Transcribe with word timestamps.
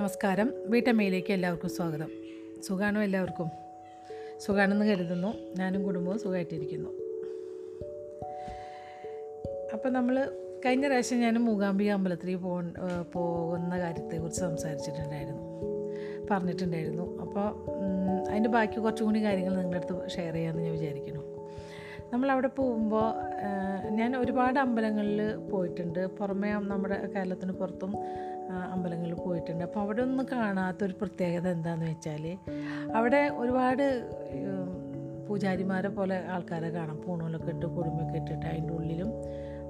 നമസ്കാരം. 0.00 0.54
വീട്ടമ്മയിലേക്ക് 0.66 1.32
എല്ലാവർക്കും 1.32 1.70
സ്വാഗതം. 1.70 2.08
സുഖാണോ 2.62 3.02
എല്ലാവർക്കും? 3.02 3.48
സുഖാണെന്ന് 4.38 4.84
കരുതുന്നു. 4.84 5.34
ഞാനും 5.58 5.82
കുടുംബവും 5.82 6.18
സുഖമായിട്ടിരിക്കുന്നു 6.18 6.88
അപ്പം 9.72 9.92
നമ്മൾ 9.92 10.32
കഴിഞ്ഞ 10.66 10.86
പ്രാവശ്യം 10.86 11.18
ഞാൻ 11.18 11.34
മൂകാംബിക 11.38 11.90
അമ്പലത്തിൽ 11.90 12.36
പോ 12.36 12.62
പോകുന്ന 13.12 13.78
കാര്യത്തെക്കുറിച്ച് 13.78 14.40
സംസാരിച്ചിട്ടുണ്ടായിരുന്നു. 14.40 15.42
പറഞ്ഞിട്ടുണ്ടായിരുന്നു. 16.30 17.20
അപ്പോൾ 17.20 17.48
അതിന്റെ 18.30 18.50
ബാക്കി 18.50 18.80
കുറച്ചും 18.80 19.06
കൂടി 19.06 19.24
കാര്യങ്ങൾ 19.24 19.56
നിങ്ങളുടെ 19.56 19.86
അടുത്ത് 19.86 20.10
ഷെയർ 20.10 20.32
ചെയ്യാമെന്ന് 20.32 20.64
ഞാൻ 20.64 20.72
വിചാരിക്കുന്നു. 20.72 21.20
നമ്മളവിടെ 22.12 22.48
പോകുമ്പോൾ 22.48 23.12
ഞാൻ 23.90 24.16
ഒരുപാട് 24.16 24.58
അമ്പലങ്ങളിൽ 24.58 25.36
പോയിട്ടുണ്ട്. 25.36 26.06
പുറമേ 26.06 26.52
നമ്മുടെ 26.52 27.06
കേരളത്തിന് 27.06 27.52
പുറത്തും 27.52 27.94
അമ്പലങ്ങളിൽ 28.72 29.16
പോയിട്ടുണ്ട്. 29.26 29.62
അപ്പോൾ 29.68 29.80
അവിടെ 29.84 30.00
ഒന്നും 30.06 30.26
കാണാത്തൊരു 30.32 30.94
പ്രത്യേകത 31.00 31.46
എന്താണെന്ന് 31.56 31.90
വെച്ചാൽ 31.92 32.24
അവിടെ 32.98 33.22
ഒരുപാട് 33.42 33.84
പൂജാരിമാരെ 35.28 35.90
പോലെ 35.98 36.16
ആൾക്കാരെ 36.34 36.70
കാണാം. 36.76 36.96
പൂണൂലൊക്കെ 37.06 37.50
ഇട്ട് 37.54 37.66
കുടുംബമൊക്കെ 37.76 38.16
ഇട്ടിട്ട് 38.20 38.46
അതിന്റെ 38.52 38.72
ഉള്ളിലും 38.78 39.10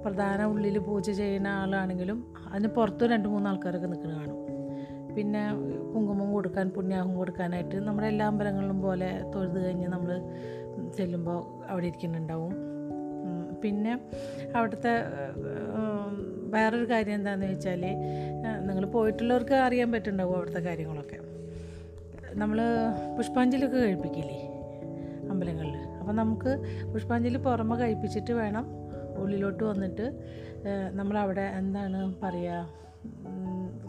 പ്രധാന 0.05 0.45
ഉള്ളിൽ 0.53 0.77
പൂജ 0.87 1.07
ചെയ്യുന്ന 1.19 1.49
ആളാണെങ്കിലും 1.63 2.19
അതിന് 2.53 2.69
പുറത്ത് 2.77 3.05
രണ്ട് 3.13 3.29
മൂന്ന് 3.33 3.49
ആൾക്കാരൊക്കെ 3.51 3.89
നിൽക്കുന്നത് 3.93 4.21
കാണും. 4.21 4.39
പിന്നെ 5.17 5.43
കുങ്കുമം 5.93 6.29
കൊടുക്കാൻ 6.37 6.67
പുണ്യാഹം 6.77 7.13
കൊടുക്കാനായിട്ട് 7.21 7.77
നമ്മുടെ 7.87 8.09
എല്ലാ 8.13 8.27
അമ്പലങ്ങളിലും 8.31 8.79
പോലെ 8.87 9.09
തൊഴുത് 9.35 9.59
കഴിഞ്ഞ് 9.65 9.89
നമ്മൾ 9.95 10.11
ചെല്ലുമ്പോൾ 10.99 11.39
അവിടെ 11.71 11.87
ഇരിക്കുന്നുണ്ടാവും. 11.91 12.55
പിന്നെ 13.63 13.93
അവിടുത്തെ 14.57 14.93
വേറൊരു 16.51 16.91
കാര്യം 16.91 17.15
എന്താണെന്ന് 17.15 17.47
വെച്ചാൽ 17.47 17.83
നിങ്ങൾ 18.61 18.87
പോയിട്ടുള്ളവർക്ക് 18.87 19.55
അറിയാൻ 19.55 19.93
പറ്റുന്നുണ്ടാവും 19.93 20.37
അവിടുത്തെ 20.37 20.61
കാര്യങ്ങളൊക്കെ. 20.61 21.19
നമ്മൾ 22.35 22.59
പുഷ്പാഞ്ജലിയൊക്കെ 23.17 23.77
കഴിപ്പിക്കില്ലേ 23.77 24.39
അമ്പലങ്ങളിൽ 25.31 25.77
അപ്പോൾ 26.01 26.13
നമുക്ക് 26.13 26.53
പുഷ്പാഞ്ജലി 26.93 27.39
പുറമെ 27.39 27.77
കഴിപ്പിച്ചിട്ട് 27.77 28.33
വേണം 28.33 28.67
ഉള്ളിലോട്ട് 29.17 29.65
വന്നിട്ട് 29.65 30.07
നമ്മളവിടെ 30.93 31.47
എന്താണ് 31.59 32.15
പറയുക 32.23 32.69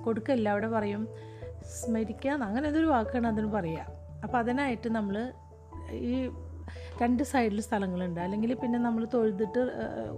കൊടുക്കല്ല 0.03 0.49
അവിടെ 0.49 0.67
പറയും 0.67 1.01
സ്മരിക്കുക 1.71 2.31
അങ്ങനെ 2.41 2.67
എന്തൊരു 2.67 2.85
വാക്കാണ് 2.85 3.27
അതിന് 3.27 3.47
പറയുക 3.47 3.85
അപ്പോൾ 4.23 4.37
അതിനായിട്ട് 4.37 4.89
നമ്മൾ 4.89 5.15
ഈ 6.01 6.13
രണ്ട് 7.01 7.23
സൈഡിൽ 7.23 7.61
സ്ഥലങ്ങളുണ്ട്. 7.61 8.19
അല്ലെങ്കിൽ 8.19 8.53
പിന്നെ 8.53 8.79
നമ്മൾ 8.79 9.07
തൊഴുതിട്ട് 9.13 9.61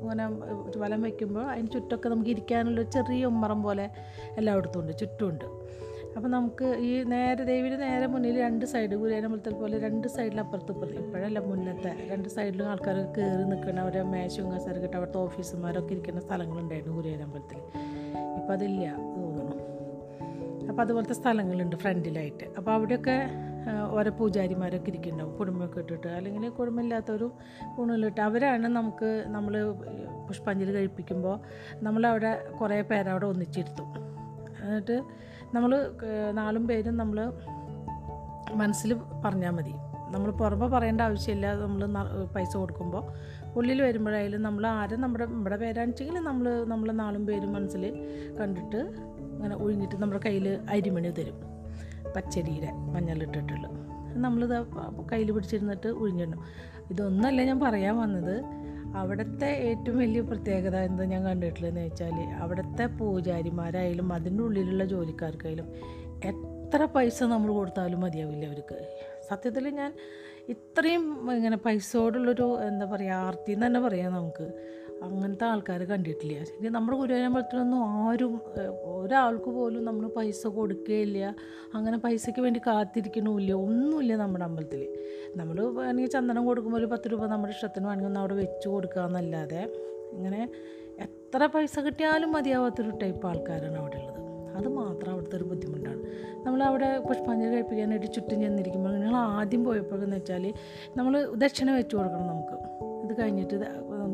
ഇങ്ങനെ 0.02 0.26
വലം 0.78 1.02
വയ്ക്കുമ്പോൾ 1.02 1.46
അതിന് 1.52 1.68
ചുറ്റൊക്കെ 1.68 2.10
നമുക്ക് 2.10 2.30
ഇരിക്കാനുള്ള 2.30 2.82
ചെറിയ 2.96 3.26
ഉമ്മറം 3.26 3.64
പോലെ 3.64 3.90
എല്ലായിടത്തും 4.38 4.82
ഉണ്ട് 4.82 4.94
ചുറ്റുമുണ്ട്. 4.98 5.46
അപ്പോൾ 6.16 6.30
നമുക്ക് 6.30 6.66
ഈ 6.88 6.90
നേരെ 7.04 7.44
ദേവിയുടെ 7.44 7.78
നേരെ 7.84 8.08
മുന്നിൽ 8.08 8.36
രണ്ട് 8.40 8.66
സൈഡ് 8.66 8.96
ഗുരുവായൂരമ്പലത്തിൽ 8.96 9.54
പോലെ 9.54 9.80
രണ്ട് 9.80 10.08
സൈഡിൽ 10.08 10.40
അപ്പുറത്ത് 10.40 10.72
ഇപ്പുറത്ത് 10.72 10.98
ഇപ്പോഴല്ല 10.98 11.40
മുന്നത്തെ 11.40 11.92
രണ്ട് 12.12 12.30
സൈഡിലും 12.30 12.68
ആൾക്കാർ 12.72 12.98
കയറി 13.18 13.44
നിൽക്കുന്ന 13.44 13.80
അവരെ 13.80 14.04
മേശവും 14.04 14.50
കസേര 14.56 14.76
കിട്ടും 14.78 14.98
അവിടുത്തെ 14.98 15.20
ഓഫീസർമാരൊക്കെ 15.20 15.92
ഇരിക്കുന്ന 15.94 16.22
സ്ഥലങ്ങളുണ്ടായിരുന്നു 16.22 16.96
ഗുരുവായൂരമ്പലത്തിൽ 16.98 17.60
ഇപ്പോൾ 18.40 18.54
അതില്ല 18.54 18.86
തോന്നുന്നു. 19.16 19.56
അപ്പോൾ 20.70 20.82
അതുപോലത്തെ 20.82 21.14
സ്ഥലങ്ങളുണ്ട് 21.14 21.76
ഫ്രണ്ടിലായിട്ട്. 21.76 22.46
അപ്പോൾ 22.58 22.72
അവിടെയൊക്കെ 22.72 23.18
ഓരോ 23.72 24.12
പൂജാരിമാരൊക്കെ 24.12 24.90
ഇരിക്കുന്നുണ്ടാവും. 24.90 25.38
കുടുംബമൊക്കെ 25.38 25.80
ഇട്ടിട്ട്. 25.80 26.08
അല്ലെങ്കിൽ 26.08 26.50
കുടുംബമില്ലാത്തവരും 26.50 27.32
ഊണിലിട്ട് 27.80 28.22
അവരാണ് 28.22 28.68
നമുക്ക് 28.68 29.24
നമ്മൾ 29.28 29.72
പുഷ്പാഞ്ജലി 30.28 30.72
കഴിപ്പിക്കുമ്പോൾ 30.72 31.40
നമ്മളവിടെ 31.76 32.50
കുറേ 32.62 32.82
പേരവിടെ 32.82 33.26
ഒന്നിച്ചിരുത്തും. 33.26 33.88
എന്നിട്ട് 34.64 35.04
നമ്മൾ 35.54 35.92
നാലും 36.32 36.68
പേരും 36.68 36.98
നമ്മൾ 36.98 37.34
മനസ്സിൽ 38.56 38.94
പറഞ്ഞാൽ 39.26 39.52
മതി. 39.52 39.74
നമ്മൾ 40.12 40.32
പുറമെ 40.32 40.68
പറയേണ്ട 40.68 41.02
ആവശ്യമില്ല. 41.02 41.56
നമ്മൾ 41.56 41.88
പൈസ 42.36 42.58
കൊടുക്കുമ്പോൾ 42.58 43.14
ഉള്ളിൽ 43.56 43.82
വരുമ്പോഴായാലും 43.82 44.42
നമ്മൾ 44.44 44.68
ആരും 44.68 45.02
നമ്മുടെ 45.02 45.26
നമ്മുടെ 45.26 45.56
പേരാണെച്ചെങ്കിൽ 45.56 46.20
നമ്മൾ 46.20 46.64
നമ്മൾ 46.64 46.92
നാലും 46.92 47.26
പേരും 47.28 47.54
മനസ്സിൽ 47.54 47.94
കണ്ടിട്ട് 48.40 48.78
അങ്ങനെ 49.36 49.56
ഒഴിഞ്ഞിട്ട് 49.56 49.96
നമ്മുടെ 49.96 50.22
കയ്യിൽ 50.26 50.60
അരിമണി 50.70 51.10
തരും. 51.10 51.53
പച്ചരിയുടെ 52.16 52.72
മഞ്ഞളിട്ടിട്ടുള്ള. 52.94 53.68
നമ്മളിത് 54.16 54.58
കയ്യിൽ 55.12 55.32
പിടിച്ചിരുന്നിട്ട് 55.32 55.88
ഉഴിഞ്ഞിടണം 55.88 56.42
ഇതൊന്നല്ല 56.92 57.42
ഞാൻ 57.44 57.60
പറയാൻ 57.60 57.98
വന്നത്? 57.98 58.36
അവിടുത്തെ 58.96 59.46
ഏറ്റവും 59.46 59.98
വലിയ 59.98 60.22
പ്രത്യേകത 60.22 60.76
എന്താ 60.78 61.04
ഞാൻ 61.04 61.24
കണ്ടിട്ടുള്ളതെന്ന് 61.24 61.82
വെച്ചാൽ 61.82 62.18
അവിടുത്തെ 62.42 62.86
പൂജാരിമാരായാലും 62.86 64.14
അതിന്റെ 64.14 64.44
ഉള്ളിലുള്ള 64.44 64.86
ജോലിക്കാർക്കായാലും 64.86 65.70
എത്ര 66.24 66.86
പൈസ 66.86 67.24
നമ്മൾ 67.24 67.52
കൊടുത്താലും 67.54 68.02
മതിയാവില്ല 68.02 68.46
അവർക്ക്. 68.46 68.78
സത്യത്തിൽ 69.30 69.70
ഞാൻ 69.70 69.94
ഇത്രയും 70.50 71.32
ഇങ്ങനെ 71.36 71.58
പൈസയോടുള്ളൊരു 71.58 72.48
എന്താ 72.68 72.86
പറയുക 72.86 73.12
ആർത്തി 73.12 73.52
എന്ന് 73.52 73.66
തന്നെ 73.66 73.80
പറയാം 73.80 74.14
നമുക്ക്. 74.14 74.48
അങ്ങനത്തെ 75.06 75.46
ആൾക്കാർ 75.46 75.82
കണ്ടിട്ടില്ല. 75.84 76.44
ശരി 76.44 76.70
നമ്മുടെ 76.70 76.98
ഗുരുവായൂരമ്പലത്തിലൊന്നും 76.98 77.82
ആരും 78.04 78.34
ഒരാൾക്ക് 78.96 79.50
പോലും 79.58 79.86
നമ്മൾ 79.86 80.06
പൈസ 80.08 80.48
കൊടുക്കുകയില്ല 80.48 81.36
അങ്ങനെ 81.74 81.98
പൈസയ്ക്ക് 81.98 82.42
വേണ്ടി 82.42 82.62
കാത്തിരിക്കണമില്ല 82.68 83.52
ഒന്നുമില്ല 83.66 84.16
നമ്മുടെ 84.16 84.46
അമ്പലത്തിൽ 84.46 84.84
നമ്മൾ 85.36 85.58
വേണമെങ്കിൽ 85.80 86.12
ചന്ദനം 86.12 86.46
കൊടുക്കുമ്പോൾ 86.46 86.80
ഒരു 86.80 86.86
പത്ത് 86.86 87.12
രൂപ 87.12 87.26
നമ്മുടെ 87.26 87.54
ഇഷ്ടത്തിന് 87.54 87.86
വേണമെങ്കിൽ 87.86 88.10
ഒന്ന് 88.12 88.20
അവിടെ 88.20 88.34
വെച്ച് 88.34 88.68
കൊടുക്കുക 88.70 89.02
എന്നല്ലാതെ 89.02 89.62
ഇങ്ങനെ 90.14 90.42
എത്ര 91.06 91.46
പൈസ 91.46 91.80
കിട്ടിയാലും 91.80 92.32
മതിയാവാത്തൊരു 92.32 92.92
ടൈപ്പ് 93.04 93.28
ആൾക്കാരാണ് 93.28 93.78
അവിടെ 93.78 93.98
ഉള്ളത് 94.02 94.20
അത് 94.58 94.68
മാത്രം 94.68 95.12
അവിടുത്തെ 95.12 95.36
ഒരു 95.38 95.44
ബുദ്ധിമുട്ടാണ്. 95.44 96.02
നമ്മൾ 96.46 96.64
അവിടെ 96.64 96.90
പുഷ്പാഞ്ജലി 97.00 97.54
കഴിപ്പിക്കാനായിട്ട് 97.54 98.10
ചുറ്റും 98.16 98.42
ചെന്നിരിക്കുമ്പോൾ 98.42 98.92
നിങ്ങൾ 98.98 99.16
ആദ്യം 99.18 99.62
പോയപ്പോഴെന്ന് 99.66 100.18
വെച്ചാൽ 100.18 100.44
നമ്മൾ 100.98 101.14
ദക്ഷിണ 101.44 101.72
വെച്ച് 101.72 101.96
കൊടുക്കണം 101.96 102.28
നമുക്ക്. 102.28 102.58
ഇത് 103.06 103.14
കഴിഞ്ഞിട്ട് 103.22 103.56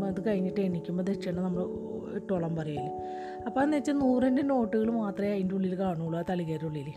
ഇത് 0.02 0.12
അത് 0.12 0.28
കഴിഞ്ഞിട്ട് 0.28 0.62
എണീക്കുമ്പോൾ 0.62 1.04
ദക്ഷിണ 1.04 1.40
നമ്മൾ 1.40 1.64
ഇട്ടോളം 2.16 2.54
പറയൽ. 2.56 2.86
അപ്പോൾ 3.48 3.62
എന്ന് 3.64 3.78
വെച്ചാൽ 3.78 3.98
നൂറിന്റെ 4.00 4.42
നോട്ടുകൾ 4.52 4.90
മാത്രമേ 5.00 5.32
അതിന്റെ 5.34 5.56
ഉള്ളിൽ 5.56 5.76
കാണുള്ളൂ 5.80 6.18
ആ 6.20 6.24
തളികയുടെ 6.30 6.66
ഉള്ളിൽ 6.66 6.90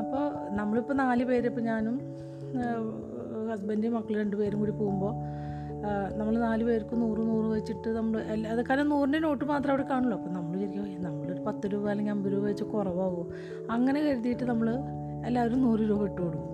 അപ്പോൾ 0.00 0.22
നമ്മളിപ്പോൾ 0.50 0.94
നാല് 0.94 1.24
പേര് 1.24 1.46
ഇപ്പോൾ 1.46 1.60
ഞാനും 1.62 1.96
ഹസ്ബൻഡ് 3.50 3.88
മക്കൾ 3.88 4.14
രണ്ടുപേരും 4.18 4.58
കൂടി 4.58 4.72
പോകുമ്പോൾ 4.72 5.12
നമ്മൾ 6.18 6.34
നാല് 6.38 6.64
പേർക്ക് 6.64 6.94
നൂറ് 7.02 7.22
നൂറ് 7.28 7.46
വെച്ചിട്ട് 7.54 7.88
നമ്മൾ 7.90 8.16
എല്ലാ 8.32 8.50
അത് 8.50 8.62
കാരണം 8.66 8.88
നൂറിന്റെ 8.88 9.18
നോട്ട് 9.18 9.44
മാത്രമേ 9.44 9.72
അവിടെ 9.72 9.86
കാണുള്ളൂ. 9.88 10.16
അപ്പോൾ 10.18 10.30
നമ്മൾ 10.30 10.52
വിചാരിക്കും 10.56 10.84
"ഏയ്, 10.86 10.98
നമ്മളൊരു 11.06 11.42
പത്ത് 11.46 11.72
രൂപ 11.72 11.84
അല്ലെങ്കിൽ 11.88 12.12
അമ്പത് 12.12 12.32
രൂപ 12.32 12.44
വെച്ച് 12.44 12.64
കുറവാകുമോ 12.72 13.24
അങ്ങനെ 13.70 14.00
കരുതിയിട്ട് 14.00 14.44
നമ്മൾ 14.44 14.68
എല്ലാവരും 15.26 15.60
നൂറ് 15.62 15.80
രൂപ 15.90 16.02
ഇട്ട് 16.04 16.20
കൊടുക്കും. 16.22 16.48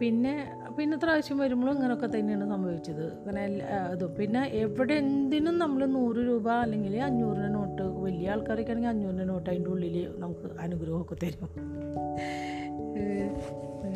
പിന്നെ 0.00 0.34
പിന്നെ 0.78 0.96
പ്രാവശ്യം 0.96 1.38
വരുമ്പോഴും 1.38 1.74
ഇങ്ങനെയൊക്കെ 1.74 2.06
തന്നെയാണ് 2.06 2.48
സംഭവിച്ചത്. 2.50 3.04
അങ്ങനെ 3.04 3.44
ഇതും. 3.92 4.14
പിന്നെ 4.14 4.42
എവിടെ 4.44 4.94
എന്തിനും 4.94 5.58
നമ്മൾ 5.58 5.86
നൂറ് 5.86 6.16
രൂപ 6.16 6.50
അല്ലെങ്കിൽ 6.50 6.96
അഞ്ഞൂറിന്റെ 7.02 7.48
നോട്ട് 7.48 7.82
വലിയ 7.82 8.30
ആൾക്കാരൊക്കെ 8.30 8.70
ആണെങ്കിൽ 8.70 8.88
അഞ്ഞൂറിന്റെ 8.88 9.24
നോട്ട് 9.24 9.50
അതിന്റെ 9.50 9.70
ഉള്ളിൽ 9.70 10.14
നമുക്ക് 10.16 10.60
അനുഗ്രഹമൊക്കെ 10.60 11.16
തരും. 11.22 11.48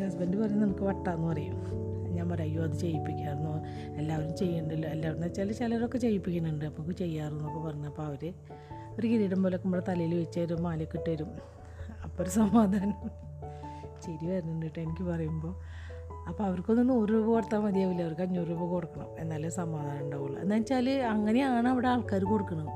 ഹസ്ബൻഡ് 0.05 0.37
പറയും 0.37 0.61
നമുക്ക് 0.61 0.83
വട്ടാന്ന് 0.83 1.27
പറയും. 1.27 1.57
ഞാൻ 2.13 2.29
പറയും 2.29 2.47
അയ്യോ 2.47 2.63
അത് 2.63 2.71
ചെയ്യിപ്പിക്കാമായിരുന്നു 2.71 3.65
എല്ലാവരും 3.97 4.35
ചെയ്യണ്ടല്ലോ. 4.35 4.89
എല്ലാവരും 4.89 5.17
എന്ന് 5.17 5.27
വെച്ചാൽ 5.27 5.51
ചിലരൊക്കെ 5.51 5.97
ചെയ്യിപ്പിക്കുന്നുണ്ട്. 5.97 6.65
അപ്പോൾ 6.65 6.91
ചെയ്യാറെന്നൊക്കെ 6.91 7.59
പറഞ്ഞു. 7.59 7.85
അപ്പോൾ 7.85 8.03
അവർ 8.03 8.33
ഒരു 8.99 9.07
കിരീടം 9.07 9.43
പോലെ 9.43 9.57
നമ്മുടെ 9.57 9.83
തലയിൽ 9.89 10.15
വെച്ച് 10.15 10.39
തരും 10.39 10.63
മാലയൊക്കെ 10.63 10.97
ഇട്ട് 10.97 11.09
തരും. 11.09 11.31
അപ്പോൾ 12.03 12.23
ഒരു 12.23 12.29
സമാധാനം. 12.29 13.31
ചിരി 14.01 14.25
വരുന്നുണ്ട് 14.25 14.65
കേട്ടോ 14.65 14.81
എനിക്ക് 14.81 15.03
പറയുമ്പോൾ 15.03 15.55
അപ്പോൾ 16.27 16.43
അവർക്കൊന്നും 16.43 16.87
നൂറ് 16.87 17.09
രൂപ 17.09 17.25
കൊടുത്താൽ 17.25 17.59
മതിയാവില്ല 17.59 18.01
അവർക്ക് 18.01 18.21
അഞ്ഞൂറ് 18.21 18.47
രൂപ 18.47 18.65
കൊടുക്കണം 18.69 19.07
എന്നാലേ 19.19 19.49
സമാധാനം 19.49 20.03
ഉണ്ടാവുള്ളൂ 20.03 20.41
എന്ന് 20.41 20.55
വെച്ചാൽ 20.55 20.89
അങ്ങനെയാണ് 20.89 21.69
അവിടെ 21.69 21.87
ആൾക്കാർ 21.87 22.23
കൊടുക്കുന്നത് 22.23 22.71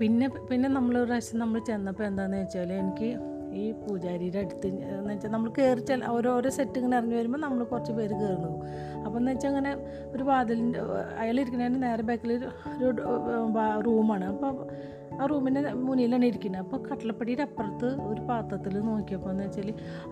പിന്നെ 0.00 0.28
പിന്നെ 0.50 0.68
നമ്മൾ 0.68 0.98
ഒരു 0.98 1.04
പ്രാവശ്യം 1.04 1.38
നമ്മൾ 1.38 1.58
ചെന്നപ്പോൾ 1.58 2.04
എന്താണെന്ന് 2.04 2.36
വെച്ചാൽ 2.36 2.72
എനിക്ക് 2.72 3.08
ഈ 3.52 3.72
പൂജാരിയുടെ 3.72 4.38
അടുത്ത് 4.38 4.66
എന്ന് 4.66 5.12
വെച്ചാൽ 5.14 5.30
നമ്മൾ 5.30 5.50
കയറി 5.50 5.80
ചെല്ല 5.80 6.04
ഓരോരോ 6.06 6.50
സെറ്റ് 6.50 6.78
ഇങ്ങനെ 6.78 6.96
ഇറങ്ങി 6.96 7.16
വരുമ്പോൾ 7.16 7.40
നമ്മൾ 7.40 7.64
കുറച്ച് 7.64 7.92
പേര് 7.92 8.14
കയറുന്നു 8.14 8.52
അപ്പോൾ 9.06 9.18
എന്ന് 9.18 9.30
വെച്ചാൽ 9.30 9.50
അങ്ങനെ 9.50 9.72
ഒരു 10.12 10.22
വാതിലിന്റെ 10.22 10.80
അയാൾ 11.18 11.40
ഇരിക്കുന്നതിന് 11.40 11.82
നേരെ 11.82 12.02
ബാക്കിൽ 12.02 12.32
ഒരു 12.82 13.02
റൂമാണ് 13.80 14.24
അപ്പോൾ 14.24 14.52
ആ 15.18 15.26
റൂമിന്റെ 15.30 15.60
മുന്നിലാണ് 15.86 16.26
ഇരിക്കുന്നത്. 16.30 16.62
അപ്പോൾ 16.64 16.78
കട്ടിലപ്പടിയുടെ 16.88 17.44
അപ്പുറത്ത് 17.48 17.88
ഒരു 18.10 18.22
പാത്രത്തിൽ 18.30 18.74
നോക്കിയപ്പോൾ 18.90 19.30
എന്ന് 19.30 19.44
വെച്ചാൽ 19.46 19.68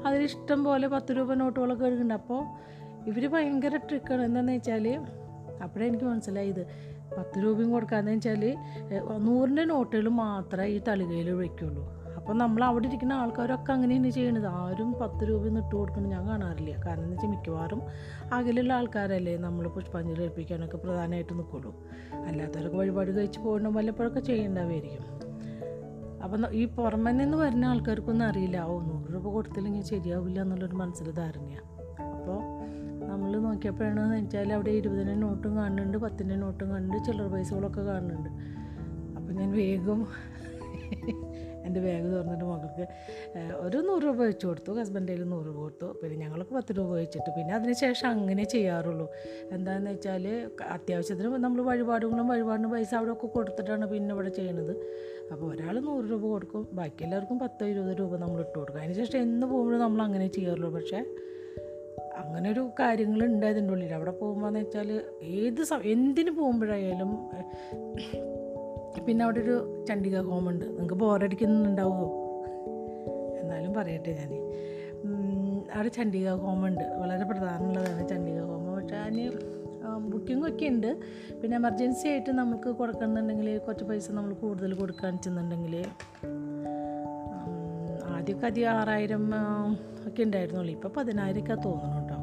അതിലിഷ്ടം 0.06 0.60
പോലെ 0.68 0.88
പത്ത് 0.94 1.16
രൂപ 1.18 1.34
നോട്ടുകളൊക്കെ 1.42 1.86
എടുക്കുന്നുണ്ട് 1.88 2.22
അപ്പോൾ 2.22 2.40
ഇവർ 3.10 3.24
ഭയങ്കര 3.34 3.76
ട്രിക്കാണ് 3.88 4.22
എന്താണെന്ന് 4.28 4.54
വെച്ചാൽ 4.56 4.86
അപ്പോഴേ 5.64 5.84
എനിക്ക് 5.90 6.04
മനസ്സിലായത്. 6.04 6.62
പത്ത് 7.18 7.36
രൂപയും 7.44 7.70
കൊടുക്കാമെന്ന് 7.74 8.12
വെച്ചാൽ 8.12 8.42
നൂറിന്റെ 9.26 9.64
നോട്ടുകൾ 9.70 10.08
മാത്രമേ 10.24 10.66
ഈ 10.74 10.80
തളികയിൽ 10.88 11.30
വയ്ക്കുള്ളൂ. 11.42 11.84
അപ്പോൾ 12.28 12.38
നമ്മൾ 12.38 12.64
അവിടെ 12.64 12.86
ഇരിക്കുന്ന 12.88 13.12
ആൾക്കാരൊക്കെ 13.12 13.70
അങ്ങനെയാണ് 13.72 14.08
ചെയ്യണത്. 14.10 14.46
ആരും 14.46 14.92
പത്ത് 15.00 15.28
രൂപയൊന്നും 15.28 15.62
ഇട്ട് 15.64 15.74
കൊടുക്കണം 15.74 16.08
ഞാൻ 16.10 16.28
കാണാറില്ല. 16.28 16.72
കാരണം 16.86 17.02
എന്ന് 17.02 17.14
വെച്ചാൽ 17.14 17.28
മിക്കവാറും 17.28 17.80
അകലുള്ള 18.32 18.72
ആൾക്കാരല്ലേ 18.72 19.36
നമ്മൾ 19.36 19.68
പുഷ്പാഞ്ജലി 19.68 20.22
അർപ്പിക്കാനൊക്കെ 20.22 20.76
പ്രധാനമായിട്ട് 20.76 21.32
നിൽക്കുള്ളൂ 21.32 21.70
അല്ലാത്തവരൊക്കെ 22.26 22.76
വഴിപാട് 22.76 23.10
കഴിച്ച് 23.18 23.40
പോകണം 23.40 23.74
വല്ലപ്പോഴൊക്കെ 23.74 24.20
ചെയ്യേണ്ടവരായിരിക്കും 24.20 25.06
അപ്പം 26.24 26.46
ഈ 26.52 26.64
പുറമെ 26.66 27.10
നിന്ന് 27.10 27.38
വരുന്ന 27.38 27.64
ആൾക്കാർക്കൊന്നും 27.64 28.26
അറിയില്ല. 28.26 28.58
ഓ 28.60 28.74
നൂറ് 28.80 29.14
രൂപ 29.14 29.26
കൊടുത്തില്ലെങ്കിൽ 29.32 29.82
ശരിയാവില്ല 29.82 30.40
എന്നുള്ളൊരു 30.40 30.74
മനസ്സിൽ 30.74 31.10
ധാരണയാണ് 31.10 31.66
അപ്പോൾ 32.12 32.38
നമ്മൾ 33.06 33.38
നോക്കിയപ്പോഴാണ് 33.38 34.14
വെച്ചാൽ 34.14 34.52
അവിടെ 34.52 34.70
ഇരുപതിന്റെ 34.70 35.14
നോട്ടും 35.14 35.56
കാണുന്നുണ്ട് 35.56 35.98
പത്തിന്റെ 35.98 36.36
നോട്ടും 36.36 36.70
കാണുന്നുണ്ട് 36.70 37.06
ചില്ലറ 37.06 37.26
പൈസകളൊക്കെ 37.26 37.80
കാണുന്നുണ്ട്. 37.80 38.30
അപ്പം 39.16 39.32
ഞാൻ 39.36 39.52
വേഗം 39.52 40.06
എന്റെ 41.64 41.80
ബാഗ് 41.80 42.12
തുറന്നിട്ട് 42.12 42.44
മകൾക്ക് 42.44 42.86
ഒരു 43.56 43.76
നൂറ് 43.76 44.02
രൂപ 44.02 44.16
വെച്ച് 44.16 44.46
കൊടുത്തു. 44.46 44.72
ഹസ്ബൻഡ് 44.72 45.08
കയ്യിൽ 45.08 45.24
നൂറ് 45.24 45.46
രൂപ 45.46 45.56
കൊടുത്തു. 45.56 45.86
പിന്നെ 46.02 46.16
ഞങ്ങൾക്ക് 46.18 46.50
പത്ത് 46.50 46.76
രൂപ 46.78 46.90
വെച്ചിട്ട്. 46.92 47.30
പിന്നെ 47.36 47.54
അതിന് 47.54 47.72
ശേഷം 47.72 48.08
അങ്ങനെ 48.08 48.44
ചെയ്യാറുള്ളൂ. 48.44 49.10
എന്താണെന്ന് 49.52 49.90
വെച്ചാൽ 49.90 50.50
അത്യാവശ്യത്തിന് 50.68 51.26
നമ്മൾ 51.26 51.62
വഴിപാടുകളും 51.62 52.28
വഴിപാടിന് 52.28 52.68
പൈസ 52.68 52.94
അവിടെ 52.94 53.12
ഒക്കെ 53.12 53.26
കൊടുത്തിട്ടാണ് 53.26 53.86
പിന്നെ 53.86 54.14
ഇവിടെ 54.14 54.28
ചെയ്യണത്. 54.28 54.74
അപ്പോൾ 55.32 55.54
ഒരാൾ 55.54 55.80
നൂറ് 55.80 56.04
രൂപ 56.10 56.20
കൊടുക്കും. 56.20 56.68
ബാക്കി 56.72 57.02
എല്ലാവർക്കും 57.02 57.38
പത്തോ 57.38 57.66
ഇരുപത് 57.66 57.98
രൂപ 57.98 58.16
നമ്മൾ 58.16 58.40
ഇട്ട് 58.40 58.58
കൊടുക്കും. 58.58 58.80
അതിന് 58.80 58.94
ശേഷം 58.94 59.18
എന്ന് 59.22 59.46
പോകുമ്പോഴും 59.46 59.80
നമ്മൾ 59.80 60.02
അങ്ങനെ 60.02 60.26
ചെയ്യാറുള്ളൂ. 60.26 60.70
പക്ഷേ 60.70 61.04
അങ്ങനെ 62.16 62.50
ഒരു 62.50 62.70
കാര്യങ്ങളുണ്ട് 62.80 63.46
അതിന്റെ 63.46 63.72
ഉള്ളിൽ. 63.72 63.94
അവിടെ 63.94 64.10
പോകുമ്പോൾ 64.10 64.48
എന്ന് 64.48 64.60
വെച്ചാൽ 64.60 65.02
ഏത് 65.22 65.62
എന്തിന് 65.84 66.30
പോകുമ്പോഴായാലും 66.30 67.10
പിന്നെ 69.06 69.22
അവിടെ 69.24 69.40
ഒരു 69.40 69.84
ചണ്ഡിക 69.88 70.20
ഹോമുണ്ട്. 70.20 70.64
നിങ്ങൾക്ക് 70.64 70.94
ബോറടിക്കുന്നുണ്ടാവുമോ 70.94 72.08
എന്നാലും 73.40 73.74
പറയട്ടെ 73.74 74.12
ഞാൻ 74.20 74.30
അവിടെ 75.74 75.88
ചണ്ഡിക 75.88 76.28
ഹോമുണ്ട്. 76.30 76.84
വളരെ 77.00 77.24
പ്രധാനമുള്ളതാണ് 77.24 78.08
ചണ്ഡിക 78.08 78.40
ഹോമം. 78.40 78.74
പക്ഷേ 78.76 78.96
അതിന് 78.96 79.26
ബുക്കിംഗ് 80.12 80.48
ഒക്കെ 80.48 80.66
ഉണ്ട്. 80.66 80.90
പിന്നെ 81.40 81.54
എമർജൻസി 81.56 82.08
ആയിട്ട് 82.08 82.30
നമുക്ക് 82.30 82.68
കൊടുക്കണമെന്നുണ്ടെങ്കിൽ 82.68 83.58
കുറച്ച് 83.58 83.84
പൈസ 83.84 84.10
നമ്മൾ 84.12 84.32
കൂടുതൽ 84.34 84.74
കൊടുക്കാൻ 84.74 85.12
വെച്ചെന്നുണ്ടെങ്കിൽ 85.12 85.74
ആദ്യമൊക്കെ 88.16 88.46
അധികം 88.46 88.70
ആറായിരം 88.70 89.24
ഒക്കെ 90.08 90.22
ഉണ്ടായിരുന്നുള്ളൂ. 90.22 90.72
ഇപ്പോൾ 90.74 90.88
പതിനായിരമൊക്കെ 90.96 91.54
തോന്നുന്നു 91.66 92.00
കേട്ടോ 92.00 92.18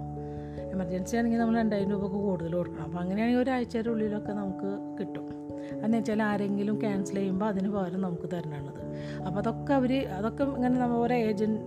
എമർജൻസി 0.76 1.16
ആണെങ്കിൽ 1.18 1.38
നമ്മൾ 1.38 1.56
രണ്ടായിരം 1.58 1.92
രൂപ 1.92 2.06
ഒക്കെ 2.06 2.18
കൂടുതൽ 2.18 2.54
കൊടുക്കണം. 2.56 2.84
അപ്പോൾ 2.84 3.00
അങ്ങനെയാണെങ്കിൽ 3.00 3.42
ഒരാഴ്ചയുടെ 3.42 3.90
ഉള്ളിലൊക്കെ 3.90 4.34
നമുക്ക് 4.34 4.72
കിട്ടും. 5.00 5.45
എന്ന് 5.72 5.98
വെച്ചാൽ 5.98 6.24
ആരെങ്കിലും 6.24 6.80
ക്യാൻസൽ 6.82 7.16
ചെയ്യുമ്പോൾ 7.16 7.46
അതിന് 7.46 7.70
പകരം 7.70 8.02
നമുക്ക് 8.02 8.30
തരണത് 8.34 8.82
അപ്പോൾ 9.26 9.40
അതൊക്കെ 9.40 9.74
അവർ 9.74 9.98
അതൊക്കെ 9.98 10.44
ഇങ്ങനെ 10.44 10.80
നമ്മൾ 10.80 10.96
ഓരോ 10.96 11.16
ഏജൻ 11.16 11.58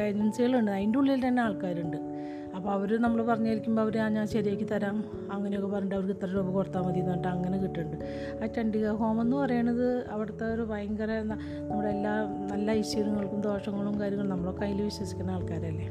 ഏജൻസികളുണ്ട് 0.00 0.70
അതിന്റെ 0.70 0.98
ഉള്ളിൽ 0.98 1.28
തന്നെ 1.28 1.42
ആൾക്കാരുണ്ട്. 1.42 1.96
അപ്പോൾ 2.56 2.70
അവർ 2.70 3.00
നമ്മൾ 3.00 3.26
പറഞ്ഞിരിക്കുമ്പോൾ 3.26 3.82
അവർ 3.82 3.96
ഞാൻ 3.96 4.26
ശരിയാക്കി 4.26 4.64
തരാം. 4.64 5.04
അങ്ങനെയൊക്കെ 5.32 5.68
പറഞ്ഞിട്ട് 5.68 5.94
അവർക്ക് 5.94 6.12
ഇത്ര 6.12 6.34
രൂപ 6.34 6.50
കൊടുത്താൽ 6.50 6.80
മതി 6.80 6.98
എന്ന് 6.98 7.10
പറഞ്ഞിട്ട് 7.10 7.28
അങ്ങനെ 7.28 7.58
കിട്ടുന്നുണ്ട്. 7.58 8.04
ആ 8.42 8.46
ചണ്ഡിക 8.46 8.88
ഹോമം 8.88 9.20
എന്ന് 9.20 9.36
പറയുന്നത് 9.36 10.06
അവിടുത്തെ 10.06 10.44
ഒരു 10.44 10.62
ഭയങ്കര 10.62 11.22
നമ്മുടെ 11.22 11.88
എല്ലാ 11.88 12.14
നല്ല 12.52 12.70
ഐശ്വര്യങ്ങൾക്കും 12.70 13.40
ദോഷങ്ങളും 13.40 14.00
കാര്യങ്ങളും 14.00 14.30
നമ്മളൊക്കെ 14.30 14.64
അതിൽ 14.64 14.82
വിശ്വസിക്കുന്ന 14.82 15.30
ആൾക്കാരല്ലേ. 15.30 15.88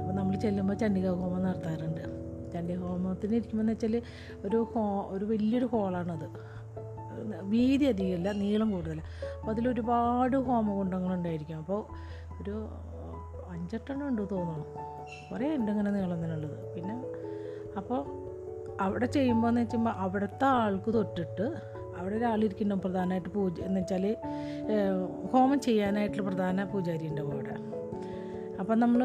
അപ്പോൾ 0.00 0.12
നമ്മൾ 0.12 0.36
ചെല്ലുമ്പോൾ 0.36 0.74
ചണ്ഡിക 0.74 1.10
ഹോമം 1.10 1.42
നടത്താറുണ്ട്. 1.42 2.20
ചണ്ഡിക 2.52 2.78
ഹോമത്തിന് 2.78 3.34
ഇരിക്കുമ്പോൾ 3.34 3.62
എന്ന് 3.62 3.72
വെച്ചാൽ 3.72 4.02
ഒരു 4.44 4.66
ഹോ 4.74 5.08
ഒരു 5.10 5.24
വലിയൊരു 5.24 5.64
ഹോളാണത് 5.64 6.59
വീതി 7.44 7.84
അധികമില്ല 7.86 8.32
നീളം 8.40 8.70
കൂടുതലാണ് 8.72 9.02
അപ്പോൾ 9.34 9.50
അതിലൊരുപാട് 9.50 10.36
ഹോമകുണ്ടങ്ങളുണ്ടായിരിക്കും 10.36 11.58
അപ്പോൾ 11.58 11.80
ഒരു 12.40 12.54
അഞ്ചെട്ടെണ്ണം 13.50 14.08
ഉണ്ട് 14.08 14.22
തോന്നുന്നു 14.30 14.66
കുറേ 15.30 15.54
ഉണ്ട് 15.54 15.70
ഇങ്ങനെ 15.70 15.90
നീളം 15.90 16.18
തന്നെയുള്ളത് 16.24 16.58
പിന്നെ 16.74 16.94
അപ്പോൾ 17.76 18.00
അവിടെ 18.80 19.06
ചെയ്യുമ്പോൾ 19.06 19.48
എന്ന് 19.48 19.60
വെച്ചുമ്പോൾ 19.60 19.90
അവിടുത്തെ 19.96 20.46
ആൾക്ക് 20.58 20.92
തൊട്ടിട്ട് 20.92 21.46
അവിടെ 21.98 22.16
ഒരാളിരിക്കുന്ന 22.16 22.74
പ്രധാനമായിട്ട് 22.74 23.28
പൂജ 23.28 23.60
എന്ന് 23.60 23.80
വെച്ചാൽ 23.80 24.04
ഹോമം 25.32 25.60
ചെയ്യാനായിട്ടുള്ള 25.60 26.28
പ്രധാന 26.28 26.64
പൂജാരി 26.64 27.06
ഉണ്ടാവും 27.06 27.32
അവിടെ. 27.32 27.56
അപ്പം 28.60 28.80
നമ്മൾ 28.80 29.02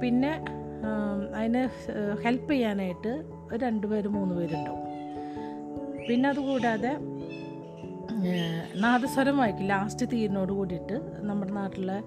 പിന്നെ 0.00 0.32
അതിനെ 1.34 1.62
ഹെൽപ്പ് 2.24 2.52
ചെയ്യാനായിട്ട് 2.52 3.12
രണ്ട് 3.56 3.86
പേര് 3.86 4.08
മൂന്ന് 4.08 4.34
പേരുണ്ടാവും 4.34 4.82
പിന്നെ 6.08 6.28
അതുകൂടാതെ 6.28 6.92
നാദസ്വരം 8.84 9.36
വായിക്കും 9.40 9.66
ലാസ്റ്റ് 9.66 10.04
തീരിനോട് 10.12 10.52
കൂടിയിട്ട് 10.58 10.96
നമ്മുടെ 11.28 11.52
നാട്ടിലെ 11.52 11.98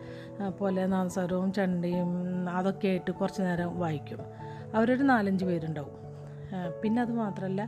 പോലെ 0.59 0.83
നാദസ്വരവും 0.93 1.49
ചണ്ടയും 1.57 2.11
അതൊക്കെ 2.57 2.87
ആയിട്ട് 2.91 3.11
കുറച്ച് 3.11 3.41
നേരം 3.41 3.79
വായിക്കും. 3.79 4.21
അവരൊരു 4.75 5.03
നാലഞ്ച് 5.03 5.45
പേരുണ്ടാവും. 5.45 5.95
പിന്നെ 6.81 6.99
അത് 7.01 7.13
മാത്രമല്ല 7.23 7.61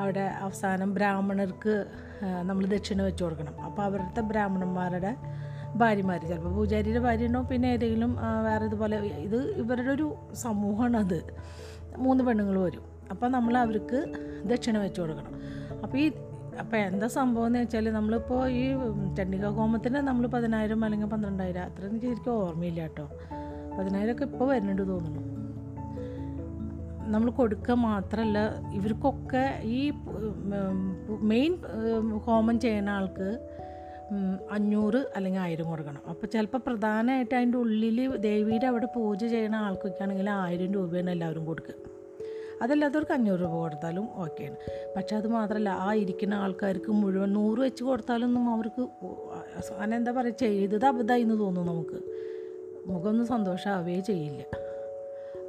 അവിടെ 0.00 0.24
അവസാനം 0.46 0.94
ബ്രാഹ്മണർക്ക് 0.94 1.74
നമ്മൾ 2.48 2.64
ദക്ഷിണ 2.74 3.02
വെച്ച് 3.02 3.22
കൊടുക്കണം. 3.24 3.54
അപ്പോൾ 3.68 3.82
അവരുടെ 3.82 4.22
ബ്രാഹ്മണന്മാരുടെ 4.30 5.12
ഭാര്യമാർ 5.82 6.20
ചിലപ്പോൾ 6.28 6.52
പൂജാരിയുടെ 6.56 7.00
ഭാര്യ 7.06 7.26
ഉണ്ടാവും 7.26 7.46
പിന്നെ 7.48 7.68
ഏതെങ്കിലും 7.68 8.12
വേറെ 8.48 8.64
ഇതുപോലെ 8.66 8.96
ഇത് 9.26 9.38
ഇവരുടെ 9.62 9.90
ഒരു 9.96 10.06
സമൂഹമാണ് 10.44 10.96
അത്. 10.96 11.18
മൂന്ന് 12.04 12.22
പെണ്ണുങ്ങൾ 12.24 12.56
വരും. 12.66 12.84
അപ്പോൾ 13.10 13.28
നമ്മൾ 13.36 13.54
അവർക്ക് 13.64 13.98
ദക്ഷിണ 14.52 14.76
വെച്ച് 14.78 15.00
കൊടുക്കണം. 15.00 15.32
അപ്പോൾ 15.82 15.98
ഈ 15.98 16.06
അപ്പോൾ 16.62 16.76
എന്താ 16.88 17.06
സംഭവം 17.16 17.46
എന്ന് 17.48 17.60
വെച്ചാൽ 17.62 17.86
നമ്മളിപ്പോൾ 17.96 18.40
ഈ 18.60 18.62
ചണ്ഡിക 19.18 19.46
ഹോമത്തിന് 19.58 20.00
നമ്മൾ 20.08 20.26
പതിനായിരം 20.34 20.84
അല്ലെങ്കിൽ 20.84 21.08
പന്ത്രണ്ടായിരം 21.14 21.62
അത്രയും 21.68 21.90
എനിക്ക് 21.90 22.06
ശരിക്കും 22.06 22.32
ഓർമ്മയില്ല 22.44 22.82
കേട്ടോ. 22.86 23.06
പതിനായിരമൊക്കെ 23.78 24.24
ഇപ്പോൾ 24.30 24.46
വരുന്നുണ്ട് 24.52 24.84
തോന്നുന്നു. 24.92 25.22
നമ്മൾ 27.14 27.28
കൊടുക്കുക 27.30 27.74
മാത്രമല്ല 27.88 28.38
ഇവർക്കൊക്കെ 28.78 29.44
ഈ 29.78 29.80
മെയിൻ 31.32 31.52
ഹോമം 32.26 32.56
ചെയ്യുന്ന 32.60 32.90
ആൾക്ക് 33.00 33.28
അഞ്ഞൂറ് 34.56 35.00
അല്ലെങ്കിൽ 35.16 35.40
ആയിരം 35.44 35.66
കൊടുക്കണം. 35.70 36.02
അപ്പോൾ 36.10 36.26
ചിലപ്പോൾ 36.26 36.60
പ്രധാനമായിട്ട് 36.66 37.34
അതിന്റെ 37.38 37.58
ഉള്ളിൽ 37.58 37.98
ദേവിയുടെ 38.28 38.66
അവിടെ 38.72 38.88
പൂജ 38.96 39.20
ചെയ്യുന്ന 39.34 39.56
ആൾക്കൊക്കെ 39.66 40.02
ആണെങ്കിൽ 40.06 40.30
ആയിരം 40.30 40.72
രൂപയാണ് 40.74 41.10
എല്ലാവരും 41.10 41.44
കൊടുക്കുക 41.46 41.74
അതല്ലാത്തവർക്ക് 42.62 43.12
അഞ്ഞൂറ് 43.12 43.40
രൂപ 43.40 43.50
കൊടുത്താലും 43.50 44.08
ഓക്കെയാണ്. 44.14 44.56
പക്ഷേ 44.96 45.16
അത് 45.16 45.28
മാത്രമല്ല 45.28 45.68
ആ 45.68 45.94
ഇരിക്കുന്ന 45.94 46.34
ആൾക്കാർക്ക് 46.34 46.90
മുഴുവൻ 46.90 47.32
നൂറ് 47.32 47.58
വെച്ച് 47.58 47.84
കൊടുത്താലൊന്നും 47.84 48.50
അവർക്ക് 48.50 48.80
അങ്ങനെ 49.74 49.96
എന്താ 49.96 50.12
പറയുക 50.12 50.32
ചെയ്തത് 50.32 50.84
അബദ്ധമായി 50.84 51.22
എന്ന് 51.22 51.38
തോന്നും 51.38 51.66
നമുക്ക്. 51.66 51.98
മുഖമൊന്നും 52.86 53.26
സന്തോഷമാവുകയേ 53.26 54.00
ചെയ്യില്ല. 54.00 54.42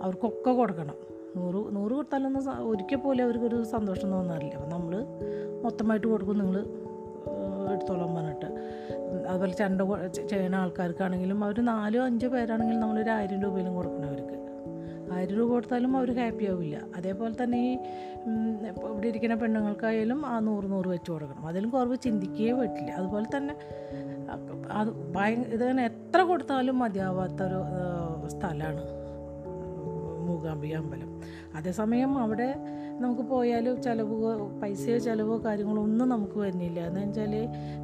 അവർക്കൊക്കെ 0.01 0.51
കൊടുക്കണം. 0.51 0.95
നൂറ് 1.36 1.75
നൂറ് 1.75 1.92
കൊടുത്താലൊന്നും 1.92 2.69
ഒരിക്കൽ 2.69 2.95
പോലും 2.95 3.24
അവർക്കൊരു 3.24 3.63
സന്തോഷം 3.63 4.12
തോന്നാറില്ല. 4.12 4.53
അപ്പം 4.53 4.69
നമ്മൾ 4.69 5.06
മൊത്തമായിട്ട് 5.63 6.07
കൊടുക്കും 6.07 6.38
നിങ്ങൾ 6.38 6.58
എടുത്തോളം 7.74 8.15
പറഞ്ഞിട്ട്. 8.15 8.46
അതുപോലെ 9.27 9.53
ചണ്ട 9.53 9.81
ചെയ്യുന്ന 10.15 10.55
ആൾക്കാർക്കാണെങ്കിലും 10.55 11.43
അവർ 11.43 11.65
നാലോ 11.65 12.05
അഞ്ചോ 12.05 12.27
പേരാണെങ്കിലും 12.27 12.81
നമ്മളൊരു 12.81 13.10
ആയിരം 13.10 13.41
രൂപയിലും 13.41 13.75
കൊടുക്കണം 13.75 14.08
അവർക്ക്. 14.08 14.37
ആയിരം 15.13 15.35
രൂപ 15.37 15.49
കൊടുത്താലും 15.49 15.97
അവർ 15.97 16.09
ഹാപ്പി 16.19 16.45
ആവില്ല. 16.45 16.77
അതേപോലെ 16.95 17.43
തന്നെ 17.43 17.57
ഈ 17.67 17.71
ഇവിടെ 18.91 19.07
ഇരിക്കുന്ന 19.07 19.35
പെണ്ണുങ്ങൾക്കായാലും 19.35 20.25
ആ 20.25 20.39
നൂറ് 20.39 20.71
നൂറ് 20.71 20.87
വെച്ച് 20.87 21.11
കൊടുക്കണം. 21.11 21.47
അതിലും 21.47 21.69
കുറവ് 21.69 21.97
ചിന്തിക്കുകയേ 22.03 22.53
പറ്റില്ല. 22.53 22.91
അതുപോലെ 22.91 23.37
തന്നെ 23.37 23.55
അത് 24.71 24.89
ഭയങ്കര 25.15 25.49
ഇത് 25.49 25.69
തന്നെ 25.69 25.83
എത്ര 25.85 26.21
കൊടുത്താലും 26.21 26.79
മതിയാവാത്തൊരു 26.79 27.59
സ്ഥലമാണ് 28.27 28.83
മൂകാംബിക 30.27 30.75
അമ്പലം. 30.75 31.21
അതേസമയം 31.55 32.17
അവിടെ 32.17 32.55
നമുക്ക് 32.99 33.21
പോയാലും 33.21 33.81
ചിലവ് 33.81 34.15
പൈസയോ 34.61 34.97
ചിലവോ 34.97 35.35
കാര്യങ്ങളോ 35.45 35.81
ഒന്നും 35.81 36.09
നമുക്ക് 36.09 36.37
വരുന്നില്ല. 36.39 36.79
എന്ന് 36.79 37.01
വെച്ചാൽ 37.05 37.33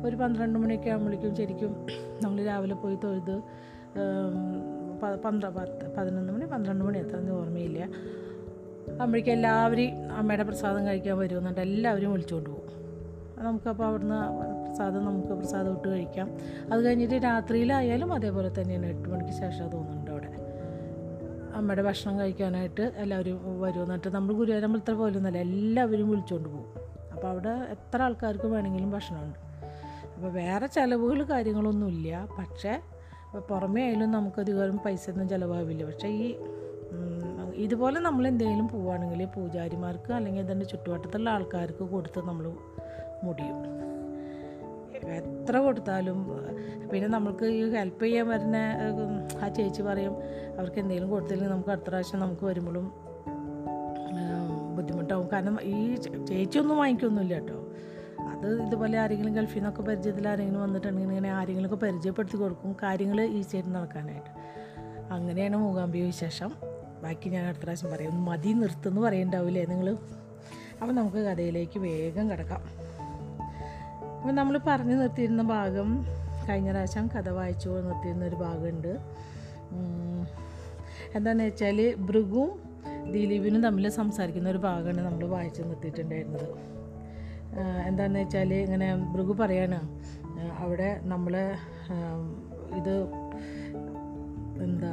ഒരു 0.05 0.15
പന്ത്രണ്ട് 0.15 0.59
മണിയൊക്കെ 0.59 0.89
ആകുമ്പോഴേക്കും 0.89 1.35
ശരിക്കും 1.35 1.71
നമ്മൾ 2.23 2.43
രാവിലെ 2.43 2.75
പോയി 2.75 2.97
തൊഴുത് 3.03 3.35
പന്ത്ര 5.11 5.49
പത്ത് 5.49 5.95
പതിനൊന്ന് 5.95 6.33
മണി 6.33 6.45
പന്ത്രണ്ട് 6.45 6.85
മണി 6.85 6.99
എത്രയെന്ന് 6.99 7.31
ഓർമ്മയില്ല. 7.31 7.89
അപ്പോഴേക്കും 9.01 9.31
എല്ലാവരും 9.31 10.11
അമ്മയുടെ 10.11 10.43
പ്രസാദം 10.43 10.87
കഴിക്കാൻ 10.87 11.17
വരുമെന്നുണ്ട്. 11.17 11.61
എല്ലാവരും 11.61 12.11
വിളിച്ചുകൊണ്ട് 12.11 12.49
പോകും. 12.49 12.63
നമുക്കപ്പോൾ 13.43 13.83
അവിടുന്ന് 13.83 14.67
പ്രസാദം 14.67 15.05
നമുക്ക് 15.05 15.27
പ്രസാദം 15.27 15.71
ഇട്ട് 15.71 15.87
കഴിക്കാം. 15.87 16.37
അത് 16.73 16.81
കഴിഞ്ഞിട്ട് 16.81 17.13
രാത്രിയിലായാലും 17.13 18.13
അതേപോലെ 18.13 18.61
തന്നെയാണ് 18.61 18.85
എട്ട് 18.85 19.09
മണിക്ക് 19.09 19.31
ശേഷം 19.31 19.69
തോന്നുന്നുണ്ട് 19.69 20.11
അവിടെ. 20.11 20.27
അമ്മയുടെ 21.55 21.81
ഭക്ഷണം 21.81 22.19
കഴിക്കാനായിട്ട് 22.19 22.91
എല്ലാവരും 22.97 23.61
വരും 23.61 24.13
നമ്മൾ 24.13 24.33
ഗുരുവായൂരമ്പലത്തിൽ 24.33 24.93
പോലൊന്നുമല്ല 24.93 25.37
എല്ലാവരും 25.37 26.09
വിളിച്ചുകൊണ്ട് 26.09 26.49
പോകും. 26.49 26.73
അപ്പോൾ 27.13 27.27
അവിടെ 27.27 27.49
എത്ര 27.49 28.01
ആൾക്കാർക്ക് 28.01 28.45
വേണമെങ്കിലും 28.45 28.91
ഭക്ഷണമുണ്ട്. 28.91 29.39
അപ്പോൾ 30.15 30.31
വേറെ 30.31 30.67
ചിലവുകൾ 30.67 31.23
കാര്യങ്ങളൊന്നുമില്ല. 31.23 32.27
പക്ഷേ 32.39 32.81
പുറമേ 33.49 33.81
ആയാലും 33.85 34.11
നമുക്കധികം 34.17 34.63
ഒന്നും 35.11 35.29
ചിലവാവില്ല. 35.33 35.83
പക്ഷേ 35.89 36.09
ഈ 36.23 36.27
ഇതുപോലെ 37.65 37.99
നമ്മൾ 37.99 38.23
എന്തെങ്കിലും 38.27 38.67
പോവുകയാണെങ്കിൽ 38.67 39.21
പൂജാരിമാർക്ക് 39.35 40.11
അല്ലെങ്കിൽ 40.17 40.41
അതിന്റെ 40.43 40.65
ചുറ്റുവട്ടത്തുള്ള 40.65 41.27
ആൾക്കാർക്ക് 41.29 41.83
കൊടുത്ത് 41.93 42.19
നമ്മൾ 42.29 42.45
മുടിയും. 43.25 43.59
എത്ര 45.19 45.55
കൊടുത്താലും 45.57 46.19
പിന്നെ 46.91 47.07
നമുക്ക് 47.15 47.45
ഈ 47.57 47.61
ഹെൽപ്പ് 47.75 48.03
ചെയ്യാൻ 48.03 48.25
വരുന്ന 48.27 48.57
ആ 49.43 49.47
ചേച്ചി 49.47 49.81
പറയും 49.81 50.13
അവർക്ക് 50.57 50.79
എന്തെങ്കിലും 50.83 51.09
കൊടുത്തില്ലെങ്കിൽ 51.13 51.53
നമുക്ക് 51.53 51.69
അടുത്ത 51.69 51.87
പ്രാവശ്യം 51.89 52.19
നമുക്ക് 52.19 52.45
വരുമ്പോഴും 52.49 52.85
ബുദ്ധിമുട്ടാവും. 54.75 55.27
കാരണം 55.33 55.57
ഈ 55.73 55.75
ചേച്ചി 55.95 56.25
ചേച്ചിയൊന്നും 56.29 56.77
വാങ്ങിക്കൊന്നുമില്ല 56.81 57.33
കേട്ടോ. 57.39 57.57
അത് 58.43 58.61
ഇതുപോലെ 58.61 58.99
ആരെങ്കിലും 58.99 59.33
ഗൾഫിൽ 59.33 59.55
നിന്നൊക്കെ 59.55 59.81
പരിചയത്തിൽ 59.81 60.27
ആരെങ്കിലും 60.27 60.61
വന്നിട്ടുണ്ടെങ്കിൽ 60.61 61.09
ഇങ്ങനെ 61.09 61.31
ആരെങ്കിലുമൊക്കെ 61.31 61.85
പരിചയപ്പെടുത്തി 61.85 62.37
കൊടുക്കും. 62.37 62.75
കാര്യങ്ങൾ 62.83 63.21
ഈസിയായിട്ട് 63.21 63.75
നടക്കാനായിട്ട്. 63.75 64.29
അങ്ങനെയാണ് 65.13 65.55
മൂകാംബിക 65.55 66.05
വിശേഷം. 66.05 66.53
ബാക്കി 67.03 67.29
ഞാൻ 67.29 67.45
അടുത്ത 67.45 67.63
പ്രാവശ്യം 67.63 67.91
പറയും. 67.91 68.25
മതി 68.25 68.47
നിർത്തുന്നു 68.47 69.01
പറയണ്ടാവില്ലേ 69.01 69.65
നിങ്ങൾ? 69.65 69.97
അപ്പോൾ 70.81 70.93
നമുക്ക് 70.93 71.17
കഥയിലേക്ക് 71.17 71.79
വേഗം 71.79 72.31
കിടക്കാം. 72.31 72.61
അപ്പം 74.17 74.35
നമ്മൾ 74.35 74.59
പറഞ്ഞു 74.67 74.95
നിർത്തിയിരുന്ന 74.95 75.43
ഭാഗം 75.43 76.05
കഴിഞ്ഞ 76.49 76.71
പ്രാവശ്യം 76.71 77.07
കഥ 77.07 77.29
വായിച്ചു 77.29 77.69
നിർത്തിയിരുന്ന 77.69 78.25
ഒരു 78.25 78.35
ഭാഗമുണ്ട്. 78.35 78.97
എന്താണെന്ന് 81.15 81.43
വെച്ചാൽ 81.43 81.95
ഭൃഗും 81.95 82.59
ദിലീപിനും 83.11 83.63
തമ്മിൽ 83.63 83.89
സംസാരിക്കുന്ന 83.89 84.49
ഒരു 84.49 84.57
ഭാഗമാണ് 84.57 85.01
നമ്മൾ 85.01 85.25
വായിച്ചു 85.25 85.61
നിർത്തിയിട്ടുണ്ടായിരുന്നത്. 85.61 86.72
എന്താണെന്ന് 87.87 88.19
വെച്ചാൽ 88.19 88.53
ഇങ്ങനെ 88.53 88.95
ഭൃഗു 88.95 89.33
പറയാണ് 89.33 89.79
അവിടെ 90.57 90.99
നമ്മൾ 91.03 91.33
ഇത് 92.75 92.95
എന്താ 94.63 94.91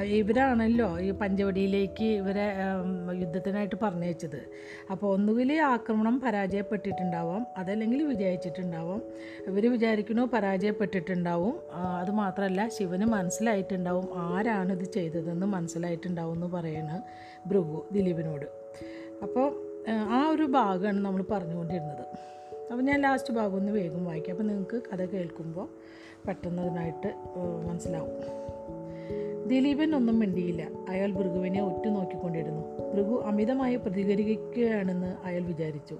ഇവരാണല്ലോ 0.00 1.00
ഈ 1.00 1.10
പഞ്ചവടിയിലേക്ക് 1.10 2.04
ഇവരെ 2.04 2.52
യുദ്ധത്തിനായിട്ട് 3.20 3.76
പറഞ്ഞയച്ചത് 3.82 4.50
അപ്പോൾ 4.90 5.14
ഒന്നുകിൽ 5.14 5.52
ആക്രമണം 5.52 6.20
പരാജയപ്പെട്ടിട്ടുണ്ടാവാം 6.20 7.46
അതല്ലെങ്കിൽ 7.56 8.02
വിജയിച്ചിട്ടുണ്ടാവാം. 8.02 9.02
ഇവർ 9.46 9.72
വിചാരിക്കണോ 9.72 10.24
പരാജയപ്പെട്ടിട്ടുണ്ടാവും. 10.24 11.50
അതുമാത്രമല്ല 11.50 12.02
അത് 12.02 12.10
മാത്രമല്ല 12.10 12.68
ശിവന് 12.68 13.04
മനസ്സിലായിട്ടുണ്ടാവും 13.04 14.08
ആരാണ് 14.14 14.72
ഇത് 14.72 14.84
ചെയ്തതെന്ന് 14.84 15.46
മനസ്സിലായിട്ടുണ്ടാവും 15.46 16.34
എന്ന് 16.34 16.46
പറയണ 16.46 17.02
ഭൃഗു 17.46 17.88
ദിലീപിനോട്. 17.92 18.46
അപ്പോൾ 19.22 19.72
ആ, 19.90 20.28
ഒരു 20.28 20.42
ഭാഗമാണ് 20.42 21.04
നമ്മൾ 21.04 21.24
പറഞ്ഞുകൊണ്ടിരുന്നത്. 21.30 22.02
അപ്പോൾ 22.72 22.82
ഞാൻ 22.82 23.00
ലാസ്റ്റ് 23.00 23.34
ഭാഗം 23.34 23.56
ഒന്ന് 23.56 23.72
വേഗം 23.72 24.04
വായിക്കാം. 24.04 24.32
അപ്പോൾ 24.34 24.48
നിങ്ങൾക്ക് 24.48 24.82
കഥ 24.92 25.04
കേൾക്കുമ്പോൾ 25.04 25.68
പെട്ടെന്ന് 26.26 26.62
അതിനായിട്ട് 26.62 27.14
മനസ്സിലാവും. 27.68 28.42
ദിലീപൻ 29.46 29.94
ഒന്നും 29.94 30.18
മിണ്ടിയില്ല. 30.18 30.68
അയാൾ 30.88 31.12
ഭൃഗുവിനെ 31.12 31.62
ഉറ്റുനോക്കിക്കൊണ്ടിരുന്നു. 31.62 32.92
ഭൃഗു 32.92 33.22
അമിതമായി 33.26 33.76
പ്രതികരിക്കുകയാണെന്ന് 33.76 35.16
അയാൾ 35.24 35.40
വിചാരിച്ചു. 35.40 35.98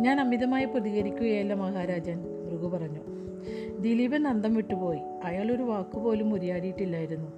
ഞാൻ 0.00 0.20
അമിതമായി 0.20 0.64
പ്രതികരിക്കുകയല്ല 0.64 1.54
മഹാരാജൻ 1.54 2.24
ഭൃഗു 2.48 2.68
പറഞ്ഞു. 2.68 3.00
ദിലീപൻ 3.78 4.28
അന്തം 4.28 4.54
വിട്ടുപോയി. 4.54 5.00
അയാൾ 5.24 5.52
ഒരു 5.52 5.62
വാക്കുപോലും 5.62 6.34
ഉരിയാടിയിട്ടില്ലായിരുന്നു. 6.34 7.28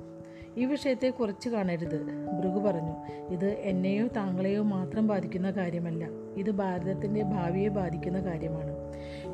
ഈ 0.56 0.64
വിഷയത്തെ 0.64 1.10
കുറച്ച് 1.10 1.48
കാണരുത് 1.48 2.02
ഭൃഗു 2.38 2.58
പറഞ്ഞു. 2.58 3.24
ഇത് 3.32 3.46
എന്നെയോ 3.46 4.06
താങ്കളെയോ 4.06 4.62
മാത്രം 4.62 5.06
ബാധിക്കുന്ന 5.06 5.50
കാര്യമല്ല. 5.50 6.08
ഇത് 6.36 6.50
ഭാരതത്തിന്റെ 6.50 7.22
ഭാവിയെ 7.22 7.68
ബാധിക്കുന്ന 7.68 8.20
കാര്യമാണ്. 8.20 8.76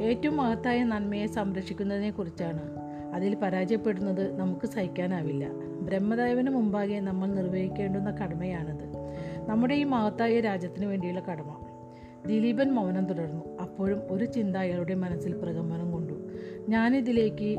ഏറ്റവും 0.02 0.36
മഹത്തായ 0.36 0.84
നന്മയെ 0.84 1.26
സംരക്ഷിക്കുന്നതിനെക്കുറിച്ചാണ്. 1.26 2.87
അതിൽ 3.18 3.34
പരാജയപ്പെടുന്നത് 3.34 4.40
നമുക്ക് 4.40 4.66
സഹിക്കാനാവില്ല. 4.66 5.48
ബ്രഹ്മദേവന് 5.80 6.50
മുമ്പാകെ 6.50 7.00
നമ്മൾ 7.00 7.28
നിർവഹിക്കേണ്ടുന്ന 7.28 8.10
കടമയാണത്. 8.10 8.84
നമ്മുടെ 9.48 9.74
ഈ 9.74 9.84
മഹത്തായ 9.84 10.40
രാജ്യത്തിന് 10.40 10.86
വേണ്ടിയുള്ള 10.86 11.20
കടമ. 11.20 11.56
ദിലീപൻ 12.26 12.70
മൗനം 12.70 13.06
തുടർന്നു. 13.06 13.58
അപ്പോഴും 13.58 14.02
ഒരു 14.10 14.24
ചിന്ത 14.24 14.56
അയാളുടെ 14.56 14.94
മനസ്സിൽ 14.94 15.32
പ്രകമ്പനം 15.32 15.92
കൊണ്ടു. 15.92 16.14
ഞാനിതിലേക്ക് 16.68 17.58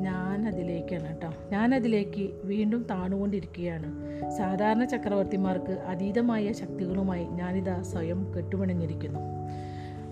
ഞാനതിലേക്കാണ് 0.00 1.08
കേട്ടോ. 1.08 1.34
ഞാനതിലേക്ക് 1.52 2.30
വീണ്ടും 2.44 2.86
താണുകൊണ്ടിരിക്കുകയാണ്. 2.90 3.96
സാധാരണ 4.30 4.84
ചക്രവർത്തിമാർക്ക് 4.84 5.72
അതീതമായ 5.72 6.52
ശക്തികളുമായി 6.52 7.24
ഞാനിതാ 7.24 7.82
സ്വയം 7.82 8.34
കെട്ടുപിണഞ്ഞിരിക്കുന്നു. 8.36 9.20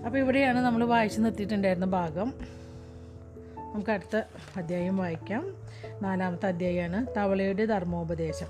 അപ്പോൾ 0.05 0.19
ഇവിടെയാണ് 0.19 0.59
നമ്മൾ 0.59 0.85
വായിച്ചു 0.85 1.21
നിർത്തിയിട്ടുണ്ടായിരുന്ന 1.21 1.85
ഭാഗം. 1.85 2.33
നമുക്ക് 3.73 3.91
അടുത്ത 3.91 4.21
അധ്യായം 4.57 4.97
വായിക്കാം. 4.97 5.55
നാലാമത്തെ 6.01 6.47
അധ്യായമാണ് 6.47 7.07
തവളയുടെ 7.17 7.65
ധർമ്മോപദേശം. 7.65 8.47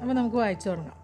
അപ്പോൾ 0.00 0.14
നമുക്ക് 0.14 0.36
വായിച്ചു 0.36 0.68
തുടങ്ങാം. 0.68 1.00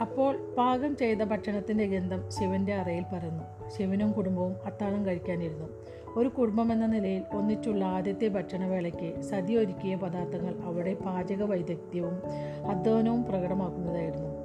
അപ്പോൾ 0.00 0.54
പാകം 0.58 0.96
ചെയ്ത 0.96 1.18
ഭക്ഷണത്തിന്റെ 1.18 1.86
ഗന്ധം 1.86 2.32
ശിവന്റെ 2.32 2.74
അറയിൽ 2.74 3.02
പരന്നു. 3.02 3.70
ശിവനും 3.70 4.12
കുടുംബവും 4.12 4.56
അത്താഴം 4.64 5.06
കഴിക്കാനിരുന്നു. 5.06 5.66
ഒരു 6.16 6.28
കുടുംബം 6.28 6.72
എന്ന 6.72 6.86
നിലയിൽ 6.86 7.22
ഒന്നിച്ചുള്ള 7.32 7.84
ആദ്യത്തെ 7.84 8.28
ഭക്ഷണവേളയ്ക്ക് 8.28 9.20
സതി 9.20 9.54
ഒരുക്കിയ 9.54 9.94
പദാർത്ഥങ്ങൾ 9.94 10.54
അവിടെ 10.64 10.94
പാചക 10.94 11.42
വൈദഗ്ധ്യവും 11.42 12.22
അധ്വാനവും 12.70 13.24
പ്രകടമാക്കുന്നതായിരുന്നു. 13.24 14.39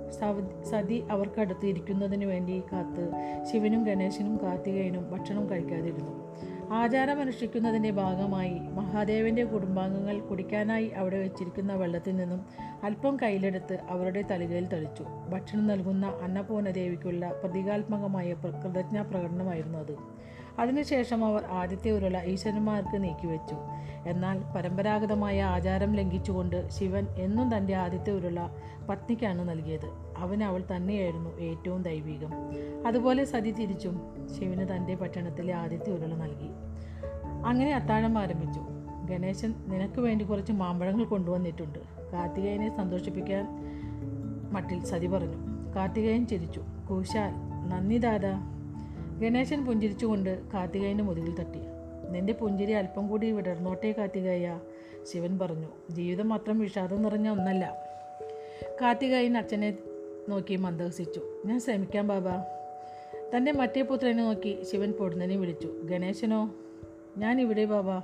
സതി 0.63 1.03
അവർക്കടുത്ത് 1.11 1.65
ഇരിക്കുന്നതിന് 1.65 2.25
വേണ്ടി 2.25 2.63
കാത്ത് 2.73 3.11
ശിവനും 3.51 3.83
ഗണേശനും 3.83 4.39
കാർത്തികേയനും 4.43 5.11
ഭക്ഷണം 5.11 5.49
കഴിക്കാതിരുന്നു. 5.49 6.25
ആചാരം 6.71 7.19
അനുഷ്ഠിക്കുന്നതിന്റെ 7.19 7.91
ഭാഗമായി 7.91 8.59
മഹാദേവന്റെ 8.59 9.43
കുടുംബാംഗങ്ങൾ 9.43 10.19
കുടിക്കാനായി 10.19 10.87
അവിടെ 10.87 11.19
വെച്ചിരിക്കുന്ന 11.19 11.73
വെള്ളത്തിൽ 11.73 12.15
നിന്നും 12.15 12.45
അല്പം 12.83 13.17
കയ്യിലെടുത്ത് 13.23 13.79
അവരുടെ 13.89 14.21
തലികയിൽ 14.21 14.67
തളിച്ചു. 14.67 15.05
ഭക്ഷണം 15.29 15.67
നൽകുന്ന 15.67 16.13
അന്നപൂർണദേവിക്കുള്ള 16.23 17.31
പ്രതീകാത്മകമായ 17.43 18.33
പ്ര- 18.33 18.51
കൃതജ്ഞാ 18.51 19.01
പ്രകടനമായിരുന്നു 19.01 19.77
അത്. 19.77 19.97
അതിനുശേഷം 20.59 21.25
അവർ 21.25 21.45
ആദ്യത്തെ 21.45 21.91
ഉരുള 21.91 22.21
ഈശ്വരന്മാർക്ക് 22.25 23.03
നീക്കിവെച്ചു 23.03 23.55
എന്നാൽ 24.07 24.43
പരമ്പരാഗതമായ 24.55 25.43
ആചാരം 25.43 25.93
ലംഘിച്ചുകൊണ്ട് 25.93 26.69
ശിവൻ 26.69 27.07
എന്നും 27.17 27.57
തന്റെ 27.57 27.75
ആദ്യത്തെ 27.75 28.11
ഉരുള 28.11 28.47
പത്നിക്കാണ് 28.89 29.49
നൽകിയത്. 29.49 29.85
അവന് 30.17 30.43
അവൾ 30.43 30.63
തന്നെയായിരുന്നു 30.75 31.37
ഏറ്റവും 31.37 31.81
ദൈവികം. 31.81 32.29
അതുപോലെ 32.87 33.23
സതി 33.23 33.51
തിരിച്ചും 33.51 34.01
ശിവന് 34.39 34.75
തന്റെ 34.75 34.95
പട്ടണത്തിലെ 34.95 35.53
ആദ്യത്തെ 35.53 35.91
ഉരുള 35.91 36.15
നൽകി. 36.15 36.49
അങ്ങനെ 37.45 37.75
അത്താഴം 37.75 38.17
ആരംഭിച്ചു. 38.17 38.61
ഗണേശൻ 39.05 39.53
നിനക്ക് 39.67 39.99
വേണ്ടി 39.99 40.25
കുറച്ച് 40.25 40.51
മാമ്പഴങ്ങൾ 40.51 41.03
കൊണ്ടുവന്നിട്ടുണ്ട്. 41.03 41.79
കാർത്തികേയനെ 42.13 42.77
സന്തോഷിപ്പിക്കാൻ 42.77 43.47
മട്ടിൽ 44.51 44.85
സതി 44.85 45.07
പറഞ്ഞു. 45.07 45.37
കാർത്തികേയൻ 45.75 46.27
ചിരിച്ചു. 46.27 46.61
കൂശാൽ 46.89 47.29
നന്ദി 47.69 47.97
ദാദാ. 47.97 48.54
ഗണേശൻ 49.19 49.65
പുഞ്ചിരിച്ചുകൊണ്ട് 49.65 50.41
കാർത്തികേയന്റെ 50.53 51.03
മുതുകിൽ 51.03 51.35
തട്ടി. 51.35 51.59
നിന്റെ 52.11 52.33
പുഞ്ചിരി 52.33 52.71
അല്പം 52.71 53.07
കൂടി 53.07 53.31
വിടർന്നോട്ടെ 53.31 53.95
കാർത്തികേയ 53.97 54.59
ശിവൻ 55.13 55.39
പറഞ്ഞു. 55.39 55.67
ജീവിതം 55.89 56.29
മാത്രം 56.29 56.59
വിഷാദം 56.59 57.01
നിറഞ്ഞ 57.01 57.29
ഒന്നല്ല. 57.29 57.75
കാർത്തികേയൻ 58.81 59.37
അച്ഛനെ 59.37 59.77
നോക്കി 60.29 60.55
മന്ദഹസിച്ചു. 60.55 61.21
ഞാൻ 61.45 61.59
ശ്രമിക്കാം 61.59 62.07
ബാബ. 62.07 62.27
തന്റെ 63.37 63.51
മറ്റേ 63.51 63.81
പുത്രനെ 63.81 64.23
നോക്കി 64.23 64.63
ശിവൻ 64.71 64.91
പൊടുന്നനെ 64.91 65.35
വിളിച്ചു. 65.35 65.79
ഗണേശനോ 65.83 66.55
ഞാൻ 67.17 67.41
ഇവിടെ 67.41 67.65
ബാബ. 67.65 68.01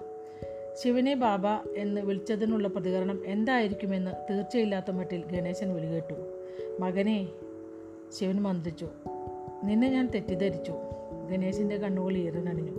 ശിവനെ 0.84 1.16
ബാബ 1.16 1.70
എന്ന് 1.78 2.02
വിളിച്ചതിനുള്ള 2.02 2.68
പ്രതികരണം 2.68 3.22
എന്തായിരിക്കുമെന്ന് 3.26 4.34
തീർച്ചയില്ലാത്ത 4.34 4.92
മട്ടിൽ 4.92 5.24
ഗണേശൻ 5.26 5.74
വിളികേട്ടു 5.74 6.14
മകനെ 6.80 7.28
ശിവൻ 8.20 8.36
മന്ദിച്ചു 8.36 8.88
നിന്നെ 9.64 9.90
ഞാൻ 9.90 10.08
തെറ്റിദ്ധരിച്ചു. 10.08 10.74
ഗണേശന്റെ 11.32 11.78
കണ്ണുകൾ 11.78 12.18
ഈറനണിഞ്ഞു 12.18 12.72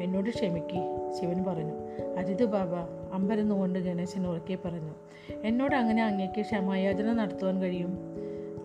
എന്നോട് 0.00 0.30
ക്ഷമിക്ക് 0.30 1.10
ശിവൻ 1.20 1.44
പറഞ്ഞു. 1.44 1.72
അജിത് 2.18 2.44
ബാബ 2.44 2.74
അമ്പരന്നുകൊണ്ട് 3.12 3.78
ഗണേശൻ 3.78 4.26
ഉറക്കെ 4.26 4.58
പറഞ്ഞു. 4.64 4.94
എന്നോട് 5.44 5.74
അങ്ങനെ 5.74 6.04
അങ്ങേക്ക് 6.04 6.40
ക്ഷമായാചന 6.40 7.12
നടത്തുവാൻ 7.12 7.60
കഴിയും? 7.60 7.98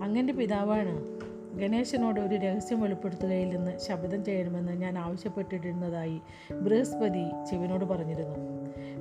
അങ്ങന്റെ 0.02 0.34
പിതാവാണ്. 0.34 1.23
ഗണേശനോട് 1.54 2.20
ഒരു 2.20 2.36
രഹസ്യം 2.36 2.82
വെളിപ്പെടുത്തുകയില്ലെന്ന് 2.82 3.80
ശബ്ദം 3.80 4.26
ചെയ്യണമെന്ന് 4.26 4.72
ഞാൻ 4.72 5.00
ആവശ്യപ്പെട്ടിരുന്നതായി 5.00 6.22
ബൃഹസ്പതി 6.62 7.26
ശിവനോട് 7.52 7.86
പറഞ്ഞിരുന്നു. 7.86 8.36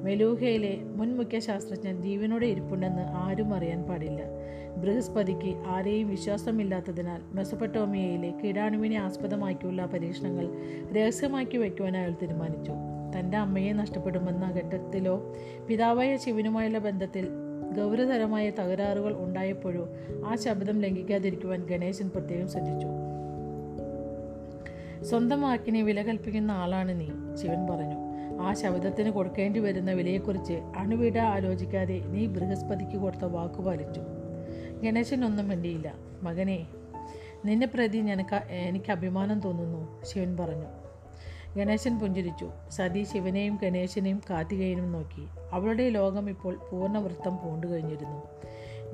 മെലൂഹയിലെ 0.02 0.78
മുൻ 0.96 1.16
മുഖ്യ 1.16 1.38
ശാസ്ത്രജ്ഞൻ 1.38 2.02
ജീവനോടെ 2.02 2.46
ഇരിപ്പുണ്ടെന്ന് 2.46 3.02
ആരും 3.02 3.54
അറിയാൻ 3.54 3.82
പാടില്ല. 3.82 4.22
ബൃഹസ്പതിക്ക് 4.76 5.56
ആരെയും 5.66 6.08
വിശ്വാസമില്ലാത്തതിനാൽ 6.08 7.20
മെസപ്പട്ടോമിയയിലെ 7.34 8.30
കീടാണുവിനെ 8.30 8.96
ആസ്പദമാക്കിയുള്ള 8.96 9.86
പരീക്ഷണങ്ങൾ 9.86 10.48
രഹസ്യമാക്കി 10.92 11.56
വയ്ക്കുവാൻ 11.56 11.96
അയാൾ 11.96 12.14
തീരുമാനിച്ചു. 12.22 12.72
തന്റെ 13.18 13.36
അമ്മയെ 13.36 13.72
നഷ്ടപ്പെടുമെന്ന 13.72 14.50
ഘട്ടത്തിലോ 14.50 15.34
പിതാവായ 15.68 16.16
ശിവനുമായുള്ള 16.16 16.78
ബന്ധത്തിൽ 16.78 17.28
ഗൗരവതരമായ 17.76 18.50
തകരാറുകൾ 18.50 19.16
ഉണ്ടായപ്പോഴോ 19.16 19.88
ആ 20.26 20.34
ശബ്ദം 20.34 20.80
ലംഘിക്കാതിരിക്കുവാൻ 20.80 21.66
ഗണേശൻ 21.66 22.08
പ്രത്യേകം 22.08 22.48
ശ്രദ്ധിച്ചു. 22.48 22.86
സ്വന്തം 25.02 25.42
വാക്കിനെ 25.42 25.82
വില 25.82 26.02
കൽപ്പിക്കുന്ന 26.02 26.50
ആളാണ് 26.50 27.00
നീ 27.00 27.06
ശിവൻ 27.34 27.66
പറഞ്ഞു. 27.66 28.12
ആ 28.42 28.54
ശബ്ദത്തിന് 28.54 29.10
കൊടുക്കേണ്ടി 29.10 29.60
വരുന്ന 29.60 29.92
വിലയെക്കുറിച്ച് 29.92 30.52
അണുവിട 30.52 31.18
ആലോചിക്കാതെ 31.18 32.00
നീ 32.06 32.26
ബൃഹസ്പതിക്ക് 32.26 32.96
കൊടുത്ത 32.96 33.24
വാക്കു 33.24 33.62
പാലിച്ചു. 33.62 34.00
ഗണേശൻ 34.84 35.24
ഒന്നും 35.24 35.48
മിണ്ടിയില്ല. 35.48 35.94
മകനെ 36.22 36.66
നിന്നെ 37.44 37.66
പ്രതി 37.66 37.98
നിനക്ക് 37.98 38.40
എനിക്ക് 38.50 38.92
അഭിമാനം 38.92 39.40
തോന്നുന്നു 39.40 40.02
ശിവൻ 40.04 40.36
പറഞ്ഞു. 40.36 40.81
ഗണേശൻ 41.56 41.98
പുഞ്ചിരിച്ചു. 41.98 42.50
സതി 42.70 43.02
ശിവനെയും 43.02 43.58
ഗണേശനെയും 43.62 44.22
കാർത്തികേയനും 44.30 44.92
നോക്കി. 44.92 45.26
അവളുടെ 45.52 45.88
ലോകം 45.88 46.30
ഇപ്പോൾ 46.30 46.58
പൂർണവൃത്തം 46.72 47.36
പൂണ്ടു 47.36 47.66
കഴിഞ്ഞിരുന്നു. 47.66 48.22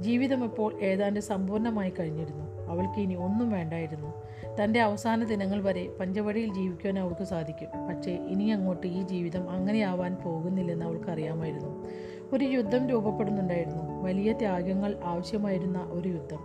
ജീവിതം 0.00 0.44
ഇപ്പോൾ 0.44 0.80
ഏതാണ്ട് 0.80 1.20
സമ്പൂർണമായി 1.20 1.90
കഴിഞ്ഞിരുന്നു. 1.90 2.68
അവൾക്ക് 2.70 3.00
ഇനി 3.00 3.14
ഒന്നും 3.14 3.50
വേണ്ടായിരുന്നു. 3.50 4.22
തന്റെ 4.62 4.80
അവസാന 4.80 5.24
ദിനങ്ങൾ 5.24 5.62
വരെ 5.62 5.88
പഞ്ചവടിയിൽ 6.00 6.54
ജീവിക്കുവാൻ 6.54 6.98
അവൾക്ക് 6.98 7.24
സാധിക്കും. 7.24 7.68
പക്ഷേ 7.88 8.10
ഇനി 8.10 8.44
അങ്ങോട്ട് 8.44 8.86
ഈ 8.86 9.02
ജീവിതം 9.02 9.50
അങ്ങനെയാവാൻ 9.50 10.16
പോകുന്നില്ലെന്ന് 10.24 10.86
അവൾക്കറിയാമായിരുന്നു 10.86 11.88
ഒരു 12.32 12.44
യുദ്ധം 12.44 12.88
രൂപപ്പെടുന്നുണ്ടായിരുന്നു. 12.88 14.02
വലിയ 14.02 14.32
ത്യാഗങ്ങൾ 14.32 15.00
ആവശ്യമായിരുന്ന 15.04 15.78
ഒരു 15.78 16.08
യുദ്ധം. 16.08 16.38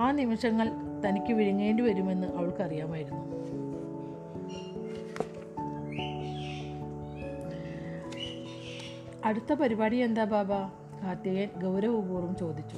ആ 0.00 0.10
നിമിഷങ്ങൾ 0.10 0.68
തനിക്ക് 1.08 1.32
വിഴുങ്ങേണ്ടി 1.32 1.82
വരുമെന്ന് 1.82 2.26
അവൾക്കറിയാമായിരുന്നു 2.26 3.43
അടുത്ത 9.24 9.52
പരിപാടി 9.52 9.96
എന്താ 9.96 10.24
ബാബ? 10.24 10.52
കാർത്തികേയൻ 11.02 11.48
ഗൗരവപൂർവം 11.62 12.36
ചോദിച്ചു. 12.36 12.76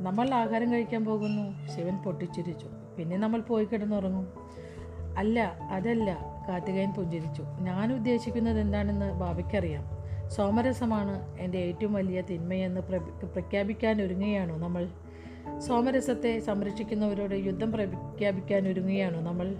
നമ്മൾ 0.00 0.34
ആഹാരം 0.34 0.72
കഴിക്കാൻ 0.72 1.04
പോകുന്നു. 1.04 1.66
ശിവൻ 1.68 1.96
പൊട്ടിച്ചിരിച്ചു. 1.96 2.66
പിന്നെ 2.98 3.16
നമ്മൾ 3.16 3.40
പോയി 3.40 3.64
കിടന്നുറങ്ങും. 3.64 4.28
അല്ല 5.18 5.40
അതല്ല 5.70 6.18
കാർത്തികേയൻ 6.48 6.90
പുഞ്ചിരിച്ചു. 6.90 7.44
ഞാൻ 7.60 7.92
ഉദ്ദേശിക്കുന്നത് 7.92 8.60
എന്താണെന്ന് 8.60 9.12
ബാബയ്ക്കറിയാം. 9.12 9.84
സോമരസമാണ് 10.30 11.38
എന്റെ 11.38 11.58
ഏറ്റവും 11.58 11.92
വലിയ 11.92 12.20
തിന്മയെന്ന് 12.20 12.80
പ്രഖ്യാ- 12.80 13.26
പ്രഖ്യാപിക്കാൻ 13.26 14.02
ഒരുങ്ങുകയാണോ 14.02 14.56
നമ്മൾ? 14.56 14.88
സോമരസത്തെ 15.58 16.40
സംരക്ഷിക്കുന്നവരോട് 16.40 17.34
യുദ്ധം 17.34 17.72
പ്രഖ്യാപിക്കാൻ 17.72 18.68
ഒരുങ്ങുകയാണോ 18.68 19.20
നമ്മൾ? 19.20 19.56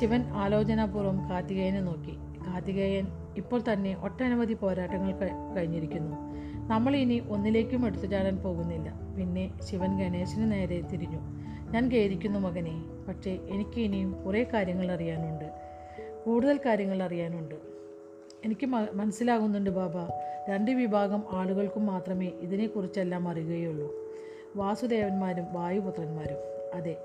ശിവൻ 0.00 0.24
ആലോചനാപൂർവം 0.32 1.30
കാർത്തികേയനെ 1.30 1.80
നോക്കി. 1.80 2.16
കാർത്തികേയൻ 2.46 3.21
ഇപ്പോൾ 3.36 3.60
തന്നെ 3.72 3.96
ഒട്ടനവധി 4.00 4.54
പോരാട്ടങ്ങൾ 4.54 5.12
കഴിഞ്ഞിരിക്കുന്നു. 5.56 6.16
നമ്മൾ 6.68 6.96
ഇനി 6.96 7.22
ഒന്നിലേക്കും 7.28 7.86
എടുത്തു 7.86 8.06
ചാടാൻ 8.06 8.36
പോകുന്നില്ല. 8.36 9.16
പിന്നെ 9.18 9.58
ശിവൻ 9.62 9.98
ഗണേശന് 9.98 10.52
നേരെ 10.52 10.80
തിരിഞ്ഞു. 10.80 11.18
ഞാൻ 11.72 11.90
ഖേദിക്കുന്നു 11.92 12.38
മകനെ 12.38 12.84
പക്ഷേ 13.08 13.38
എനിക്ക് 13.48 13.80
ഇനിയും 13.80 14.24
കുറേ 14.24 14.46
കാര്യങ്ങൾ 14.52 14.92
അറിയാനുണ്ട്. 14.92 15.50
കൂടുതൽ 16.26 16.60
കാര്യങ്ങൾ 16.66 17.02
അറിയാനുണ്ട്. 17.02 17.54
എനിക്ക് 18.44 18.66
മനസ്സിലാകുന്നുണ്ട് 18.66 19.70
ബാബ 19.70 19.92
രണ്ട് 20.50 20.70
വിഭാഗം 20.70 21.22
ആളുകൾക്കും 21.30 21.86
മാത്രമേ 21.86 22.26
ഇതിനെക്കുറിച്ചെല്ലാം 22.26 23.28
അറിയുകയുള്ളൂ. 23.28 23.94
വാസുദേവന്മാരും 24.56 25.44
വായുപുത്രന്മാരും. 25.52 26.36
അതെ 26.74 26.96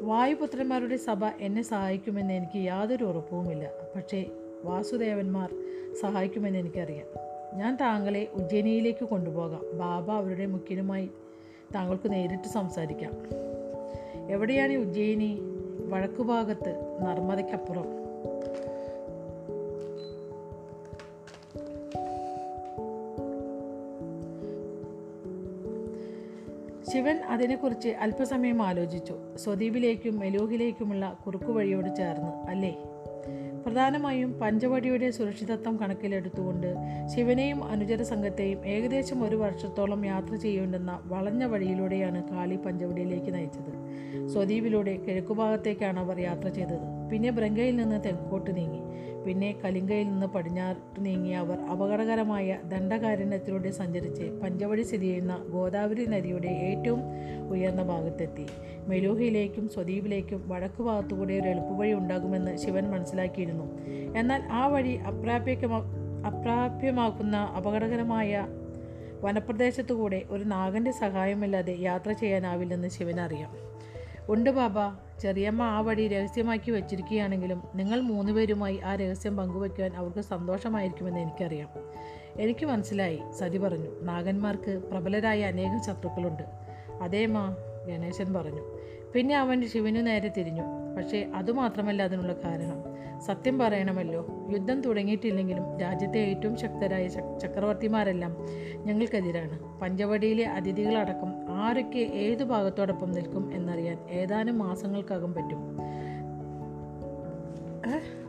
വായുപുത്രന്മാരുടെ 0.00 0.96
സഭ 0.96 1.24
എന്നെ 1.24 1.62
സഹായിക്കുമെന്ന് 1.62 2.34
എനിക്ക് 2.34 2.58
യാതൊരു 2.58 3.04
ഉറപ്പുമില്ല. 3.04 3.70
പക്ഷേ 3.96 4.26
വാസുദേവന്മാർ 4.64 5.54
സഹായിക്കുമെന്ന് 6.00 6.58
എനിക്കറിയാം. 6.58 7.06
ഞാൻ 7.58 7.76
താങ്കളെ 7.76 8.28
ഉജ്ജയിനിയിലേക്ക് 8.32 9.04
കൊണ്ടുപോകാം. 9.04 9.78
ബാബ 9.78 10.10
അവരുടെ 10.10 10.46
മുഖ്യനുമായി 10.46 11.10
താങ്കൾക്ക് 11.74 12.12
നേരിട്ട് 12.12 12.48
സംസാരിക്കാം. 12.48 13.12
എവിടെയാണ് 14.30 14.72
ഈ 14.72 14.76
ഉജ്ജയിനി? 14.76 15.38
വടക്കുഭാഗത്ത് 15.88 17.02
നർമ്മദയ്ക്കപ്പുറം. 17.02 18.00
ശിവൻ 26.92 27.16
അതിനെക്കുറിച്ച് 27.16 27.88
അല്പസമയം 27.88 28.62
ആലോചിച്ചു. 28.62 29.16
സ്വദീപിലേക്കും 29.36 30.18
മെലൂഹിലേക്കുമുള്ള 30.18 31.18
കുറുക്കുവഴിയോട് 31.26 31.96
ചേർന്ന് 31.96 32.50
അല്ലേ? 32.50 32.82
പ്രധാനമായും 33.64 34.32
പഞ്ചവടിയുടെ 34.40 35.10
സുരക്ഷിതത്വം 35.10 35.80
കണക്കിലെടുത്തുകൊണ്ട് 35.80 36.74
ശിവനെയും 37.14 37.64
അനുചര 37.64 38.02
സംഘത്തെയും 38.02 38.66
ഏകദേശം 38.66 39.24
ഒരു 39.24 39.36
വർഷത്തോളം 39.36 40.04
യാത്ര 40.04 40.34
ചെയ്യേണ്ടുന്ന 40.34 41.00
വളഞ്ഞ 41.06 41.44
വഴിയിലൂടെയാണ് 41.44 42.22
കാളി 42.30 42.56
പഞ്ചവടിയിലേക്ക് 42.56 43.34
നയിച്ചത്. 43.34 43.72
സ്വദീപിലൂടെ 44.32 44.96
കിഴക്കുഭാഗത്തേക്കാണ് 44.96 45.98
അവർ 45.98 46.18
യാത്ര 46.20 46.48
ചെയ്തത്. 46.48 46.99
പിന്നെ 47.12 47.30
ബ്രങ്കയിൽ 47.30 47.76
നിന്ന് 47.76 48.04
തെക്കോട്ട് 48.04 48.56
നീങ്ങി. 48.56 48.80
പിന്നെ 49.26 49.60
കലിംഗയിൽ 49.64 50.10
നിന്ന് 50.10 50.26
പടിഞ്ഞാറ് 50.26 50.76
നീങ്ങിയ 50.98 51.36
അവർ 51.36 51.58
അപകടകരമായ 51.60 52.58
ദണ്ഡകാരണ്യത്തിലൂടെ 52.64 53.70
സഞ്ചരിച്ച് 53.70 54.22
പഞ്ചവടി 54.42 54.82
സ്ഥിതി 54.82 55.06
ചെയ്യുന്ന 55.06 55.36
ഗോദാവരി 55.48 56.06
നദിയുടെ 56.06 56.46
ഏറ്റവും 56.46 57.00
ഉയർന്ന 57.50 57.82
ഭാഗത്തെത്തി. 57.82 58.46
മെലൂഹിയിലേക്കും 58.86 59.68
സ്വദീപിലേക്കും 59.68 60.48
വടക്ക് 60.48 60.82
ഭാഗത്തുകൂടെ 60.82 61.34
ഒരു 61.34 61.48
എളുപ്പവഴി 61.48 61.92
ഉണ്ടാകുമെന്ന് 61.92 62.56
ശിവൻ 62.56 62.90
മനസ്സിലാക്കിയിരുന്നു. 62.90 63.78
എന്നാൽ 64.16 64.42
ആ 64.50 64.66
വഴി 64.66 64.96
അപ്രാപ്യമാ 64.96 65.80
അപ്രാപ്യമാക്കുന്ന 66.26 67.36
അപകടകരമായ 67.36 68.46
വനപ്രദേശത്തുകൂടെ 69.24 70.22
ഒരു 70.30 70.44
നാഗന്റെ 70.44 70.90
സഹായമില്ലാതെ 70.90 71.76
യാത്ര 71.80 72.12
ചെയ്യാനാവില്ലെന്ന് 72.12 72.88
ശിവനറിയാം. 72.88 73.69
ഉണ്ട് 74.28 74.50
ബാബ. 74.50 74.96
ചെറിയമ്മ 75.20 75.62
ആ 75.62 75.80
വഴി 75.80 76.08
രഹസ്യമാക്കി 76.08 76.70
വെച്ചിരിക്കുകയാണെങ്കിലും 76.70 77.62
നിങ്ങൾ 77.74 78.00
മൂന്നുപേരുമായി 78.00 78.80
ആ 78.84 78.94
രഹസ്യം 78.94 79.36
പങ്കുവയ്ക്കുവാൻ 79.36 79.96
അവർക്ക് 79.96 80.20
സന്തോഷമായിരിക്കുമെന്ന് 80.20 81.20
എനിക്കറിയാം. 81.20 81.68
എനിക്ക് 82.38 82.66
മനസ്സിലായി 82.66 83.20
സതി 83.38 83.58
പറഞ്ഞു. 83.58 84.02
നാഗന്മാർക്ക് 84.02 84.82
പ്രബലരായ 84.90 85.42
അനേകം 85.42 85.84
ശത്രുക്കളുണ്ട്. 85.84 86.42
അതേമാ 87.02 87.56
ഗണേശൻ 87.88 88.32
പറഞ്ഞു. 88.32 88.79
പിന്നെ 89.14 89.36
അവൻ 89.36 89.68
ശിവനു 89.68 90.00
നേരെ 90.00 90.28
തിരിഞ്ഞു. 90.36 90.62
പക്ഷേ 90.96 91.30
അതുമാത്രമല്ല 91.34 92.02
അതിനുള്ള 92.02 92.32
കാരണം. 92.32 92.90
സത്യം 93.20 93.58
പറയണമല്ലോ 93.58 94.26
യുദ്ധം 94.50 94.80
തുടങ്ങിയിട്ടില്ലെങ്കിലും 94.80 95.78
രാജ്യത്തെ 95.78 96.18
ഏറ്റവും 96.18 96.56
ശക്തരായ 96.56 97.08
ചക്രവർത്തിമാരെല്ലാം 97.08 98.36
ഞങ്ങൾക്കെതിരാണ്. 98.84 99.80
പഞ്ചവടിയിലെ 99.80 100.44
അതിഥികളടക്കം 100.44 101.32
ആരൊക്കെ 101.48 101.98
ഏതു 101.98 102.44
ഭാഗത്തോടൊപ്പം 102.44 103.12
നിൽക്കും 103.12 103.54
എന്നറിയാൻ 103.54 103.98
ഏതാനും 104.10 104.58
മാസങ്ങൾക്കകം 104.58 105.34
പറ്റും. 105.34 105.78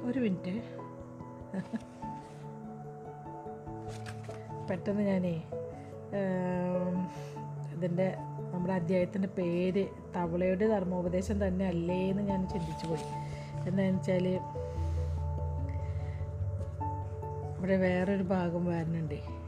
ഒരു 0.09 0.19
മിനിറ്റ്. 0.19 0.61
പെട്ടെന്ന് 4.69 5.01
ഞാനേ 5.01 5.43
ഇതിന്റെ 7.75 8.15
നമ്മുടെ 8.53 8.73
അധ്യായത്തിന്റെ 8.73 9.27
പേര് 9.27 9.85
തവളയുടെ 10.15 10.67
ധർമ്മോപദേശം 10.67 11.47
തന്നെ 11.47 11.67
അല്ലേ 11.67 12.09
എന്ന് 12.09 12.23
ഞാൻ 12.23 12.49
ചിന്തിച്ചു 12.49 12.87
പോയി. 12.87 13.05
എന്താണെന്ന് 13.69 13.99
വെച്ചാൽ 13.99 14.27
ഇവിടെ 17.57 17.77
വേറൊരു 17.77 18.23
ഭാഗം 18.23 18.65
വരുന്നുണ്ട്. 18.65 19.41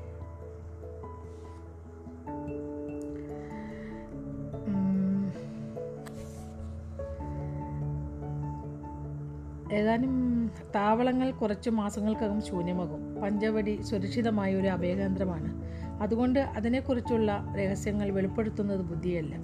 ഏതാനും 9.73 10.47
താവളങ്ങൾ 10.75 11.31
കുറച്ച് 11.31 11.69
മാസങ്ങൾക്കകം 11.69 12.41
ശൂന്യമാകും. 12.41 13.21
പഞ്ചവടി 13.21 13.81
സുരക്ഷിതമായ 13.81 14.55
ഒരു 14.55 14.67
അഭയകേന്ദ്രമാണ്. 14.67 15.63
അതുകൊണ്ട് 16.03 16.39
അതിനെക്കുറിച്ചുള്ള 16.39 17.53
രഹസ്യങ്ങൾ 17.57 18.09
വെളിപ്പെടുത്തുന്നത് 18.09 18.81
ബുദ്ധിയല്ല. 18.81 19.35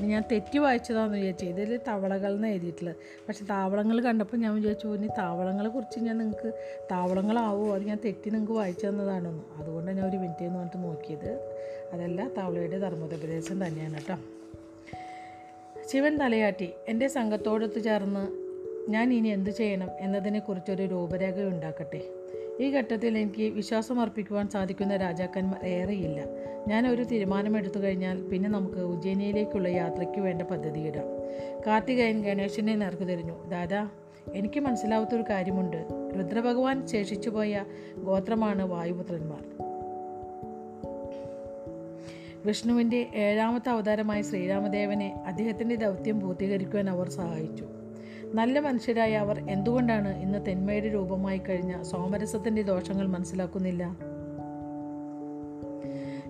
ഞാൻ 0.00 0.22
തെറ്റി 0.32 0.58
വായിച്ചതാന്ന് 0.58 1.18
വിചാരിച്ചു. 1.18 1.44
ഇതിൽ 1.44 1.80
തവളകൾ 1.88 2.32
എന്ന് 2.32 2.48
എഴുതിയിട്ടുള്ളത്. 2.48 2.96
പക്ഷെ 3.28 3.44
താവളങ്ങൾ 3.44 4.00
കണ്ടപ്പോൾ 4.00 4.36
ഞാൻ 4.36 4.54
വിചാരിച്ചു 4.54 4.86
ഇനി 4.86 5.06
താവളങ്ങളെ 5.06 5.68
കുറിച്ച് 5.68 6.00
ഞാൻ 6.00 6.18
നിങ്ങൾക്ക് 6.18 6.52
താവളങ്ങളാവുമോ 6.90 7.74
അത് 7.74 7.82
ഞാൻ 7.82 7.98
തെറ്റി 8.04 8.30
നിങ്ങൾക്ക് 8.30 8.52
വായിച്ചു 8.52 8.86
തന്നതാണെന്ന് 8.86 9.42
അതുകൊണ്ട് 9.56 9.92
ഞാൻ 9.92 10.08
ഒരു 10.10 10.16
മിനിറ്റ് 10.16 10.44
എന്ന് 10.44 10.58
പറഞ്ഞിട്ട് 10.58 10.84
നോക്കിയത്. 10.84 11.56
അതല്ല 11.92 12.28
തവളയുടെ 12.38 12.78
ധർമ്മോപദേശം 12.78 13.66
തന്നെയാണ് 13.66 13.94
കേട്ടോ. 13.94 14.16
ശിവൻ 15.92 16.16
തലയാട്ടി 16.16 16.70
എന്റെ 16.88 17.08
സംഘത്തോടൊത്ത് 17.08 17.82
ചേർന്ന് 17.82 18.48
ഞാൻ 18.90 19.12
ഇനി 19.12 19.28
എന്ത് 19.28 19.50
ചെയ്യണം 19.50 19.88
എന്നതിനെക്കുറിച്ചൊരു 19.98 20.82
രൂപരേഖ 20.82 21.42
ഉണ്ടാക്കട്ടെ 21.44 22.17
ഈ 22.60 22.70
ഘട്ടത്തിൽ 22.70 23.18
എനിക്ക് 23.18 23.42
വിശ്വാസമർപ്പിക്കുവാൻ 23.42 24.48
സാധിക്കുന്ന 24.48 24.96
രാജാക്കന്മാർ 24.96 25.66
ഏറെയില്ല. 25.66 26.20
ഞാൻ 26.68 26.88
ഒരു 26.88 27.04
തീരുമാനമെടുത്തു 27.04 27.78
കഴിഞ്ഞാൽ 27.78 28.22
പിന്നെ 28.22 28.50
നമുക്ക് 28.50 28.76
ഉജ്ജയിനിയിലേക്കുള്ള 28.76 29.68
യാത്രയ്ക്ക് 29.68 30.20
വേണ്ട 30.20 30.42
പദ്ധതി 30.42 30.58
പദ്ധതിയിടാം 30.58 31.04
കാർത്തികയൻ 31.66 32.22
ഗണേശനെ 32.22 32.76
നേർക്കു 32.76 33.04
തിരിഞ്ഞു 33.04 33.48
ദാദാ 33.48 33.88
എനിക്ക് 34.34 34.60
മനസ്സിലാവാത്തൊരു 34.60 35.24
കാര്യമുണ്ട്. 35.30 35.88
രുദ്രഭഗവാൻ 36.18 36.86
ശേഷിച്ചുപോയ 36.86 37.64
ഗോത്രമാണ് 37.96 38.68
വായുപുത്രന്മാർ. 38.68 39.44
വിഷ്ണുവിന്റെ 42.46 43.06
ഏഴാമത്തെ 43.14 43.70
അവതാരമായ 43.70 44.22
ശ്രീരാമദേവനെ 44.22 45.22
അദ്ദേഹത്തിന്റെ 45.26 45.74
ദൗത്യം 45.74 46.20
പൂർത്തീകരിക്കുവാൻ 46.20 46.90
അവർ 46.90 47.08
സഹായിച്ചു. 47.08 47.66
നല്ല 48.34 48.58
മനുഷ്യരായ 48.58 49.16
അവർ 49.16 49.50
എന്തുകൊണ്ടാണ് 49.50 50.22
ഇന്ന് 50.22 50.46
തെന്മയുടെ 50.46 50.88
രൂപമായി 50.88 51.38
കഴിഞ്ഞ 51.38 51.82
സോമരസത്തിന്റെ 51.82 52.62
ദോഷങ്ങൾ 52.62 53.06
മനസ്സിലാക്കുന്നില്ല? 53.06 53.96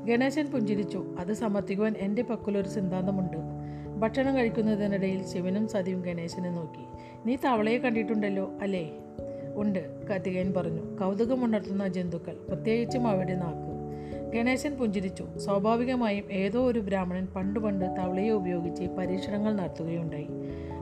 ഗണേശൻ 0.05 0.47
പുഞ്ചിരിച്ചു. 0.47 1.17
അത് 1.19 1.33
സമർത്ഥിക്കുവാൻ 1.33 1.95
എന്റെ 1.99 2.23
പക്കലൊരു 2.23 2.69
സിദ്ധാന്തമുണ്ട്. 2.69 3.37
ഭക്ഷണം 3.99 4.37
കഴിക്കുന്നതിനിടയിൽ 4.37 5.27
ശിവനും 5.27 5.69
സതിയും 5.69 6.01
ഗണേശനെ 6.01 6.51
നോക്കി. 6.51 6.85
നീ 7.27 7.37
തവളയെ 7.45 7.79
കണ്ടിട്ടുണ്ടല്ലോ 7.79 8.51
അല്ലേ? 8.63 8.91
ഉണ്ട് 9.55 10.09
കാർത്തികേയൻ 10.09 10.53
പറഞ്ഞു. 10.53 10.83
കൗതുകമുണർത്തുന്ന 10.83 11.89
ജന്തുക്കൾ 11.89 12.37
പ്രത്യേകിച്ചും 12.49 13.07
അവയുടെ 13.07 13.35
നാക്ക്. 13.35 13.69
ഗണേശൻ 14.37 14.75
പുഞ്ചിരിച്ചു. 14.75 15.27
സ്വാഭാവികമായും 15.37 16.25
ഏതോ 16.33 16.67
ഒരു 16.67 16.79
ബ്രാഹ്മണൻ 16.79 17.27
പണ്ട് 17.27 17.61
പണ്ട് 17.61 17.85
തവളയെ 17.85 18.31
ഉപയോഗിച്ച് 18.31 18.85
പരീക്ഷണങ്ങൾ 18.85 19.55
നടത്തുകയുണ്ടായി. 19.57 20.29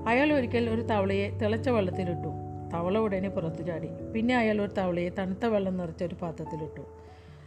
അയാൾ 0.07 0.33
ഒരിക്കൽ 0.33 0.71
ഒരു 0.71 0.83
തവളയെ 0.83 1.31
തിളച്ച 1.31 1.69
വെള്ളത്തിലിട്ടു. 1.69 2.29
തവള 2.75 2.99
ഉടനെ 2.99 3.29
പുറത്തു 3.29 3.63
ചാടി. 3.63 3.89
പിന്നെ 4.15 4.37
അയാൾ 4.37 4.63
ഒരു 4.63 4.71
തവളയെ 4.79 5.09
തണുത്ത 5.09 5.47
വെള്ളം 5.47 5.77
നിറച്ച 5.77 6.05
ഒരു 6.05 6.15
പാത്രത്തിലിട്ടു. 6.15 6.81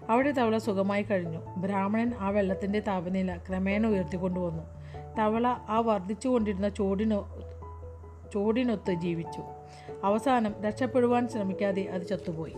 അവിടെ 0.09 0.31
തവള 0.31 0.57
സുഖമായി 0.57 1.01
കഴിഞ്ഞു. 1.01 1.39
ബ്രാഹ്മണൻ 1.57 2.13
ആ 2.19 2.29
വെള്ളത്തിന്റെ 2.29 2.79
താപനില 2.79 3.37
ക്രമേണ 3.37 3.87
ഉയർത്തിക്കൊണ്ടുവന്നു 3.87 4.63
തവള 5.19 5.47
ആ 5.47 5.79
വർദ്ധിച്ചുകൊണ്ടിരുന്ന 5.79 6.69
ചൂടിനൊ 6.69 7.25
ചൂടിനൊത്ത് 8.33 8.93
ജീവിച്ചു. 8.93 9.41
അവസാനം 10.03 10.55
രക്ഷപ്പെടുവാൻ 10.61 11.27
ശ്രമിക്കാതെ 11.27 11.81
അത് 11.81 12.07
ചത്തുപോയി. 12.07 12.55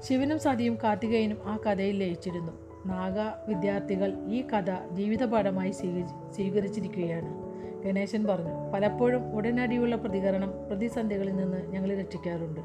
ശിവനും 0.00 0.38
സതിയും 0.38 0.78
കാർത്തികേയനും 0.84 1.38
ആ 1.44 1.56
കഥയിൽ 1.56 1.96
ലയിച്ചിരുന്നു. 1.96 2.69
നാഗ 2.86 3.18
വിദ്യാർത്ഥികൾ 3.48 4.24
ഈ 4.28 4.42
കഥ 4.42 4.70
ജീവിതപാഠമായി 4.92 5.70
സ്വീകരി 5.70 6.04
സ്വീകരിച്ചിരിക്കുകയാണ്. 6.34 7.50
ഗണേശൻ 7.84 8.24
പറഞ്ഞു 8.24 8.72
പലപ്പോഴും 8.74 9.36
ഉടനടിയുള്ള 9.36 9.96
പ്രതികരണം 9.96 10.50
പ്രതിസന്ധികളിൽ 10.50 11.36
നിന്ന് 11.36 11.72
ഞങ്ങളെ 11.72 12.00
രക്ഷിക്കാറുണ്ട്. 12.00 12.60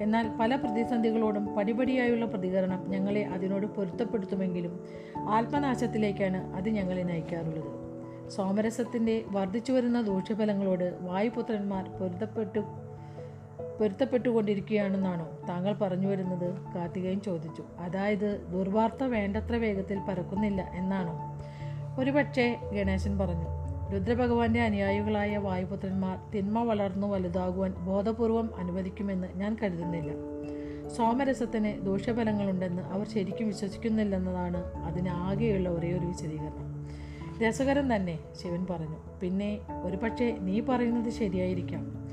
എന്നാൽ 0.00 0.28
പല 0.40 0.56
പ്രതിസന്ധികളോടും 0.56 1.56
പടിപടിയായുള്ള 1.56 2.24
പ്രതികരണം 2.24 2.90
ഞങ്ങളെ 2.90 3.22
അതിനോട് 3.22 3.66
പൊരുത്തപ്പെടുത്തുമെങ്കിലും 3.66 4.84
ആത്മനാശത്തിലേക്കാണ് 5.18 6.54
അത് 6.54 6.68
ഞങ്ങളെ 6.68 7.02
നയിക്കാറുള്ളത്. 7.02 7.84
സോമരസത്തിന്റെ 8.30 9.24
വർദ്ധിച്ചു 9.30 9.72
വരുന്ന 9.72 10.02
ദൂഷ്യഫലങ്ങളോട് 10.02 10.98
വായുപുത്രന്മാർ 11.00 11.88
പൊരുത്തപ്പെട്ടു 12.00 12.83
പൊരുത്തപ്പെട്ടുകൊണ്ടിരിക്കുകയാണെന്നാണോ 13.80 15.28
താങ്കൾ 15.48 15.72
പറഞ്ഞു 15.72 16.06
വരുന്നത്? 16.06 16.54
കാർത്തികയും 16.74 17.20
ചോദിച്ചു. 17.20 17.64
അതായത് 17.78 18.46
ദുർവാർത്ത 18.52 19.04
വേണ്ടത്ര 19.04 19.56
വേഗത്തിൽ 19.56 19.98
പരക്കുന്നില്ല 19.98 20.70
എന്നാണോ? 20.74 21.18
ഒരുപക്ഷേ 22.00 22.56
ഗണേശൻ 22.72 23.18
പറഞ്ഞു. 23.18 23.64
രുദ്രഭഗവാന്റെ 23.94 24.62
അനുയായികളായ 24.62 25.36
വായുപുത്രന്മാർ 25.36 26.18
തിന്മ 26.34 26.62
വളർന്നു 26.62 27.06
വലുതാകുവാൻ 27.06 27.74
ബോധപൂർവം 27.78 28.50
അനുവദിക്കുമെന്ന് 28.56 29.28
ഞാൻ 29.36 29.56
കരുതുന്നില്ല. 29.62 30.12
സോമരസത്തിന് 30.88 31.86
ദൂഷ്യഫലങ്ങളുണ്ടെന്ന് 31.86 32.82
അവർ 32.82 33.08
ശരിക്കും 33.08 33.46
വിശ്വസിക്കുന്നില്ലെന്നതാണ് 33.46 34.84
അതിന് 34.84 35.08
ആകെയുള്ള 35.08 35.68
ഒരേ 35.68 35.92
ഒരു 35.92 36.06
വിശദീകരണം. 36.06 36.86
രസകരം 37.42 37.96
തന്നെ 37.96 38.18
ശിവൻ 38.42 38.66
പറഞ്ഞു. 38.70 38.96
പിന്നെ 39.20 39.58
ഒരുപക്ഷെ 39.82 40.36
നീ 40.40 40.60
പറയുന്നത് 40.60 41.12
ശരിയായിരിക്കാം. 41.12 42.03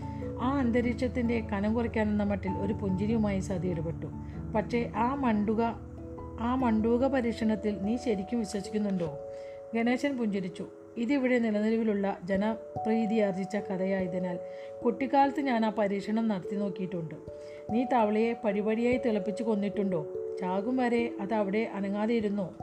ആ 0.42 0.60
അന്തരീക്ഷത്തിന്റെ 0.60 1.48
കനം 1.54 1.74
കുറയ്ക്കാനെന്ന 1.74 2.24
മട്ടിൽ 2.24 2.52
ഒരു 2.52 2.74
പുഞ്ചിരിയുമായി 2.74 3.40
സതി 3.40 3.68
ഇടപെട്ടു. 3.68 4.06
പക്ഷേ 4.56 4.92
ആ 4.96 5.16
മണ്ടുക 5.16 5.92
ആ 6.40 6.56
മണ്ടൂക 6.56 7.08
പരീക്ഷണത്തിൽ 7.08 7.78
നീ 7.82 7.98
ശരിക്കും 7.98 8.40
വിശ്വസിക്കുന്നുണ്ടോ? 8.40 9.18
ഗണേശൻ 9.76 10.18
പുഞ്ചിരിച്ചു. 10.18 10.66
ഇതിവിടെ 10.98 11.40
നിലനിലവിലുള്ള 11.40 12.20
ജനപ്രീതി 12.24 13.20
ആർജിച്ച 13.20 13.56
കഥയായതിനാൽ 13.56 14.40
കുട്ടിക്കാലത്ത് 14.86 15.42
ഞാൻ 15.42 15.66
ആ 15.66 15.70
പരീക്ഷണം 15.70 16.28
നടത്തി 16.28 16.56
നോക്കിയിട്ടുണ്ട്. 16.56 17.16
നീ 17.70 17.86
തവളയെ 17.94 18.34
പടിപടിയായി 18.44 18.98
തിളപ്പിച്ച് 18.98 19.44
കൊന്നിട്ടുണ്ടോ? 19.44 20.08
ചാകും 20.42 20.78
വരെ 20.78 21.14
അത് 21.22 21.34
അവിടെ 21.34 21.72
അനങ്ങാതെ 21.74 22.14
ഇരുന്നോ 22.16 22.54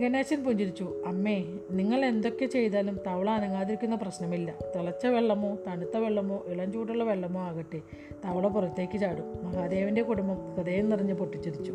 ഗണേശൻ 0.00 0.44
പുഞ്ചിരിച്ചു 0.44 1.02
അമ്മേ 1.06 1.44
നിങ്ങൾ 1.70 2.04
എന്തൊക്കെ 2.04 2.46
ചെയ്താലും 2.46 3.00
തവള 3.06 3.30
അനങ്ങാതിരിക്കുന്ന 3.30 3.94
പ്രശ്നമില്ല. 3.94 4.54
തിളച്ച 4.76 5.06
വെള്ളമോ 5.06 5.58
തണുത്ത 5.66 5.96
വെള്ളമോ 5.96 6.44
ഇളം 6.46 6.72
ചൂടുള്ള 6.72 7.04
വെള്ളമോ 7.04 7.40
ആകട്ടെ. 7.40 7.80
തവള 8.24 8.48
പുറത്തേക്ക് 8.48 8.98
ചാടും. 8.98 9.44
മഹാദേവന്റെ 9.44 10.02
കുടുംബം 10.02 10.54
ഹൃദയം 10.54 10.88
നിറഞ്ഞ് 10.88 11.14
പൊട്ടിച്ചിരിച്ചു. 11.14 11.74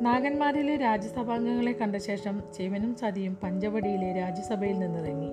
നാഗന്മാരിലെ 0.00 0.76
രാജ്യസഭാംഗങ്ങളെ 0.76 1.72
കണ്ട 1.72 1.96
ശേഷം 1.96 2.42
ശിവനും 2.58 2.94
സതിയും 2.94 3.36
പഞ്ചവടിയിലെ 3.42 4.12
രാജ്യസഭയിൽ 4.12 4.78
നിന്നിറങ്ങി. 4.78 5.30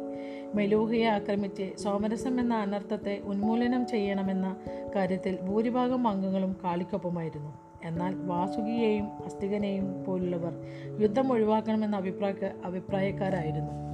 മെലൂഹയെ 0.53 1.05
ആക്രമിച്ച് 1.05 1.77
സോമരസം 1.77 2.39
എന്ന 2.39 2.53
അനർത്ഥത്തെ 2.53 3.21
ഉന്മൂലനം 3.23 3.87
ചെയ്യണമെന്ന 3.87 4.55
കാര്യത്തിൽ 4.95 5.41
ഭൂരിഭാഗം 5.41 6.07
അംഗങ്ങളും 6.07 6.55
കാളിക്കൊപ്പമായിരുന്നു. 6.63 7.66
എന്നാൽ 7.83 8.15
വാസുകിയെയും 8.15 9.05
അസ്തികനെയും 9.25 10.03
പോലുള്ളവർ 10.03 10.53
യുദ്ധം 11.01 11.31
ഒഴിവാക്കണമെന്ന 11.31 11.95
അഭിപ്രായ 11.95 12.33
അഭിപ്രായക്കാരായിരുന്നു. 12.65 13.87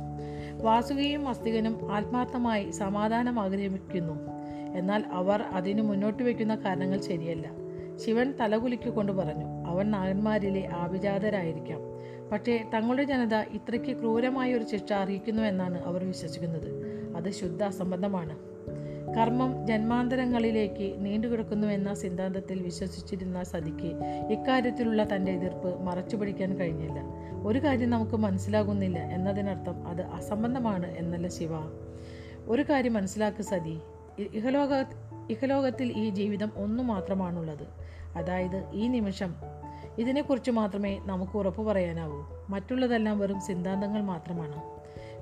വാസുകിയും 0.64 1.28
അസ്തികനും 1.28 1.92
ആത്മാർത്ഥമായി 1.92 2.72
സമാധാനം 2.72 3.40
ആഗ്രഹിക്കുന്നു 3.40 4.14
എന്നാൽ 4.76 5.04
അവർ 5.12 5.42
അതിന് 5.42 5.82
മുന്നോട്ട് 5.82 6.24
വയ്ക്കുന്ന 6.24 6.56
കാരണങ്ങൾ 6.56 7.02
ശരിയല്ല. 7.02 7.64
ശിവൻ 8.06 8.34
തലകുലിക്കൊണ്ട് 8.40 9.12
പറഞ്ഞു 9.12 9.68
അവൻ 9.68 9.92
നാഗന്മാരിലെ 9.92 10.70
ആഭിജാതരായിരിക്കാം. 10.74 11.80
പക്ഷേ 12.32 12.64
തങ്ങളുടെ 12.74 13.04
ജനത 13.04 13.36
ഇത്രയ്ക്ക് 13.36 14.00
ക്രൂരമായ 14.00 14.54
ഒരു 14.54 14.64
ശിക്ഷ 14.64 14.94
അർഹിക്കുന്നു 14.94 15.44
എന്നാണ് 15.44 15.84
അവർ 15.86 16.04
വിശ്വസിക്കുന്നത്. 16.04 16.70
അത് 17.16 17.30
ശുദ്ധ 17.30 17.64
അസംബന്ധമാണ്. 17.64 18.53
കർമ്മം 19.18 19.68
ജന്മാന്തരങ്ങളിലേക്ക് 19.68 21.06
നീണ്ടുകിടക്കുന്നുവെന്ന 21.06 21.94
സിദ്ധാന്തത്തിൽ 21.94 22.62
വിശ്വസിച്ചിരുന്ന 22.62 23.44
സതിക്ക് 23.44 23.96
ഇക്കാര്യത്തിലുള്ള 24.32 25.16
തന്റെ 25.16 25.32
എതിർപ്പ് 25.32 25.82
മറച്ചുപിടിക്കാൻ 25.82 26.58
കഴിഞ്ഞില്ല. 26.58 27.02
ഒരു 27.44 27.60
കാര്യം 27.60 27.90
നമുക്ക് 27.90 28.12
മനസ്സിലാകുന്നില്ല 28.12 29.00
എന്നതിനർത്ഥം 29.00 29.88
അത് 29.88 30.02
അസംബന്ധമാണ് 30.02 30.98
എന്നല്ല 30.98 31.28
ശിവ. 31.28 31.50
ഒരു 32.48 32.62
കാര്യം 32.62 32.94
മനസ്സിലാക്കുക 32.94 33.42
സതി. 33.42 33.80
ഇഹലോക 34.20 34.86
ഇഹലോകത്തിൽ 35.30 35.94
ഈ 35.98 36.10
ജീവിതം 36.10 36.52
ഒന്നു 36.56 36.84
മാത്രമാണുള്ളത്. 36.84 37.68
അതായത് 38.16 38.64
ഈ 38.74 38.88
നിമിഷം. 38.88 39.36
ഇതിനെക്കുറിച്ച് 39.98 40.52
മാത്രമേ 40.52 41.00
നമുക്ക് 41.06 41.38
ഉറപ്പ് 41.38 41.62
പറയാനാവൂ. 41.62 42.46
മറ്റുള്ളതെല്ലാം 42.50 43.20
വെറും 43.20 43.42
സിദ്ധാന്തങ്ങൾ 43.42 44.02
മാത്രമാണ്. 44.02 44.62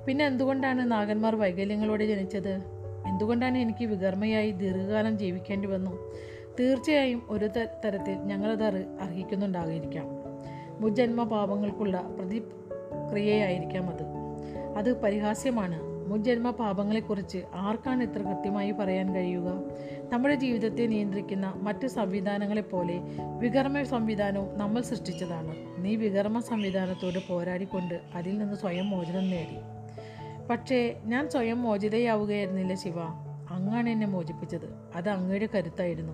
പിന്നെ 0.06 0.26
എന്തുകൊണ്ടാണ് 0.26 0.90
നാഗന്മാർ 0.90 1.36
വൈകല്യങ്ങളോടെ 1.36 2.06
ജനിച്ചത്? 2.06 2.81
എന്തുകൊണ്ടാണ് 3.06 3.58
എനിക്ക് 3.58 3.84
വികർമ്മയായി 3.84 4.50
ദീർഘകാലം 4.50 5.18
ജീവിക്കേണ്ടി 5.18 5.68
വന്നു? 5.68 6.12
തീർച്ചയായും 6.60 7.22
ഒരു 7.28 7.44
തരത്തിൽ 7.84 8.14
ഞങ്ങളത് 8.14 8.64
അറി 8.64 8.82
അർഹിക്കുന്നുണ്ടായിരിക്കാം. 9.00 10.06
മുജ്ജന്മ 10.80 11.22
പാപങ്ങൾക്കുള്ള 11.22 12.00
പ്രതിക്രിയയായിരിക്കാം 12.18 13.88
അത്. 13.88 14.02
അത് 14.76 15.00
പരിഹാസ്യമാണ്. 15.02 15.92
മുജ്ജന്മ 16.08 16.50
പാപങ്ങളെക്കുറിച്ച് 16.50 17.38
ആർക്കാണ് 17.54 18.02
ഇത്ര 18.02 18.22
കൃത്യമായി 18.22 18.70
പറയാൻ 18.70 19.14
കഴിയുക? 19.14 19.62
നമ്മുടെ 20.12 20.34
ജീവിതത്തെ 20.34 20.86
നിയന്ത്രിക്കുന്ന 20.86 21.54
മറ്റ് 21.56 21.86
സംവിധാനങ്ങളെപ്പോലെ 21.86 23.00
വികർമ്മ 23.38 23.82
സംവിധാനവും 23.82 24.58
നമ്മൾ 24.58 24.82
സൃഷ്ടിച്ചതാണ്. 24.82 25.54
നീ 25.78 25.96
വികർമ്മ 25.96 26.40
സംവിധാനത്തോട് 26.40 27.18
പോരാടിക്കൊണ്ട് 27.28 28.00
അതിൽ 28.14 28.38
നിന്ന് 28.38 28.56
സ്വയം 28.56 28.90
മോചനം 28.90 29.30
നേടി. 29.30 29.81
പക്ഷേ 30.50 31.00
ഞാൻ 31.04 31.30
സ്വയം 31.30 31.62
മോചിതയാവുകയായിരുന്നില്ല 31.62 32.74
ശിവ. 32.74 32.94
അങ്ങാണ് 33.50 33.88
എന്നെ 33.88 34.06
മോചിപ്പിച്ചത്. 34.06 34.74
അത് 34.94 35.08
അങ്ങയുടെ 35.08 35.48
കരുത്തായിരുന്നു. 35.54 36.12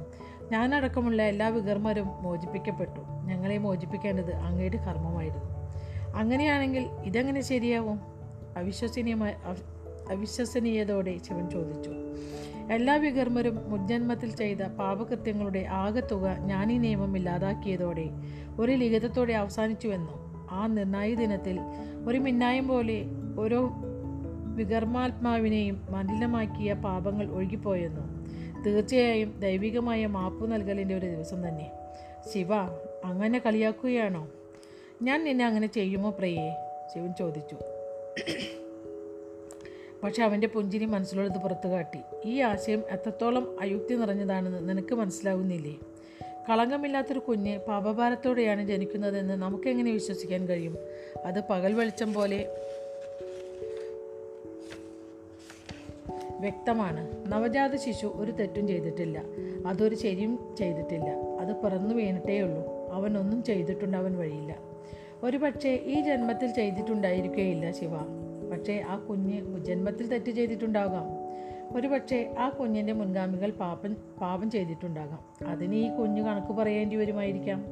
ഞാനടക്കമുള്ള 0.53 1.23
എല്ലാ 1.23 1.49
വികർമ്മരും 1.49 2.07
മോചിപ്പിക്കപ്പെട്ടു. 2.23 3.01
ഞങ്ങളെ 3.25 3.59
മോചിപ്പിക്കേണ്ടത് 3.59 4.33
അങ്ങയുടെ 4.33 4.77
കർമ്മമായിരുന്നു. 4.77 5.59
അങ്ങനെയാണെങ്കിൽ 6.17 6.89
ഇതെങ്ങനെ 7.05 7.41
ശരിയാവും? 7.41 8.01
അവിശ്വസനീയമായ 8.57 9.35
അവിശ്വസനീയതോടെ 10.11 11.19
ശിവൻ 11.19 11.51
ചോദിച്ചു. 11.51 11.91
എല്ലാ 12.73 12.97
വികർമ്മരും 12.97 13.71
മുജ്ജന്മത്തിൽ 13.71 14.37
ചെയ്ത 14.37 14.59
പാപകൃത്യങ്ങളുടെ 14.59 15.67
ആകെത്തുക 15.71 16.37
ഞാൻ 16.39 16.73
ഈ 16.73 16.79
നിയമം 16.79 17.17
ഇല്ലാതാക്കിയതോടെ 17.17 18.09
ഒരു 18.59 18.73
ലിഖിതത്തോടെ 18.73 19.33
അവസാനിച്ചുവെന്നും 19.33 20.49
ആ 20.51 20.67
നിർണായ 20.67 21.15
ദിനത്തിൽ 21.15 21.61
ഒരു 22.07 22.19
മിന്നായം 22.19 22.69
പോലെ 22.69 23.05
ഓരോ 23.39 23.71
വികർമാത്മാവിനെയും 24.59 25.87
മലിനമാക്കിയ 25.91 26.73
പാപങ്ങൾ 26.73 27.27
ഒഴുകിപ്പോയെന്നു 27.31 28.19
തീർച്ചയായും 28.63 29.41
ദൈവികമായ 29.41 30.07
മാപ്പ് 30.07 30.53
നൽകലിന്റെ 30.53 30.97
ഒരു 30.99 31.07
ദിവസം 31.07 31.49
തന്നെ. 31.49 31.73
ശിവ 32.35 32.55
അങ്ങനെ 33.05 33.39
കളിയാക്കുകയാണോ? 33.39 34.29
ഞാൻ 35.03 35.25
നിന്നെ 35.25 35.47
അങ്ങനെ 35.47 35.67
ചെയ്യുമോ 35.67 36.11
പ്രിയേ? 36.11 36.57
ശിവൻ 36.95 37.15
ചോദിച്ചു. 37.19 37.57
പക്ഷെ 40.03 40.23
അവന്റെ 40.23 40.47
പുഞ്ചിരി 40.47 40.85
മനസ്സിലുള്ളത് 40.85 41.39
പുറത്തു 41.39 41.69
കാട്ടി. 41.69 41.99
ഈ 42.25 42.41
ആശയം 42.41 42.83
എത്രത്തോളം 42.91 43.61
അയുക്തി 43.61 43.95
നിറഞ്ഞതാണെന്ന് 43.95 44.69
നിനക്ക് 44.69 44.95
മനസ്സിലാകുന്നില്ലേ 44.95 45.77
കളങ്കമില്ലാത്തൊരു 46.51 47.19
കുഞ്ഞ് 47.19 47.59
പാപഭാരത്തോടെയാണ് 47.59 48.63
ജനിക്കുന്നതെന്ന് 48.67 49.35
നമുക്കെങ്ങനെ 49.35 49.93
വിശ്വസിക്കാൻ 49.93 50.49
കഴിയും? 50.49 50.77
അത് 51.25 51.41
പകൽ 51.51 51.73
വെളിച്ചം 51.75 52.15
പോലെ 52.15 52.39
വ്യക്തമാണ്. 56.41 57.33
നവജാത 57.33 57.77
ശിശു 57.77 58.13
ഒരു 58.15 58.33
തെറ്റും 58.33 58.69
ചെയ്തിട്ടില്ല. 58.69 59.23
അതൊരു 59.67 59.95
ശരിയും 59.95 60.55
ചെയ്തിട്ടില്ല. 60.59 61.11
അത് 61.41 61.57
പിറന്നു 61.57 61.95
വീണിട്ടേ 61.95 62.41
ഉള്ളൂ 62.41 62.93
അവൻ 62.93 63.19
ഒന്നും 63.19 63.43
ചെയ്തിട്ടുണ്ടാവാൻ 63.43 64.19
വഴിയില്ല. 64.19 64.57
ഒരു 65.23 65.37
പക്ഷേ 65.37 65.75
ഈ 65.85 66.01
ജന്മത്തിൽ 66.01 66.51
ചെയ്തിട്ടുണ്ടായിരിക്കുകയില്ല 66.51 67.71
ശിവ. 67.71 67.99
പക്ഷേ 68.51 68.85
ആ 68.89 68.97
കുഞ്ഞ് 68.97 69.65
ജന്മത്തിൽ 69.65 70.07
തെറ്റ് 70.07 70.31
ചെയ്തിട്ടുണ്ടാകാം. 70.31 71.29
ഒരു 71.77 71.89
പക്ഷേ 71.89 72.35
ആ 72.39 72.49
കുഞ്ഞിന്റെ 72.49 72.93
മുൻഗാമികൾ 72.93 73.51
പാപം 73.51 73.97
പാപം 74.21 74.51
ചെയ്തിട്ടുണ്ടാകാം. 74.51 75.49
അതിന് 75.49 75.75
ഈ 75.75 75.89
കുഞ്ഞ് 75.89 76.23
കണക്ക് 76.23 76.53
പറയേണ്ടി 76.53 76.97
വരുമായിരിക്കാം. 76.97 77.65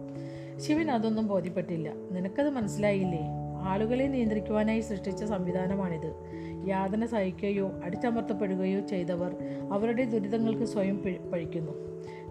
ശിവൻ 0.59 0.91
അതൊന്നും 0.91 1.27
ബോധ്യപ്പെട്ടില്ല. 1.27 1.93
നിനക്കത് 2.13 2.51
മനസ്സിലായില്ലേ? 2.51 3.21
ആളുകളെ 3.63 4.05
നിയന്ത്രിക്കുവാനായി 4.05 4.81
സൃഷ്ടിച്ച 4.81 5.25
സംവിധാനമാണിത്. 5.25 6.26
യാതന 6.67 7.07
സഹിക്കുകയോ 7.07 7.81
അടിച്ചമർത്തപ്പെടുകയോ 7.85 8.81
ചെയ്തവർ 8.81 9.37
അവരുടെ 9.73 10.05
ദുരിതങ്ങൾക്ക് 10.05 10.65
സ്വയം 10.65 11.03
പഴിക്കുന്നു. 11.33 11.73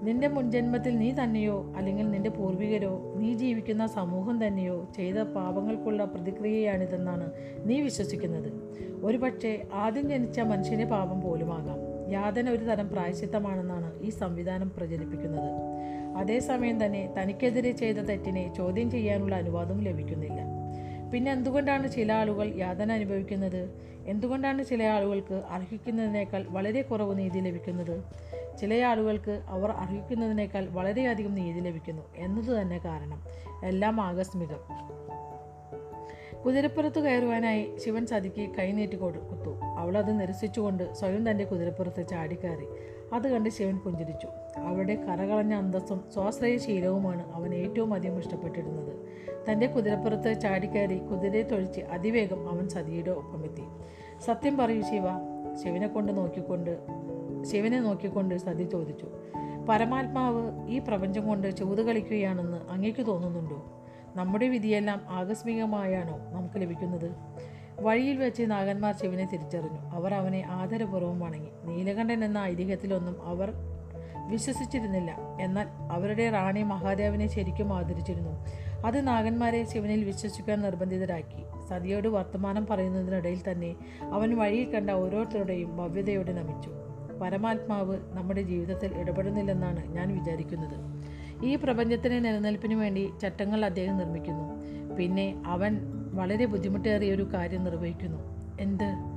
നിന്റെ 0.04 0.28
മുൻജന്മത്തിൽ 0.28 0.98
നീ 0.98 1.12
തന്നെയോ 1.12 1.74
അല്ലെങ്കിൽ 1.76 2.10
നിന്റെ 2.10 2.30
പൂർവികരോ 2.30 3.14
നീ 3.16 3.34
ജീവിക്കുന്ന 3.34 3.88
സമൂഹം 3.88 4.48
തന്നെയോ 4.48 4.88
ചെയ്ത 4.96 5.16
പാപങ്ങൾക്കുള്ള 5.16 6.06
പ്രതിക്രിയയാണിതെന്നാണ് 6.06 7.32
നീ 7.66 7.82
വിശ്വസിക്കുന്നത്. 7.82 8.54
ഒരുപക്ഷെ 9.04 9.68
ആദ്യം 9.74 10.10
ജനിച്ച 10.10 10.40
മനുഷ്യന്റെ 10.40 10.86
പാപം 10.86 11.22
പോലുമാകാം. 11.22 12.12
യാതന 12.12 12.50
ഒരു 12.50 12.64
തരം 12.64 12.90
പ്രായശ്ചിത്തമാണെന്നാണ് 12.90 14.02
ഈ 14.02 14.10
സംവിധാനം 14.10 14.72
പ്രചരിപ്പിക്കുന്നത്. 14.78 15.52
അതേസമയം 16.18 16.86
തന്നെ 16.86 17.14
തനിക്കെതിരെ 17.20 17.72
ചെയ്ത 17.72 17.96
തെറ്റിനെ 17.96 18.54
ചോദ്യം 18.58 18.92
ചെയ്യാനുള്ള 18.92 19.36
അനുവാദവും 19.36 19.82
ലഭിക്കുന്നില്ല. 19.82 20.55
പിന്നെ 21.14 21.32
എന്തുകൊണ്ടാണ് 21.32 21.92
ചില 21.92 22.12
ആളുകൾ 22.12 22.54
യാതന 22.56 22.92
അനുഭവിക്കുന്നത്? 22.92 23.70
എന്തുകൊണ്ടാണ് 24.08 24.64
ചില 24.64 24.84
ആളുകൾക്ക് 24.84 25.44
അർഹിക്കുന്നതിനേക്കാൾ 25.50 26.46
വളരെ 26.50 26.82
കുറവ് 26.82 27.18
നീതി 27.18 27.40
ലഭിക്കുന്നത്? 27.40 28.04
ചില 28.62 28.74
ആളുകൾക്ക് 28.74 29.42
അവർ 29.48 29.72
അർഹിക്കുന്നതിനേക്കാൾ 29.72 30.66
വളരെയധികം 30.66 31.36
നീതി 31.36 31.60
ലഭിക്കുന്നു 31.60 32.04
എന്നത് 32.16 32.62
തന്നെ 32.62 32.78
കാരണം. 32.78 33.24
എല്ലാം 33.66 34.02
ആകസ്മികം. 34.02 34.86
കുതിരപ്പുറത്ത് 36.46 37.00
കയറുവാനായി 37.00 37.78
ശിവൻ 37.78 38.06
സതിക്ക് 38.06 38.50
കൈനീട്ടി 38.60 38.98
കൊടുത്തു 38.98 39.60
അവൾ 39.80 39.98
അത് 39.98 40.20
നിരസിച്ചുകൊണ്ട് 40.20 40.94
സ്വയം 40.94 41.32
തന്റെ 41.32 41.44
കുതിരപ്പുറത്ത് 41.44 42.08
ചാടിക്കയറി. 42.08 42.66
അത് 43.14 43.28
കണ്ട് 43.28 43.50
ശിവൻ 43.50 43.78
പുഞ്ചിരിച്ചു. 43.78 44.28
അവളുടെ 44.58 44.96
കറകളഞ്ഞ 44.96 45.54
അന്തസ്സും 45.54 46.02
സ്വാശ്രയശീലവുമാണ് 46.14 47.36
അവൻ 47.36 47.56
ഏറ്റവും 47.56 47.94
അധികം 47.94 48.20
ഇഷ്ടപ്പെട്ടിരുന്നത്. 48.20 48.96
തന്റെ 49.52 49.68
കുതിരപ്പുറത്ത് 49.68 50.42
ചാടിക്കയറി 50.42 50.98
കുതിരയെ 50.98 51.42
തൊഴിച്ച് 51.42 51.82
അതിവേഗം 51.82 52.50
അവൻ 52.50 52.70
സതിയുടെ 52.70 53.12
ഒപ്പമെത്തി. 53.12 53.64
സത്യം 54.26 54.58
പറയൂ 54.58 54.82
ശിവ. 54.82 55.04
ശിവനെ 55.64 55.88
കൊണ്ട് 55.88 56.18
നോക്കിക്കൊണ്ട് 56.18 56.78
ശിവനെ 57.52 57.80
നോക്കിക്കൊണ്ട് 57.80 58.36
സതി 58.36 58.64
ചോദിച്ചു. 58.64 59.08
പരമാത്മാവ് 59.70 60.68
ഈ 60.68 60.80
പ്രപഞ്ചം 60.80 61.28
കൊണ്ട് 61.28 61.58
ചൂത് 61.58 61.82
കളിക്കുകയാണെന്ന് 61.82 62.58
അങ്ങേക്ക് 62.58 63.08
തോന്നുന്നുണ്ടോ? 63.08 63.82
നമ്മുടെ 64.16 64.48
വിധിയെല്ലാം 64.48 65.02
ആകസ്മികമായാണോ 65.10 66.18
നമുക്ക് 66.32 66.62
ലഭിക്കുന്നത്? 66.62 67.12
വഴിയിൽ 67.80 68.18
വെച്ച് 68.18 68.44
നാഗന്മാർ 68.44 68.96
ശിവനെ 68.96 69.30
തിരിച്ചറിഞ്ഞു. 69.34 69.80
അവർ 69.80 70.14
അവനെ 70.14 70.44
ആദരപൂർവം 70.48 71.20
വണങ്ങി. 71.20 71.50
നീലകണ്ഠൻ 71.64 72.24
എന്ന 72.24 72.38
ഐതിഹ്യത്തിലൊന്നും 72.38 73.26
അവർ 73.26 73.54
വിശ്വസിച്ചിരുന്നില്ല. 74.28 75.18
എന്നാൽ 75.42 75.68
അവരുടെ 75.92 76.30
റാണി 76.30 76.64
മഹാദേവനെ 76.64 77.28
ശരിക്കും 77.28 77.74
ആദരിച്ചിരുന്നു. 77.74 78.46
അത് 78.86 79.08
നാഗന്മാരെ 79.08 79.66
ശിവനിൽ 79.66 80.04
വിശ്വസിക്കാൻ 80.04 80.62
നിർബന്ധിതരാക്കി. 80.62 81.68
സതിയോട് 81.70 82.08
വർത്തമാനം 82.08 82.66
പറയുന്നതിനിടയിൽ 82.66 83.40
തന്നെ 83.52 83.76
അവൻ 84.02 84.38
വഴിയിൽ 84.38 84.72
കണ്ട 84.72 84.90
ഓരോരുത്തരുടെയും 84.90 85.78
ഭവ്യതയോടെ 85.78 86.34
നമിച്ചു. 86.34 86.70
പരമാത്മാവ് 87.22 88.00
നമ്മുടെ 88.12 88.42
ജീവിതത്തിൽ 88.42 88.98
ഇടപെടുന്നില്ലെന്നാണ് 88.98 89.92
ഞാൻ 89.92 90.20
വിചാരിക്കുന്നത്. 90.20 90.78
ഈ 91.46 91.56
പ്രപഞ്ചത്തിന് 91.56 92.26
നിലനിൽപ്പിന് 92.26 92.74
വേണ്ടി 92.74 93.10
ചട്ടങ്ങൾ 93.22 93.66
അദ്ദേഹം 93.66 93.98
നിർമ്മിക്കുന്നു. 93.98 94.46
പിന്നെ 94.96 95.44
അവൻ 95.46 95.80
വളരെ 96.14 96.46
ബുദ്ധിമുട്ടേറിയ 96.46 97.16
ഒരു 97.16 97.34
കാര്യം 97.34 97.64
നിർവഹിക്കുന്നു. 97.64 98.18
എന്ത്? 98.60 99.15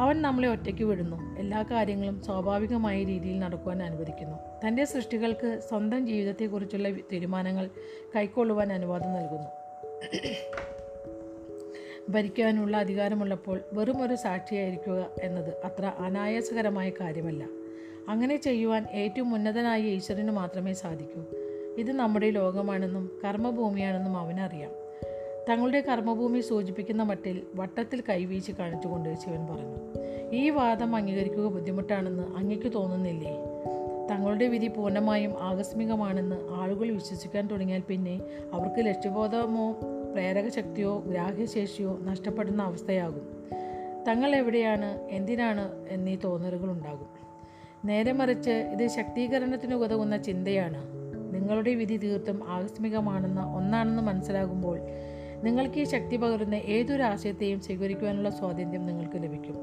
അവൻ 0.00 0.22
നമ്മളെ 0.22 0.48
ഒറ്റയ്ക്ക് 0.48 0.84
വിടുന്നു. 0.84 1.38
എല്ലാ 1.38 1.62
കാര്യങ്ങളും 1.62 2.20
സ്വാഭാവികമായ 2.20 3.04
രീതിയിൽ 3.04 3.38
നടക്കുവാൻ 3.38 3.82
അനുവദിക്കുന്നു. 3.82 4.66
തന്റെ 4.66 4.84
സൃഷ്ടികൾക്ക് 4.84 5.60
സ്വന്തം 5.68 6.06
ജീവിതത്തെക്കുറിച്ചുള്ള 6.06 6.90
തീരുമാനങ്ങൾ 6.90 7.70
കൈക്കൊള്ളുവാൻ 8.16 8.72
അനുവാദം 8.72 9.12
നൽകുന്നു. 9.12 9.48
ഭരിക്കാനുള്ള 12.08 12.76
അധികാരമുള്ളപ്പോൾ 12.76 13.60
വെറും 13.72 14.02
ഒരു 14.02 14.14
സാക്ഷിയായിരിക്കുക 14.14 15.10
എന്നത് 15.22 15.64
അത്ര 15.64 15.84
അനായാസകരമായ 15.84 16.90
കാര്യമല്ല. 17.00 17.44
അങ്ങനെ 18.08 18.36
ചെയ്യുവാൻ 18.36 18.86
ഏറ്റവും 18.92 19.34
ഉന്നതനായ 19.34 19.80
ഈശ്വരന് 19.80 20.30
മാത്രമേ 20.30 20.72
സാധിക്കൂ. 20.72 21.24
ഇത് 21.78 21.92
നമ്മുടെ 21.92 22.30
ലോകമാണെന്നും 22.30 23.10
കർമ്മഭൂമിയാണെന്നും 23.24 24.18
അവനറിയാം. 24.18 24.70
തങ്ങളുടെ 25.48 25.80
കർമ്മഭൂമി 25.80 26.40
സൂചിപ്പിക്കുന്ന 26.40 27.02
മട്ടിൽ 27.02 27.42
വട്ടത്തിൽ 27.54 28.02
കൈവീശി 28.08 28.52
കാണിച്ചുകൊണ്ട് 28.52 29.14
ശിവൻ 29.14 29.46
പറഞ്ഞു 29.46 29.76
ഈ 30.32 30.50
വാദം 30.50 30.96
അംഗീകരിക്കുക 30.96 31.44
ബുദ്ധിമുട്ടാണെന്ന് 31.44 32.22
അങ്ങയ്ക്ക് 32.22 32.72
തോന്നുന്നില്ലേ? 32.72 33.36
തങ്ങളുടെ 34.10 34.46
വിധി 34.46 34.66
പൂർണമായും 34.66 35.42
ആകസ്മികമാണെന്ന് 35.42 36.36
ആളുകൾ 36.50 36.90
വിശ്വസിക്കാൻ 36.90 37.46
തുടങ്ങിയാൽ 37.46 37.82
പിന്നെ 37.88 38.20
അവർക്ക് 38.52 38.86
ലക്ഷ്യബോധമോ 38.86 39.72
പ്രേരകശക്തിയോ 40.12 41.04
ഗ്രാഹ്യശേഷിയോ 41.06 41.98
നഷ്ടപ്പെടുന്ന 42.02 42.62
അവസ്ഥയാകും. 42.62 43.28
തങ്ങൾ 44.08 44.36
എവിടെയാണ് 44.36 45.00
എന്തിനാണ് 45.00 45.86
എന്നീ 45.88 46.16
തോന്നലുകൾ 46.24 46.70
ഉണ്ടാകും 46.70 47.06
നേരെ 47.84 48.12
മറിച്ച് 48.12 48.50
ഇത് 48.50 48.88
ശക്തീകരണത്തിന് 48.88 49.74
ഉതകുന്ന 49.74 50.16
ചിന്തയാണ്. 50.16 50.98
നിങ്ങളുടെ 51.34 51.74
വിധി 51.74 51.96
തീർത്തും 51.96 52.42
ആകസ്മികമാണെന്ന 52.48 53.40
ഒന്നാണെന്ന് 53.40 54.02
മനസ്സിലാകുമ്പോൾ 54.02 54.78
നിങ്ങൾക്ക് 55.44 55.80
ഈ 55.80 55.84
ശക്തി 55.84 56.16
പകരുന്ന 56.16 56.54
ഏതൊരു 56.54 57.02
ആശയത്തെയും 57.02 57.60
സ്വീകരിക്കുവാനുള്ള 57.60 58.30
സ്വാതന്ത്ര്യം 58.30 58.86
നിങ്ങൾക്ക് 58.86 59.22
ലഭിക്കും. 59.22 59.54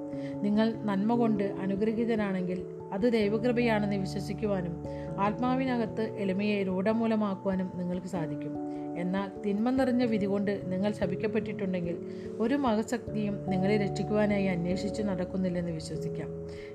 നിങ്ങൾ 0.42 0.74
നന്മ 0.74 1.16
കൊണ്ട് 1.16 1.44
അനുഗ്രഹീതനാണെങ്കിൽ 1.44 2.66
അത് 2.94 3.14
ദൈവകൃപയാണെന്ന് 3.14 3.96
വിശ്വസിക്കുവാനും 3.96 4.84
ആത്മാവിനകത്ത് 5.20 6.02
എളിമയെ 6.02 6.64
രൂഢമൂലമാക്കുവാനും 6.64 7.72
നിങ്ങൾക്ക് 7.76 8.08
സാധിക്കും. 8.08 8.54
എന്നാൽ 8.98 9.42
തിന്മ 9.42 9.70
നിറഞ്ഞ 9.70 10.04
വിധി 10.04 10.26
കൊണ്ട് 10.26 10.62
നിങ്ങൾ 10.66 10.92
ശപിക്കപ്പെട്ടിട്ടുണ്ടെങ്കിൽ 10.92 12.06
ഒരു 12.40 12.56
മഹശക്തിയും 12.56 13.50
നിങ്ങളെ 13.50 13.78
രക്ഷിക്കുവാനായി 13.78 14.46
അന്വേഷിച്ച് 14.46 15.04
നടക്കുന്നില്ലെന്ന് 15.04 15.72
വിശ്വസിക്കാം. 15.72 16.30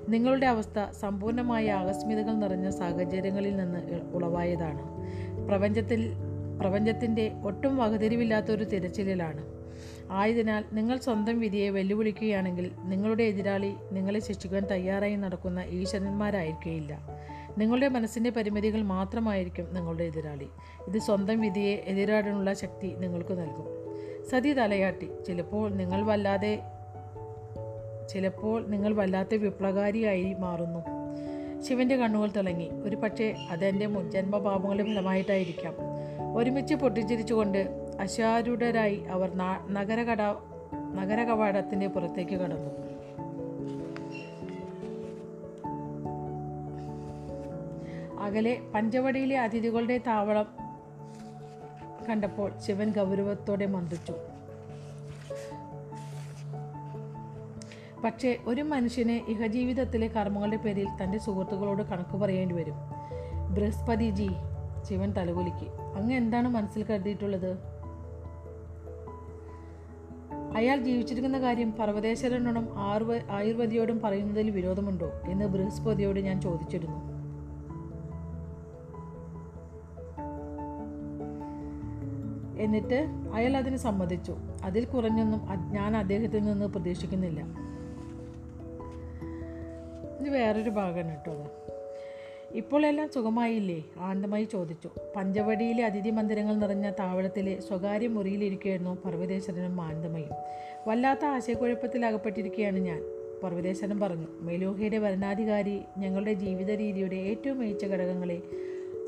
നിങ്ങളുടെ 0.09 0.45
അവസ്ഥ 0.45 0.91
സമ്പൂർണമായ 0.91 1.71
ആകസ്മികതകൾ 1.71 2.31
നിറഞ്ഞ 2.31 2.69
സാഹചര്യങ്ങളിൽ 2.69 3.55
നിന്ന് 3.55 3.99
ഉളവായതാണ്. 4.13 4.83
പ്രപഞ്ചത്തിൽ 5.47 6.30
പ്രപഞ്ചത്തിന്റെ 6.61 7.31
ഒട്ടും 7.43 7.77
വകതിരിവില്ലാത്തൊരു 7.77 8.63
തിരച്ചിലിലാണ്. 8.63 9.45
ആയതിനാൽ 10.11 10.63
നിങ്ങൾ 10.73 10.97
സ്വന്തം 10.97 11.39
വിധിയെ 11.39 11.69
വെല്ലുവിളിക്കുകയാണെങ്കിൽ 11.69 12.71
നിങ്ങളുടെ 12.83 13.23
എതിരാളി 13.23 13.75
നിങ്ങളെ 13.91 14.19
ശിക്ഷിക്കാൻ 14.19 14.65
തയ്യാറായി 14.65 15.15
നടക്കുന്ന 15.15 15.63
ഈശ്വരന്മാരായിരിക്കുകയില്ല 15.67 16.99
നിങ്ങളുടെ 17.57 17.87
മനസ്സിന്റെ 17.87 18.29
പരിമിതികൾ 18.29 18.81
മാത്രമായിരിക്കും 18.81 19.75
നിങ്ങളുടെ 19.75 20.03
എതിരാളി. 20.03 20.47
ഇത് 20.87 20.99
സ്വന്തം 20.99 21.41
വിധിയെ 21.41 21.83
എതിരാടാനുള്ള 21.85 22.53
ശക്തി 22.53 22.95
നിങ്ങൾക്ക് 22.97 23.39
നൽകും. 23.39 23.65
സതി 24.29 24.53
തലയാട്ടി 24.53 25.09
ചിലപ്പോൾ 25.27 25.71
നിങ്ങൾ 25.71 26.05
വല്ലാതെ 26.05 26.59
ചിലപ്പോൾ 28.13 28.67
നിങ്ങൾ 28.67 28.93
വല്ലാത്ത 28.93 29.35
വിപ്ലവകാരിയായി 29.35 30.35
മാറുന്നു. 30.39 30.79
ശിവന്റെ 31.61 31.95
കണ്ണുകൾ 31.95 32.31
തിളങ്ങി. 32.31 32.69
ഒരു 32.83 32.95
പക്ഷേ 32.95 33.35
അതെന്റെ 33.49 33.85
മുൻജന്മപാപങ്ങളുടെ 33.85 34.83
ഫലമായിട്ടായിരിക്കാം. 34.83 35.90
ഒരുമിച്ച് 36.35 36.75
പൊട്ടിച്ചിരിച്ചുകൊണ്ട് 36.75 37.57
അശാരൂഢരായി 37.99 38.95
അവർ 38.95 39.31
നഗരകട 39.73 40.21
നഗരകവാടത്തിന്റെ 40.93 41.87
പുറത്തേക്ക് 41.87 42.31
കടന്നു. 42.31 42.91
അകലെ 48.21 48.57
പഞ്ചവടിയിലെ 48.75 49.39
അതിഥികളുടെ 49.39 49.97
താവളം 49.97 50.47
കണ്ടപ്പോൾ 52.09 52.51
ശിവൻ 52.59 52.91
ഗൗരവത്തോടെ 52.91 53.65
മന്ത്രിച്ചു. 53.65 54.13
പക്ഷേ 58.03 58.37
ഒരു 58.45 58.61
മനുഷ്യന് 58.61 59.31
ഇഹജീവിതത്തിലെ 59.31 60.07
കർമ്മങ്ങളുടെ 60.07 60.57
പേരിൽ 60.57 60.87
തന്റെ 61.03 61.17
സുഹൃത്തുക്കളോട് 61.17 61.83
കണക്ക് 61.83 62.17
പറയേണ്ടി 62.17 62.55
വരും. 62.55 62.75
ബൃഹസ്പതി 63.53 64.09
ജി 64.09 64.29
ശിവൻ 64.87 65.11
തലകുലിക്ക്. 65.11 65.71
അങ്ങ് 65.95 66.13
എന്താണ് 66.13 66.47
മനസ്സിൽ 66.47 66.83
കരുതിയിട്ടുള്ളത്? 66.83 67.57
അയാൾ 70.55 70.77
ജീവിച്ചിരിക്കുന്ന 70.77 71.39
കാര്യം 71.39 71.71
പർവതേശ്വരനോടും 71.71 72.69
ആയുർവ 72.75 73.19
ആയുർവേദിയോടും 73.29 74.01
പറയുന്നതിൽ 74.01 74.51
വിരോധമുണ്ടോ 74.51 75.11
എന്ന് 75.29 75.45
ബൃഹസ്പതിയോട് 75.45 76.19
ഞാൻ 76.19 76.41
ചോദിച്ചിരുന്നു. 76.41 77.11
എന്നിട്ട് 82.61 83.07
അയാൾ 83.33 83.57
അതിന് 83.57 83.77
സമ്മതിച്ചു. 83.77 84.35
അതിൽ 84.63 84.85
കുറഞ്ഞൊന്നും 84.85 85.71
ഞാൻ 85.71 85.97
അദ്ദേഹത്തിൽ 85.97 86.39
നിന്ന് 86.39 86.65
പ്രതീക്ഷിക്കുന്നില്ല. 86.65 87.41
ഇത് 90.19 90.29
വേറൊരു 90.29 90.69
ഭാഗമാണ് 90.69 91.09
കേട്ടോ. 91.09 91.31
അത് 91.31 91.70
ഇപ്പോൾ 92.53 92.85
എല്ലാം 92.85 93.09
സുഖമായില്ലേ? 93.09 93.83
ആനന്ദമായി 93.99 94.43
ചോദിച്ചു. 94.43 94.89
പഞ്ചവടിയിലെ 95.15 95.85
അതിഥി 95.85 96.09
മന്ദിരങ്ങൾ 96.09 96.55
നിറഞ്ഞ 96.55 96.91
താവളത്തിലെ 96.99 97.59
സ്വകാര്യ 97.59 98.07
മുറിയിലിരിക്കുകയായിരുന്നു 98.07 98.97
പർവതേശ്വരനും 99.05 99.81
ആനന്ദമയും. 99.81 100.29
വല്ലാത്ത 100.87 101.25
ആശയക്കുഴപ്പത്തിൽ 101.25 102.05
അകപ്പെട്ടിരിക്കുകയാണ് 102.05 102.79
ഞാൻ 102.79 103.03
പർവതേശ്വരൻ 103.43 103.99
പറഞ്ഞു. 103.99 104.27
മെലൂഹയുടെ 104.41 104.97
വരണാധികാരി 104.97 105.81
ഞങ്ങളുടെ 105.97 106.33
ജീവിത 106.33 106.71
രീതിയുടെ 106.71 107.15
ഏറ്റവും 107.15 107.59
മികച്ച 107.59 107.85
ഘടകങ്ങളെ 107.85 108.41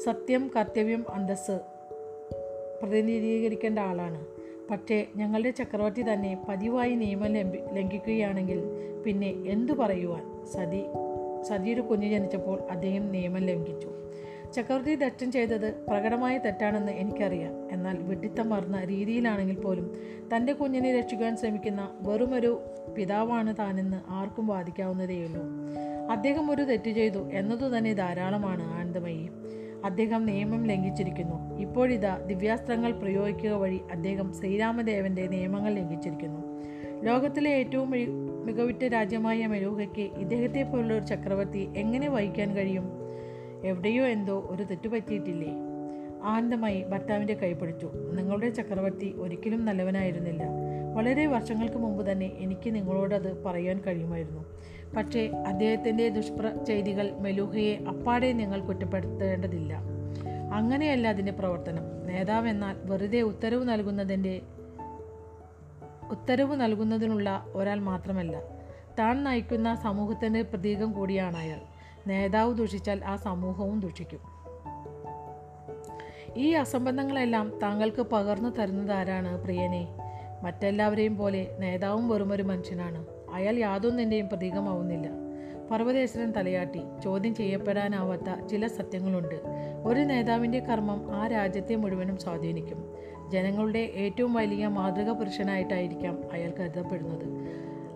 സത്യം 0.06 0.52
കർത്തവ്യം 0.58 1.06
അന്തസ് 1.12 1.60
പ്രതിനിധീകരിക്കേണ്ട 2.84 3.80
ആളാണ്. 3.80 4.26
പക്ഷേ 4.72 5.08
ഞങ്ങളുടെ 5.16 5.52
ചക്രവർത്തി 5.52 6.02
തന്നെ 6.02 6.46
പതിവായി 6.50 6.96
നിയമം 6.96 7.34
ലംഘിക്കുകയാണെങ്കിൽ 7.76 8.64
പിന്നെ 9.06 9.28
എന്തു 9.28 9.74
പറയുവാൻ? 9.74 10.46
സതി 10.46 10.84
സതിയുടെ 11.44 11.82
കുഞ്ഞ് 11.82 12.10
ജനിച്ചപ്പോൾ 12.10 12.60
അദ്ദേഹം 12.72 13.12
നിയമം 13.12 13.42
ലംഘിച്ചു. 13.42 13.90
ചക്രവർത്തി 14.54 14.96
ദക്ഷൻ 14.96 15.32
ചെയ്തത് 15.32 15.86
പ്രകടമായ 15.90 16.38
തെറ്റാണെന്ന് 16.38 16.92
എനിക്കറിയാം. 16.92 17.72
എന്നാൽ 17.72 17.98
വിഡിത്തം 17.98 18.50
മറന്ന 18.50 18.84
രീതിയിലാണെങ്കിൽ 18.84 19.56
പോലും 19.56 19.96
തന്റെ 20.36 20.54
കുഞ്ഞിനെ 20.54 21.00
രക്ഷിക്കാൻ 21.00 21.38
ശ്രമിക്കുന്ന 21.38 21.90
വെറുമൊരു 22.02 22.62
പിതാവാണ് 22.98 23.56
താനെന്ന് 23.60 24.12
ആർക്കും 24.12 24.48
വാദിക്കാവുന്നതേയുള്ളൂ. 24.48 25.44
അദ്ദേഹം 26.12 26.52
ഒരു 26.52 26.62
തെറ്റ് 26.62 26.92
ചെയ്തു 26.92 27.30
എന്നതു 27.34 27.78
തന്നെ 27.78 27.94
ധാരാളമാണ് 27.94 28.64
ആനന്ദമയി. 28.64 29.30
അദ്ദേഹം 29.86 30.26
നിയമം 30.26 30.64
ലംഘിച്ചിരിക്കുന്നു. 30.64 31.60
ഇപ്പോഴിതാ 31.60 32.18
ദിവ്യാസ്ത്രങ്ങൾ 32.26 32.92
പ്രയോഗിക്കുക 32.92 33.50
വഴി 33.50 33.82
അദ്ദേഹം 33.92 34.34
ശ്രീരാമദേവന്റെ 34.34 35.28
നിയമങ്ങൾ 35.28 35.74
ലംഘിച്ചിരിക്കുന്നു. 35.74 36.64
ലോകത്തിലെ 37.04 37.52
ഏറ്റവും 37.52 37.96
മികവുറ്റ 38.44 38.86
രാജ്യമായ 38.86 39.48
മെലൂഹയ്ക്ക് 39.48 40.02
ഇദ്ദേഹത്തെ 40.02 40.64
പോലുള്ള 40.64 40.94
ഒരു 40.94 41.06
ചക്രവർത്തി 41.06 41.70
എങ്ങനെ 41.78 42.10
വഹിക്കാൻ 42.10 42.56
കഴിയും? 42.56 42.84
എവിടെയോ 43.66 44.06
എന്തോ 44.06 44.48
ഒരു 44.50 44.64
തെറ്റ് 44.64 44.88
പറ്റിയിട്ടില്ലേ? 44.88 45.54
ആനന്ദമായി 46.24 46.84
ഭർത്താവിന്റെ 46.84 47.34
കൈ 47.34 47.54
പിടിച്ചു. 47.54 47.92
നിങ്ങളുടെ 48.14 48.50
ചക്രവർത്തി 48.50 49.14
ഒരിക്കലും 49.18 49.66
നല്ലവനായിരുന്നില്ല. 49.66 50.44
വളരെ 50.96 51.26
വർഷങ്ങൾക്ക് 51.26 51.76
മുമ്പ് 51.76 52.12
തന്നെ 52.12 52.32
എനിക്ക് 52.38 52.76
നിങ്ങളോടത് 52.76 53.44
പറയാൻ 53.44 53.82
കഴിയുമായിരുന്നു. 53.88 54.46
പക്ഷേ 54.98 55.32
അദ്ദേഹത്തിന്റെ 55.48 56.10
ദുഷ്പ്ര 56.10 56.54
ചെയ്തികൾ 56.68 57.12
മെലൂഹയെ 57.20 57.76
അപ്പാടെ 57.88 58.32
നിങ്ങൾ 58.32 58.62
കുറ്റപ്പെടുത്തേണ്ടതില്ല. 58.62 59.74
അങ്ങനെയല്ല 60.54 61.08
അതിന്റെ 61.08 61.32
പ്രവർത്തനം. 61.32 62.08
നേതാവെന്നാൽ 62.08 62.76
വെറുതെ 62.84 63.22
ഉത്തരവ് 63.22 63.70
നൽകുന്നതിന്റെ 63.70 64.42
ഉത്തരവ് 66.14 66.62
നൽകുന്നതിനുള്ള 66.62 67.46
ഒരാൾ 67.54 67.80
മാത്രമല്ല 67.80 68.42
താൻ 69.00 69.24
നയിക്കുന്ന 69.24 69.76
സമൂഹത്തിന്റെ 69.76 70.42
പ്രതീകം 70.42 70.92
കൂടിയാണ് 70.92 71.38
അയാൾ. 71.38 71.60
നേതാവ് 72.08 72.58
ദുഷിച്ചാൽ 72.58 73.06
ആ 73.06 73.16
സമൂഹവും 73.16 73.80
ദുഷിക്കും. 73.80 74.20
ഈ 76.38 76.52
അസംബന്ധങ്ങളെല്ലാം 76.52 77.60
താങ്കൾക്ക് 77.64 78.02
പകർന്നു 78.02 78.50
തരുന്നതാരാണ് 78.50 79.44
പ്രിയനെ? 79.44 79.88
മറ്റെല്ലാവരെയും 80.44 81.18
പോലെ 81.18 81.56
നേതാവും 81.60 82.10
വെറുമൊരു 82.10 82.44
മനുഷ്യനാണ്. 82.44 83.06
അയാൾ 83.34 83.58
യാതൊന്നിന്റെയും 83.58 84.28
പ്രതീകമാവുന്നില്ല. 84.28 85.10
പർവതേശ്വരൻ 85.72 86.32
തലയാട്ടി 86.32 86.82
ചോദ്യം 87.04 87.36
ചെയ്യപ്പെടാനാവാത്ത 87.36 88.48
ചില 88.48 88.68
സത്യങ്ങളുണ്ട്. 88.68 89.42
ഒരു 89.84 90.00
നേതാവിന്റെ 90.00 90.60
കർമ്മം 90.60 91.16
ആ 91.16 91.28
രാജ്യത്തെ 91.28 91.76
മുഴുവനും 91.76 92.18
സ്വാധീനിക്കും. 92.18 92.94
ജനങ്ങളുടെ 93.32 93.80
ഏറ്റവും 93.80 94.34
വലിയ 94.34 94.68
മാതൃക 94.68 95.12
പുരുഷനായിട്ടായിരിക്കാം 95.12 96.20
അയാൾ 96.34 96.52
കരുതപ്പെടുന്നത്. 96.60 97.26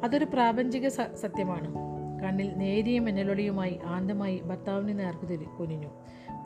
അതൊരു 0.04 0.26
പ്രാപഞ്ചിക 0.26 0.88
സത്യമാണ്. 0.88 1.88
കണ്ണിൽ 2.24 2.58
നേരിയ 2.58 3.00
മിന്നലൊളിയുമായി 3.00 3.80
ആന്തമായി 3.86 4.40
ഭർത്താവിന് 4.40 5.00
നേർക്ക് 5.00 5.30
തിരി 5.30 5.44
കുനിഞ്ഞു. 5.44 5.88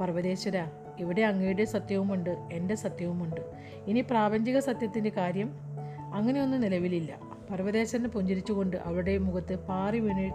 പർവതേശ്വര 0.01 0.65
ഇവിടെ 0.99 1.21
അങ്ങയുടെ 1.21 1.65
സത്യവുമുണ്ട് 1.65 2.29
എന്റെ 2.29 2.75
സത്യവുമുണ്ട്. 2.75 3.41
ഇനി 3.87 4.01
പ്രാപഞ്ചിക 4.01 4.59
സത്യത്തിന്റെ 4.59 5.11
കാര്യം 5.17 5.51
അങ്ങനെയൊന്നും 6.13 6.61
നിലവിലില്ല. 6.61 7.15
പർവതേശ്വരനെ 7.51 8.09
പുഞ്ചിരിച്ചുകൊണ്ട് 8.09 8.77
അവരുടെ 8.77 9.17
മുഖത്ത് 9.17 9.55
പാറി 9.55 9.99
വീണി 9.99 10.29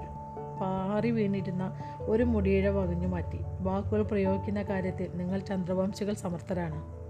പാറി 0.61 1.11
വീണിരുന്ന 1.11 1.80
ഒരു 2.00 2.22
മുടിയിഴ 2.22 2.68
വകഞ്ഞു 2.68 3.09
മാറ്റി. 3.09 3.38
വാക്കുകൾ 3.61 4.02
പ്രയോഗിക്കുന്ന 4.02 4.62
കാര്യത്തിൽ 4.62 5.11
നിങ്ങൾ 5.14 5.38
ചന്ദ്രവംശികൾ 5.40 6.14
സമർത്ഥരാണ്. 6.14 7.06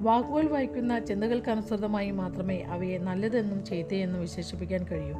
വാക്കുകൾ 0.00 0.46
വായിക്കുന്ന 0.46 0.98
ചിന്തകൾക്കനുസൃതമായി 0.98 2.10
മാത്രമേ 2.10 2.60
അവയെ 2.60 2.98
നല്ലതെന്നും 2.98 3.64
ചീത്തയെന്നും 3.64 4.20
വിശേഷിപ്പിക്കാൻ 4.20 4.84
കഴിയൂ. 4.84 5.14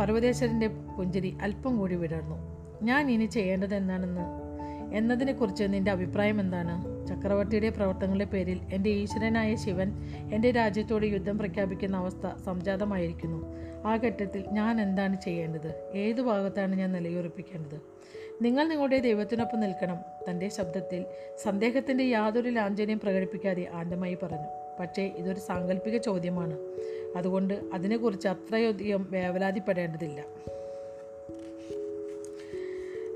പർവതേശ്വരന്റെ 0.00 0.66
പുഞ്ചിരി 0.68 1.36
അല്പം 1.42 1.78
കൂടി 1.78 1.94
വിടർന്നു. 1.94 2.58
ഞാൻ 2.82 3.10
ഇനി 3.10 3.26
ചെയ്യേണ്ടത് 3.26 3.74
എന്താണെന്ന്? 3.74 4.48
എന്നതിനെക്കുറിച്ച് 4.96 5.64
നിന്റെ 5.64 5.90
അഭിപ്രായം 5.90 6.40
എന്താണ്? 6.40 7.06
ചക്രവർത്തിയുടെ 7.06 7.68
പ്രവർത്തനങ്ങളുടെ 7.68 8.24
പേരിൽ 8.24 8.60
എന്റെ 8.72 8.90
ഈശ്വരനായ 8.90 9.54
ശിവൻ 9.54 9.92
എന്റെ 10.32 10.50
രാജ്യത്തോട് 10.50 11.06
യുദ്ധം 11.06 11.38
പ്രഖ്യാപിക്കുന്ന 11.38 11.96
അവസ്ഥ 11.96 12.42
സംജാതമായിരിക്കുന്നു. 12.46 13.46
ആ 13.86 13.96
ഘട്ടത്തിൽ 13.96 14.44
ഞാൻ 14.52 14.80
എന്താണ് 14.80 15.20
ചെയ്യേണ്ടത്? 15.20 15.90
ഏതു 15.94 16.22
ഭാഗത്താണ് 16.22 16.76
ഞാൻ 16.76 16.92
നിലയുറപ്പിക്കേണ്ടത്? 16.92 17.97
നിങ്ങൾ 18.42 18.68
നിങ്ങളുടെ 18.68 18.98
ദൈവത്തിനൊപ്പം 18.98 19.60
നിൽക്കണം. 19.60 19.96
തന്റെ 20.30 20.48
ശബ്ദത്തിൽ 20.48 21.04
സന്ദേഹത്തിന്റെ 21.42 22.04
യാതൊരു 22.04 22.48
ലാഞ്ചനയും 22.48 23.00
പ്രകടിപ്പിക്കാതെ 23.00 23.68
ആണ്ടമായി 23.72 24.18
പറഞ്ഞു. 24.22 24.46
പക്ഷേ 24.80 25.02
ഇതൊരു 25.02 25.40
സാങ്കല്പിക 25.40 25.96
ചോദ്യമാണ്. 25.96 26.58
അതുകൊണ്ട് 27.16 27.60
അതിനെക്കുറിച്ച് 27.72 28.28
അത്രയധികം 28.28 29.06
വേവലാതിപ്പെടേണ്ടതില്ല. 29.10 30.20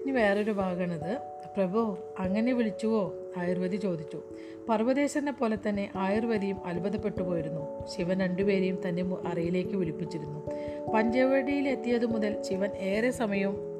ഇനി 0.02 0.10
വേറൊരു 0.10 0.50
ഭാഗമാണിത്. 0.50 1.18
പ്രഭു 1.56 1.98
അങ്ങനെ 2.18 2.52
വിളിച്ചുവോ? 2.52 3.14
ആയുർവേദി 3.36 3.76
ചോദിച്ചു. 3.76 4.22
പർവതേശ്വരനെ 4.68 5.32
പോലെ 5.32 5.58
തന്നെ 5.68 5.90
ആയുർവേദിയും 5.96 6.64
അത്ഭുതപ്പെട്ടു 6.64 7.22
പോയിരുന്നു. 7.22 7.86
ശിവൻ 7.96 8.20
രണ്ടുപേരെയും 8.20 8.78
തന്റെ 8.88 9.02
അറയിലേക്ക് 9.02 9.76
വിളിപ്പിച്ചിരുന്നു. 9.76 10.50
പഞ്ചവടിയിൽ 10.94 11.68
എത്തിയതു 11.68 12.06
മുതൽ 12.06 12.42
ശിവൻ 12.42 12.70
ഏറെ 12.70 13.10
സമയവും 13.10 13.71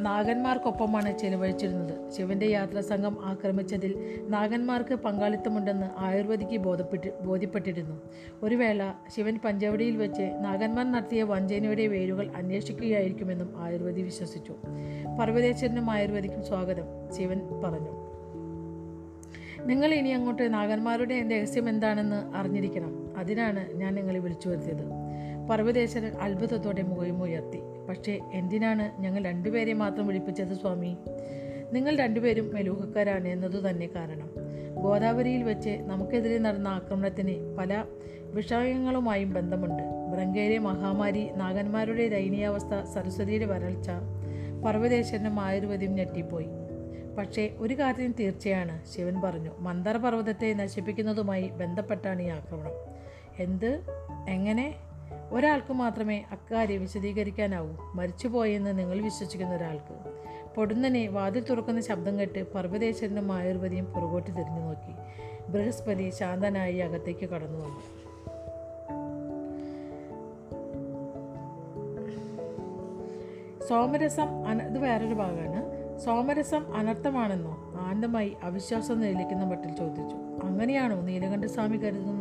നാഗന്മാർക്കൊപ്പമാണ് 0.00 1.18
ചെലവഴിച്ചിരുന്നത്. 1.18 2.10
ശിവന്റെ 2.10 2.46
യാത്രാസംഘം 2.46 3.18
ആക്രമിച്ചതിൽ 3.24 4.20
നാഗന്മാർക്ക് 4.28 4.94
പങ്കാളിത്തമുണ്ടെന്ന് 4.94 5.86
ആയുർവേദിക്ക് 5.98 6.56
ബോധപ്പെട്ടി 6.56 7.10
ബോധ്യപ്പെട്ടിരുന്നു. 7.20 8.00
ഒരു 8.42 8.54
വേള 8.54 8.92
ശിവൻ 9.16 9.38
പഞ്ചവടിയിൽ 9.44 9.96
വെച്ച് 9.96 10.32
നാഗന്മാർ 10.40 10.92
നടത്തിയ 10.92 11.22
വഞ്ചനയുടെ 11.22 11.86
വേരുകൾ 11.86 12.30
അന്വേഷിക്കുകയായിരിക്കുമെന്നും 12.36 13.52
ആയുർവേദി 13.56 14.02
വിശ്വസിച്ചു. 14.02 14.54
പർവതേശ്വരനും 15.20 15.90
ആയുർവേദിക്കും 15.90 16.44
സ്വാഗതം 16.44 16.84
ശിവൻ 17.18 17.40
പറഞ്ഞു. 17.64 18.06
നിങ്ങൾ 19.64 19.94
ഇനി 19.94 20.08
അങ്ങോട്ട് 20.08 20.54
നാഗന്മാരുടെ 20.54 21.28
രഹസ്യം 21.28 21.68
എന്താണെന്ന് 21.68 22.36
അറിഞ്ഞിരിക്കണം. 22.36 23.18
അതിനാണ് 23.18 23.72
ഞാൻ 23.74 23.94
നിങ്ങളെ 23.94 24.18
വിളിച്ചു 24.18 24.48
വരുത്തിയത്. 24.48 25.05
പർവതേശ്വരൻ 25.50 26.12
അത്ഭുതത്തോടെ 26.20 26.82
മുഖയും 26.82 27.22
ഉയർത്തി. 27.22 27.58
പക്ഷേ 27.88 28.20
എന്തിനാണ് 28.32 29.02
ഞങ്ങൾ 29.02 29.24
രണ്ടുപേരെ 29.24 29.72
മാത്രം 29.72 30.06
വിളിപ്പിച്ചത് 30.06 30.54
സ്വാമി? 30.54 30.96
നിങ്ങൾ 31.72 31.96
രണ്ടുപേരും 31.96 32.50
മെലൂഹക്കാരാണ് 32.54 33.28
എന്നതു 33.28 33.68
തന്നെ 33.68 33.86
കാരണം. 33.86 34.30
ഗോദാവരിയിൽ 34.74 35.42
വെച്ച് 35.42 35.70
നമുക്കെതിരെ 35.70 36.38
നടന്ന 36.38 36.68
ആക്രമണത്തിന് 36.68 37.56
പല 37.56 37.84
വിഷയങ്ങളുമായും 38.34 39.32
ബന്ധമുണ്ട്. 39.32 39.82
ബ്രങ്കയിലെ 40.12 40.58
മഹാമാരി 40.58 41.30
നാഗന്മാരുടെ 41.36 42.08
ദയനീയാവസ്ഥ 42.08 42.82
സരസ്വതിയുടെ 42.94 43.44
വരൾച്ച 43.44 43.90
പർവതേശ്വരനും 44.64 45.40
ആയുർവേദ്യം 45.40 45.94
ഞെട്ടിപ്പോയി. 45.94 46.46
പക്ഷേ 47.18 47.50
ഒരു 47.58 47.74
കാര്യം 47.74 48.14
തീർച്ചയാണ് 48.20 48.84
ശിവൻ 48.84 49.20
പറഞ്ഞു 49.20 49.50
മന്ദർ 49.58 49.96
പർവതത്തെ 49.96 50.54
നശിപ്പിക്കുന്നതുമായി 50.54 51.48
ബന്ധപ്പെട്ടാണ് 51.48 52.22
ഈ 52.22 52.28
ആക്രമണം. 52.28 52.72
എന്ത്? 53.38 53.80
എങ്ങനെ? 54.28 54.74
ഒരാൾക്ക് 55.30 55.72
മാത്രമേ 55.72 56.24
അക്കാര്യം 56.30 56.80
വിശദീകരിക്കാനാവൂ. 56.80 57.68
മരിച്ചുപോയെന്ന് 57.94 58.78
നിങ്ങൾ 58.78 59.00
വിശ്വസിക്കുന്ന 59.00 59.54
ഒരാൾക്ക്. 59.54 60.26
പൊടുന്നനെ 60.54 61.06
വാതിൽ 61.06 61.44
തുറക്കുന്ന 61.44 61.80
ശബ്ദം 61.80 62.18
കേട്ട് 62.18 62.52
പർവതേശ്വരനും 62.52 63.32
ആയുർവേദിയും 63.32 63.84
പുറകോട്ട് 63.84 64.30
തിരിഞ്ഞു 64.30 64.60
നോക്കി. 64.60 64.92
ബൃഹസ്പതി 65.50 66.10
ശാന്തനായി 66.10 66.76
അകത്തേക്ക് 66.76 67.28
കടന്നു 67.28 67.58
വന്നു. 67.58 68.06
സോമരസം 73.68 74.48
അന 74.48 74.62
ഇത് 74.62 74.78
വേറൊരു 74.78 75.14
ഭാഗമാണ്. 75.14 75.76
സോമരസം 75.98 76.74
അനർത്ഥമാണെന്നോ 76.74 77.72
ആനന്ദമായി 77.80 78.36
അവിശ്വാസം 78.42 79.00
നിലയ്ക്കുന്ന 79.00 79.44
മട്ടിൽ 79.44 79.76
ചോദിച്ചു. 79.76 80.16
അങ്ങനെയാണോ 80.46 81.00
നീലകണ്ഠസ്വാമി 81.00 81.76
കരുതുന്നത്? 81.76 82.15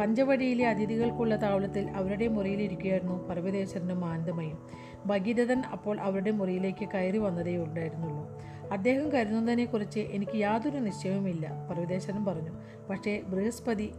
പഞ്ചവടിയിലെ 0.00 0.66
അതിഥികൾക്കുള്ള 0.66 1.42
താവളത്തിൽ 1.42 1.90
അവരുടെ 1.90 2.28
മുറിയിലിരിക്കുകയായിരുന്നു 2.28 3.28
പർവതേശ്വരനും 3.28 4.04
ആനന്ദമയും 4.04 4.68
ഭഗീരഥൻ 5.06 5.60
അപ്പോൾ 5.60 6.00
അവരുടെ 6.00 6.30
മുറിയിലേക്ക് 6.30 6.88
കയറി 6.88 7.18
വന്നതേ 7.18 7.56
ഉണ്ടായിരുന്നുള്ളൂ. 7.56 8.28
അദ്ദേഹം 8.72 9.12
കരുതുന്നതിനെക്കുറിച്ച് 9.12 10.00
എനിക്ക് 10.00 10.36
യാതൊരു 10.36 10.78
നിശ്ചയവുമില്ല 10.78 11.68
പർവതേശ്വരൻ 11.70 12.24
പറഞ്ഞു. 12.24 12.50
പക്ഷേ 12.90 13.20
ബൃഹസ്പതി 13.28 13.92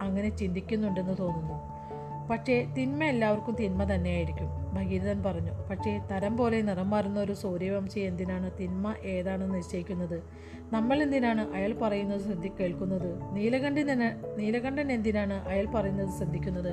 അങ്ങനെ 0.00 0.36
ചിന്തിക്കുന്നുണ്ടെന്ന് 0.36 1.18
തോന്നുന്നു. 1.18 1.54
പക്ഷേ 2.28 2.66
തിന്മ 2.78 3.04
എല്ലാവർക്കും 3.04 3.54
തിന്മ 3.54 3.94
തന്നെയായിരിക്കും. 3.94 4.65
ഭഗീരഥൻ 4.76 5.22
പറഞ്ഞു. 5.22 5.52
പക്ഷേ 5.70 5.98
തരം 6.10 6.36
പോലെ 6.36 6.62
നിറം 6.62 6.90
മാറുന്ന 6.90 7.20
ഒരു 7.20 7.32
സൂര്യവംശി 7.32 8.00
എന്തിനാണ് 8.00 8.50
തിന്മ 8.60 8.94
ഏതാണെന്ന് 9.04 9.54
നിശ്ചയിക്കുന്നത്? 9.54 10.22
നമ്മൾ 10.72 11.02
എന്തിനാണ് 11.02 11.54
അയാൾ 11.54 11.72
പറയുന്നത് 11.82 12.20
ശ്രദ്ധി 12.20 12.48
കേൾക്കുന്നത്? 12.60 13.10
നീലകണ്ഠൻ 13.32 13.86
നീലകണ്ഠൻ 14.36 14.92
എന്തിനാണ് 14.92 15.48
അയാൾ 15.48 15.66
പറയുന്നത് 15.66 16.08
ശ്രദ്ധിക്കുന്നത്? 16.18 16.72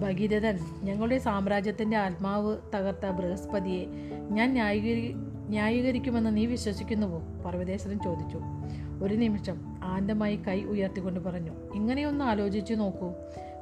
ഭഗീരഥൻ 0.00 0.58
ഞങ്ങളുടെ 0.82 1.18
സാമ്രാജ്യത്തിന്റെ 1.18 1.96
ആത്മാവ് 1.96 2.56
തകർത്ത 2.74 3.06
ബൃഹസ്പതിയെ 3.10 3.86
ഞാൻ 4.30 4.52
ന്യായീകരി 4.52 5.12
ന്യായീകരിക്കുമെന്ന് 5.48 6.36
നീ 6.36 6.46
വിശ്വസിക്കുന്നുവോ? 6.46 7.18
പർവതേശ്വരൻ 7.18 7.98
ചോദിച്ചു. 7.98 8.38
ഒരു 9.02 9.14
നിമിഷം 9.14 9.78
ആനന്ദമായി 9.84 10.36
കൈ 10.36 10.62
ഉയർത്തിക്കൊണ്ട് 10.62 11.20
പറഞ്ഞു. 11.20 11.52
ഇങ്ങനെയൊന്ന് 11.74 12.24
ആലോചിച്ചു 12.24 12.74
നോക്കൂ. 12.74 13.12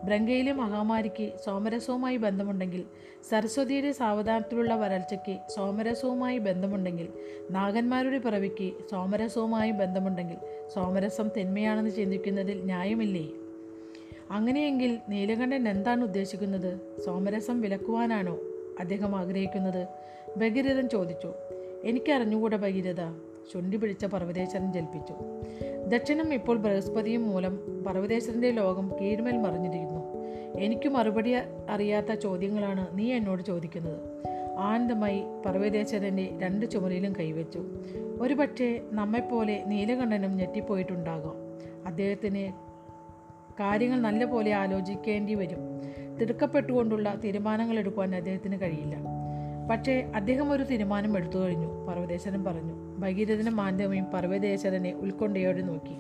ബ്രങ്കയിലെ 0.05 0.53
മഹാമാരിക്ക് 0.53 1.32
സോമരസവുമായി 1.44 2.16
ബന്ധമുണ്ടെങ്കിൽ 2.16 2.84
സരസ്വതിയുടെ 3.30 3.92
സാവധാനത്തിലുള്ള 3.92 4.74
വരൾച്ചയ്ക്ക് 4.74 5.38
സോമരസവുമായി 5.50 6.38
ബന്ധമുണ്ടെങ്കിൽ 6.38 7.09
നാഗന്മാരുടെ 7.50 8.18
പിറവിക്ക് 8.18 8.72
സോമരസവുമായി 8.90 9.70
ബന്ധമുണ്ടെങ്കിൽ 9.70 10.36
സോമരസം 10.74 11.30
തിന്മയാണെന്ന് 11.36 11.90
ചിന്തിക്കുന്നതിൽ 11.90 12.64
ന്യായമില്ലേ? 12.64 13.28
അങ്ങനെയെങ്കിൽ 14.30 14.98
നീലകണ്ഠൻ 15.09 15.68
എന്താണ് 15.68 16.03
ഉദ്ദേശിക്കുന്നത്? 16.03 17.00
സോമരസം 17.07 17.61
വിലക്കുവാനാണോ 17.61 18.38
അദ്ദേഹം 18.80 19.16
ആഗ്രഹിക്കുന്നത്? 19.16 19.88
ഭഗീരഥൻ 20.36 20.88
ചോദിച്ചു. 20.88 21.32
എനിക്കറിഞ്ഞുകൂടെ 21.84 22.57
ഭഗീരഥ. 22.57 23.00
ചുണ്ടി 23.53 23.76
പിടിച്ച 23.76 24.05
പർവതേശ്വരൻ 24.05 24.72
ജൽപ്പിച്ചു. 24.72 25.14
ദക്ഷിണം 25.88 26.34
ഇപ്പോൾ 26.34 26.59
ബൃഹസ്പതിയും 26.59 27.28
മൂലം 27.28 27.84
പർവതേശ്വരന്റെ 27.84 28.50
ലോകം 28.50 28.92
കീഴ്മേൽ 29.00 29.36
മറിഞ്ഞിരിക്കുന്നു. 29.36 29.91
എനിക്ക് 30.59 30.88
മറുപടി 30.88 31.32
അറിയാത്ത 31.70 32.12
ചോദ്യങ്ങളാണ് 32.12 32.98
നീ 32.98 33.12
എന്നോട് 33.12 33.42
ചോദിക്കുന്നത്. 33.42 34.00
ആനന്ദമായി 34.59 35.22
പർവതേശ്വരന്റെ 35.46 36.38
രണ്ട് 36.42 36.70
ചുമലിലും 36.70 37.12
കൈവച്ചു. 37.12 37.62
ഒരുപക്ഷെ 38.20 38.80
നമ്മെപ്പോലെ 38.92 39.64
നീലകണ്ഠനും 39.66 40.36
ഞെട്ടിപ്പോയിട്ടുണ്ടാകാം. 40.36 41.34
അദ്ദേഹത്തിന് 41.86 42.53
കാര്യങ്ങൾ 43.61 44.00
നല്ലപോലെ 44.00 44.53
ആലോചിക്കേണ്ടി 44.53 45.34
വരും. 45.34 45.59
തിടുക്കപ്പെട്ടുകൊണ്ടുള്ള 46.20 47.20
തീരുമാനങ്ങൾ 47.24 47.78
എടുക്കുവാൻ 47.78 48.16
അദ്ദേഹത്തിന് 48.16 48.61
കഴിയില്ല. 48.61 48.96
പക്ഷേ 49.70 50.12
അദ്ദേഹം 50.14 50.53
ഒരു 50.53 50.62
തീരുമാനം 50.62 51.16
എടുത്തു 51.16 51.38
കഴിഞ്ഞു 51.38 51.86
പർവതേശ്വരൻ 51.86 52.44
പറഞ്ഞു. 52.44 52.74
ഭഗീരഥനും 52.98 53.57
മാന്ഡവയും 53.57 54.05
പർവതേശ്വരനെ 54.05 54.92
ഉൾക്കൊണ്ടയോടെ 54.92 55.61
നോക്കി. 55.61 55.94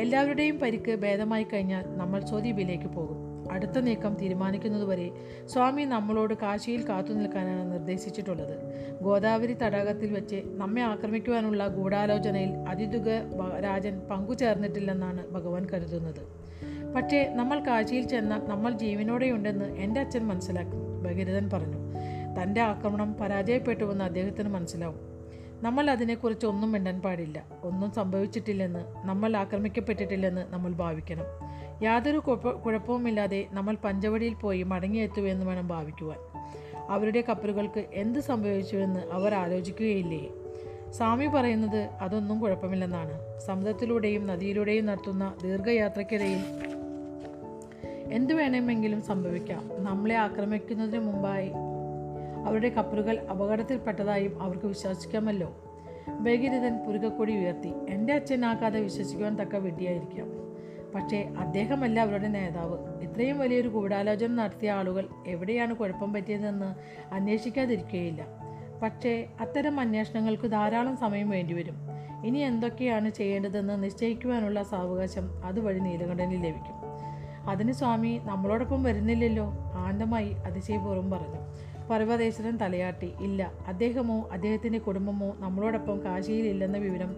എല്ലാവരുടെയും 0.00 0.58
പരിക്ക് 0.58 0.96
ഭേദമായി 0.96 1.46
കഴിഞ്ഞാൽ 1.52 1.84
നമ്മൾ 1.96 2.24
സ്വദ്വീപിലേക്ക് 2.24 2.84
പോകും. 2.84 3.23
അടുത്ത 3.54 3.78
നീക്കം 3.78 4.14
തീരുമാനിക്കുന്നതുവരെ 4.14 5.10
സ്വാമി 5.46 5.82
നമ്മളോട് 5.82 6.34
കാശിയിൽ 6.34 6.88
കാത്തു 6.88 7.12
നിൽക്കാനാണ് 7.12 7.72
നിർദ്ദേശിച്ചിട്ടുള്ളത്. 7.72 8.56
ഗോദാവരി 9.02 9.54
തടാകത്തിൽ 9.54 10.14
വെച്ച് 10.14 10.42
നമ്മെ 10.46 10.82
ആക്രമിക്കുവാനുള്ള 10.82 11.68
ഗൂഢാലോചനയിൽ 11.68 12.54
അതിദുഗ 12.68 13.08
രാജൻ 13.60 14.00
പങ്കുചേർന്നിട്ടില്ലെന്നാണ് 14.00 15.30
ഭഗവാൻ 15.30 15.66
കരുതുന്നത്. 15.72 16.44
പക്ഷേ 16.94 17.32
നമ്മൾ 17.34 17.60
കാശിയിൽ 17.60 18.08
ചെന്നാൽ 18.08 18.40
നമ്മൾ 18.48 18.72
ജീവനോടെയുണ്ടെന്ന് 18.72 19.64
എന്റെ 19.64 20.00
അച്ഛൻ 20.00 20.26
മനസ്സിലാക്കും 20.26 21.02
ഭഗീരഥൻ 21.02 21.50
പറഞ്ഞു. 21.50 21.78
തന്റെ 22.42 22.60
ആക്രമണം 22.60 23.14
പരാജയപ്പെട്ടുവെന്ന് 23.14 24.04
അദ്ദേഹത്തിന് 24.04 24.48
മനസ്സിലാവും. 24.48 25.00
നമ്മൾ 25.62 25.90
അതിനെക്കുറിച്ച് 25.90 26.46
ഒന്നും 26.46 26.72
മിണ്ടാൻ 26.72 27.00
പാടില്ല. 27.00 27.44
ഒന്നും 27.62 27.92
സംഭവിച്ചിട്ടില്ലെന്ന് 27.92 29.06
നമ്മൾ 29.06 29.36
ആക്രമിക്കപ്പെട്ടിട്ടില്ലെന്ന് 29.36 30.44
നമ്മൾ 30.50 30.72
ഭാവിക്കണം. 30.72 31.24
യാതൊരു 31.82 32.18
കുഴപ്പ 32.18 32.48
കുഴപ്പവുമില്ലാതെ 32.48 33.46
നമ്മൾ 33.50 33.76
പഞ്ചവടിയിൽ 33.84 34.34
പോയി 34.34 34.62
മടങ്ങിയെത്തുമെന്ന് 34.62 35.46
വേണം 35.46 35.68
ഭാവിക്കുവാൻ. 35.68 36.18
അവരുടെ 36.88 37.24
കപ്പലുകൾക്ക് 37.28 37.84
എന്ത് 37.92 38.20
സംഭവിച്ചുവെന്ന് 38.20 39.00
അവർ 39.12 39.34
ആലോചിക്കുകയില്ലേ? 39.34 40.28
സ്വാമി 40.92 41.26
പറയുന്നത് 41.26 41.88
അതൊന്നും 42.00 42.40
കുഴപ്പമില്ലെന്നാണ്. 42.40 43.40
സമുദ്രത്തിലൂടെയും 43.46 44.26
നദിയിലൂടെയും 44.26 44.86
നടത്തുന്ന 44.86 45.34
ദീർഘയാത്രയ്ക്കിടയിൽ 45.42 46.38
എന്തു 48.12 48.34
വേണമെങ്കിലും 48.34 49.02
സംഭവിക്കാം. 49.02 49.70
നമ്മളെ 49.84 50.14
ആക്രമിക്കുന്നതിന് 50.14 50.98
മുമ്പായി 50.98 51.50
അവരുടെ 52.46 52.68
കപ്പലുകൾ 52.68 53.18
അപകടത്തിൽപ്പെട്ടതായും 53.18 54.42
അവർക്ക് 54.42 54.66
വിശ്വസിക്കാമല്ലോ. 54.66 55.56
ഭഗീരഥൻ 56.20 56.86
പുരുകക്കൊടി 56.86 57.38
ഉയർത്തി. 57.38 57.72
എന്റെ 57.88 58.18
കഥ 58.64 58.76
വിശ്വസിക്കുവാൻ 58.76 59.34
തക്ക 59.34 59.56
വിഡ്ഢിയായിരിക്കാം. 59.56 60.53
പക്ഷേ 60.94 61.32
അദ്ദേഹമല്ല 61.38 62.00
അവരുടെ 62.00 62.28
നേതാവ്. 62.28 63.02
ഇത്രയും 63.02 63.38
വലിയൊരു 63.38 63.68
ഗൂഢാലോചന 63.68 64.26
നടത്തിയ 64.26 64.70
ആളുകൾ 64.70 65.08
എവിടെയാണ് 65.26 65.74
കുഴപ്പം 65.74 66.12
പറ്റിയതെന്ന് 66.12 66.74
അന്വേഷിക്കാതിരിക്കുകയില്ല 67.14 68.26
പക്ഷേ 68.82 69.28
അത്തരം 69.40 69.80
അന്വേഷണങ്ങൾക്ക് 69.80 70.46
ധാരാളം 70.46 70.96
സമയം 70.96 71.30
വേണ്ടിവരും. 71.30 71.74
ഇനി 72.24 72.38
എന്തൊക്കെയാണ് 72.38 73.10
ചെയ്യേണ്ടതെന്ന് 73.10 73.84
നിശ്ചയിക്കുവാനുള്ള 73.84 74.62
സാവകാശം 74.62 75.44
അതുവഴി 75.44 75.78
നീലകണ്ഠന് 75.78 76.32
ലഭിക്കും. 76.32 76.84
അതിന് 77.50 77.72
സ്വാമി 77.72 78.20
നമ്മളോടൊപ്പം 78.24 78.82
വരുന്നില്ലല്ലോ. 78.82 79.52
ആനന്ദമായി 79.74 80.32
അതിശയപൂർവം 80.32 81.10
പറഞ്ഞു. 81.10 81.43
പർവതേശ്വരൻ 81.90 82.56
തലയാട്ടി. 82.56 83.12
ഇല്ല 83.20 83.52
അദ്ദേഹമോ 83.66 84.28
അദ്ദേഹത്തിന്റെ 84.32 84.78
കുടുംബമോ 84.78 85.36
നമ്മളോടൊപ്പം 85.38 86.04
കാശിയിലില്ലെന്ന 86.04 86.78
വിവരം 86.78 87.16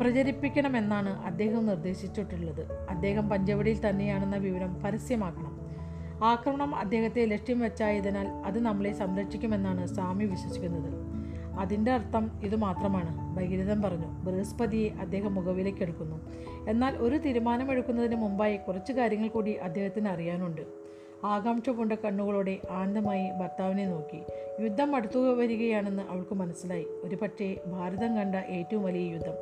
പ്രചരിപ്പിക്കണമെന്നാണ് 0.00 1.08
അദ്ദേഹം 1.08 1.66
നിർദ്ദേശിച്ചിട്ടുള്ളത്. 1.66 2.72
അദ്ദേഹം 2.90 3.28
പഞ്ചവടിയിൽ 3.28 3.88
തന്നെയാണെന്ന 3.88 4.36
വിവരം 4.36 4.82
പരസ്യമാക്കണം. 4.82 5.66
ആക്രമണം 6.24 6.76
അദ്ദേഹത്തെ 6.76 7.24
ലക്ഷ്യം 7.24 7.60
വെച്ചായതിനാൽ 7.60 8.26
അത് 8.28 8.58
നമ്മളെ 8.64 8.92
സംരക്ഷിക്കുമെന്നാണ് 8.92 9.86
സ്വാമി 9.86 10.24
വിശ്വസിക്കുന്നത്. 10.24 10.90
അതിന്റെ 11.58 11.92
അർത്ഥം 11.92 12.30
ഇത് 12.42 12.56
മാത്രമാണ്. 12.56 13.36
ഭഗീരഥൻ 13.36 13.82
പറഞ്ഞു 13.82 14.06
ബൃഹസ്പതിയെ 14.06 14.88
അദ്ദേഹം 14.88 15.34
മുഖവിലേക്കെടുക്കുന്നു 15.34 16.16
എന്നാൽ 16.68 16.96
ഒരു 16.96 17.16
തീരുമാനമെടുക്കുന്നതിന് 17.16 18.16
മുമ്പായി 18.16 18.56
കുറച്ച് 18.56 18.92
കാര്യങ്ങൾ 18.92 19.28
കൂടി 19.28 19.52
അദ്ദേഹത്തിന് 19.52 20.08
അറിയാനുണ്ട്. 20.08 20.85
ആകാംക്ഷ 21.26 21.70
പൂണ്ട 21.70 21.92
കണ്ണുകളോടെ 21.92 22.58
ആനന്ദമായി 22.70 23.30
ഭർത്താവിനെ 23.40 23.86
നോക്കി. 23.86 24.22
യുദ്ധം 24.60 24.96
അടുത്തു 24.96 25.18
വരികയാണെന്ന് 25.18 26.02
അവൾക്ക് 26.02 26.34
മനസ്സിലായി. 26.34 26.86
ഒരു 27.04 27.16
പക്ഷേ 27.16 27.56
ഭാരതം 27.66 28.16
കണ്ട 28.16 28.34
ഏറ്റവും 28.34 28.84
വലിയ 28.84 29.10
യുദ്ധം. 29.10 29.34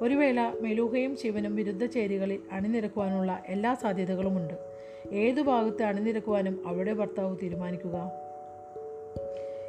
ഒരു 0.00 0.14
വേള 0.14 0.52
മെലൂഹയും 0.60 1.16
ശിവനും 1.16 1.56
വിരുദ്ധ 1.56 1.86
ചേരികളിൽ 1.86 2.40
അണിനിരക്കുവാനുള്ള 2.52 3.42
എല്ലാ 3.46 3.74
സാധ്യതകളുമുണ്ട്. 3.74 4.54
ഏതു 5.12 5.42
ഭാഗത്ത് 5.42 5.82
അണിനിരക്കുവാനും 5.82 6.68
അവളുടെ 6.68 6.92
ഭർത്താവ് 6.92 7.36
തീരുമാനിക്കുക? 7.42 8.10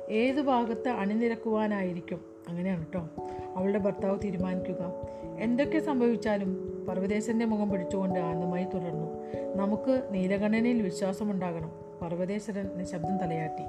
ഏതു 0.09 0.41
ഭാഗത്ത് 0.41 0.89
അണിനിരക്കുവാനായിരിക്കും? 0.89 2.21
അങ്ങനെയാണ് 2.47 2.85
കേട്ടോ 2.85 3.09
അവളുടെ 3.55 3.79
ഭർത്താവ് 3.79 4.19
തീരുമാനിക്കുക. 4.23 4.93
എന്തൊക്കെ 5.39 5.79
സംഭവിച്ചാലും 5.79 6.77
പർവതേശന്റെ 6.89 7.45
മുഖം 7.45 7.69
പിടിച്ചുകൊണ്ട് 7.69 8.19
ആനന്ദമായി 8.19 8.63
തുടർന്നു. 8.63 9.23
നമുക്ക് 9.55 10.07
നീലകണ്ഠനിൽ 10.11 10.81
വിശ്വാസമുണ്ടാകണം. 10.81 11.71
പർവതേശ്വരൻ 12.01 12.69
നിശബ്ദം 12.75 13.17
തലയാട്ടി. 13.17 13.63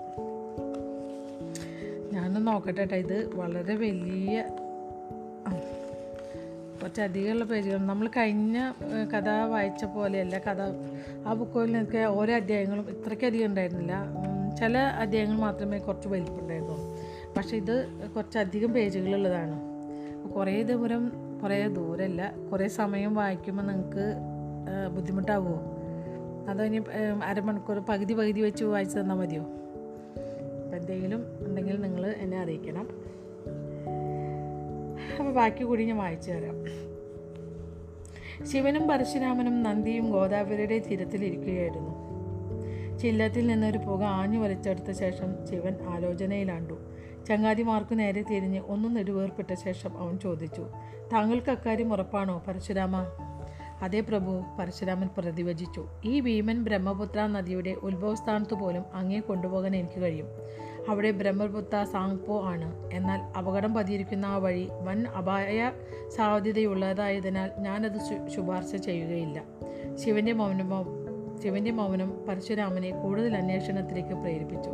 ഞാനൊന്ന് 2.14 2.46
നോക്കട്ടെ 2.46 2.78
കേട്ടോ 2.78 2.96
ഇത് 2.96 3.34
വളരെ 3.34 3.74
വലിയ 3.74 4.44
കുറച്ച് 6.82 7.00
അധികമുള്ള 7.00 7.44
പേജുകൾ 7.44 7.76
നമ്മൾ 7.76 8.08
കഴിഞ്ഞ 8.08 8.72
കഥ 9.14 9.28
വായിച്ച 9.28 9.84
പോലെയല്ല. 9.84 10.38
കഥ 10.38 10.62
ആ 11.26 11.34
ബുക്കുകളിൽ 11.34 11.66
നിന്നൊക്കെ 11.66 11.98
ഓരോ 11.98 12.34
അധ്യായങ്ങളും 12.34 12.90
ഇത്രയ്ക്കധികം 12.90 13.46
ഉണ്ടായിരുന്നില്ല. 13.46 13.92
ചില 14.58 14.78
അധ്യായങ്ങൾ 14.78 15.36
മാത്രമേ 15.36 15.78
കുറച്ച് 15.78 16.08
വലിപ്പുണ്ടായിരുന്നുള്ളൂ 16.08 16.96
പക്ഷേ 17.36 17.56
ഇത് 17.56 17.88
കുറച്ചധികം 18.16 18.72
പേജുകളുള്ളതാണ്. 18.72 19.60
കുറേ 20.30 20.62
ദൂരം 20.62 21.27
കുറേ 21.42 21.68
ദൂരമല്ല 21.68 22.34
കുറേ 22.52 22.68
സമയം 22.68 23.14
വായിക്കുമ്പോൾ 23.14 23.62
നിങ്ങൾക്ക് 23.62 24.14
ബുദ്ധിമുട്ടാവുമോ 24.94 25.58
അതോ 26.50 26.64
ഇനി 26.64 26.80
അരമണിക്കൂർ 27.24 27.78
പകുതി 27.78 28.14
പകുതി 28.14 28.40
വെച്ച് 28.40 28.64
വായിച്ചു 28.64 28.98
തന്നാൽ 28.98 29.16
മതിയോ? 29.16 29.42
എന്തെങ്കിലും 30.76 31.22
ഉണ്ടെങ്കിൽ 31.40 31.80
നിങ്ങൾ 31.80 32.06
എന്നെ 32.06 32.40
അറിയിക്കണം. 32.40 32.88
അപ്പോൾ 35.18 35.32
ബാക്കി 35.32 35.64
കൂടി 35.64 35.84
ഞാൻ 35.84 35.96
വായിച്ചു 35.96 36.30
തരാം. 36.30 36.58
ശിവനും 38.46 38.88
പരശുരാമനും 38.88 39.62
നന്ദിയും 39.62 40.10
ഗോദാവരിയുടെ 40.10 40.78
തീരത്തിലിരിക്കുകയായിരുന്നു 40.78 41.94
ചില്ലത്തിൽ 42.98 43.46
നിന്നൊരു 43.46 43.78
പുക 43.78 44.02
ആഞ്ഞു 44.02 44.38
വലിച്ചെടുത്ത 44.38 44.90
ശേഷം 44.90 45.46
ശിവൻ 45.50 45.74
ആലോചനയിലാണ്ടു. 45.88 46.76
ചങ്ങാതിമാർക്ക് 47.28 47.98
നേരെ 47.98 48.22
തിരിഞ്ഞ് 48.22 48.60
ഒന്നും 48.60 48.94
നെടുവേർപ്പെട്ട 48.94 49.54
ശേഷം 49.54 49.98
അവൻ 49.98 50.18
ചോദിച്ചു 50.18 50.66
താങ്കൾക്ക് 51.12 51.50
അക്കാര്യം 51.50 51.92
ഉറപ്പാണോ 51.92 52.42
പരശുരാമ? 52.48 52.96
അതേ 53.82 54.00
പ്രഭു 54.00 54.42
പരശുരാമൻ 54.58 55.08
പ്രതിവചിച്ചു. 55.18 55.88
ഈ 56.04 56.20
ഭീമൻ 56.20 56.64
ബ്രഹ്മപുത്ര 56.64 57.26
നദിയുടെ 57.26 57.70
ഉത്ഭവസ്ഥാനത്ത് 57.70 58.54
പോലും 58.54 58.84
അങ്ങേ 58.94 59.20
കൊണ്ടുപോകാൻ 59.20 59.76
എനിക്ക് 59.76 60.00
കഴിയും. 60.00 60.26
അവിടെ 60.88 61.10
ബ്രഹ്മപുത്ര 61.10 61.84
സാങ്പോ 61.84 62.42
ആണ്. 62.42 62.90
എന്നാൽ 62.92 63.38
അപകടം 63.38 63.74
പതിയിരിക്കുന്ന 63.74 64.26
ആ 64.26 64.36
വഴി 64.36 64.68
വൻ 64.82 65.06
അപായ 65.06 65.72
സാധ്യതയുള്ളതായതിനാൽ 66.16 67.50
ഞാനത് 67.58 68.28
ശുപാർശ 68.28 68.76
ചെയ്യുകയില്ല. 68.76 69.42
ശിവന്റെ 69.96 70.32
മൗനമോ 70.32 70.86
ശിവന്റെ 71.42 71.70
മൗനം 71.70 72.26
പരശുരാമനെ 72.28 72.90
കൂടുതൽ 72.90 73.36
അന്വേഷണത്തിലേക്ക് 73.36 74.14
പ്രേരിപ്പിച്ചു. 74.14 74.70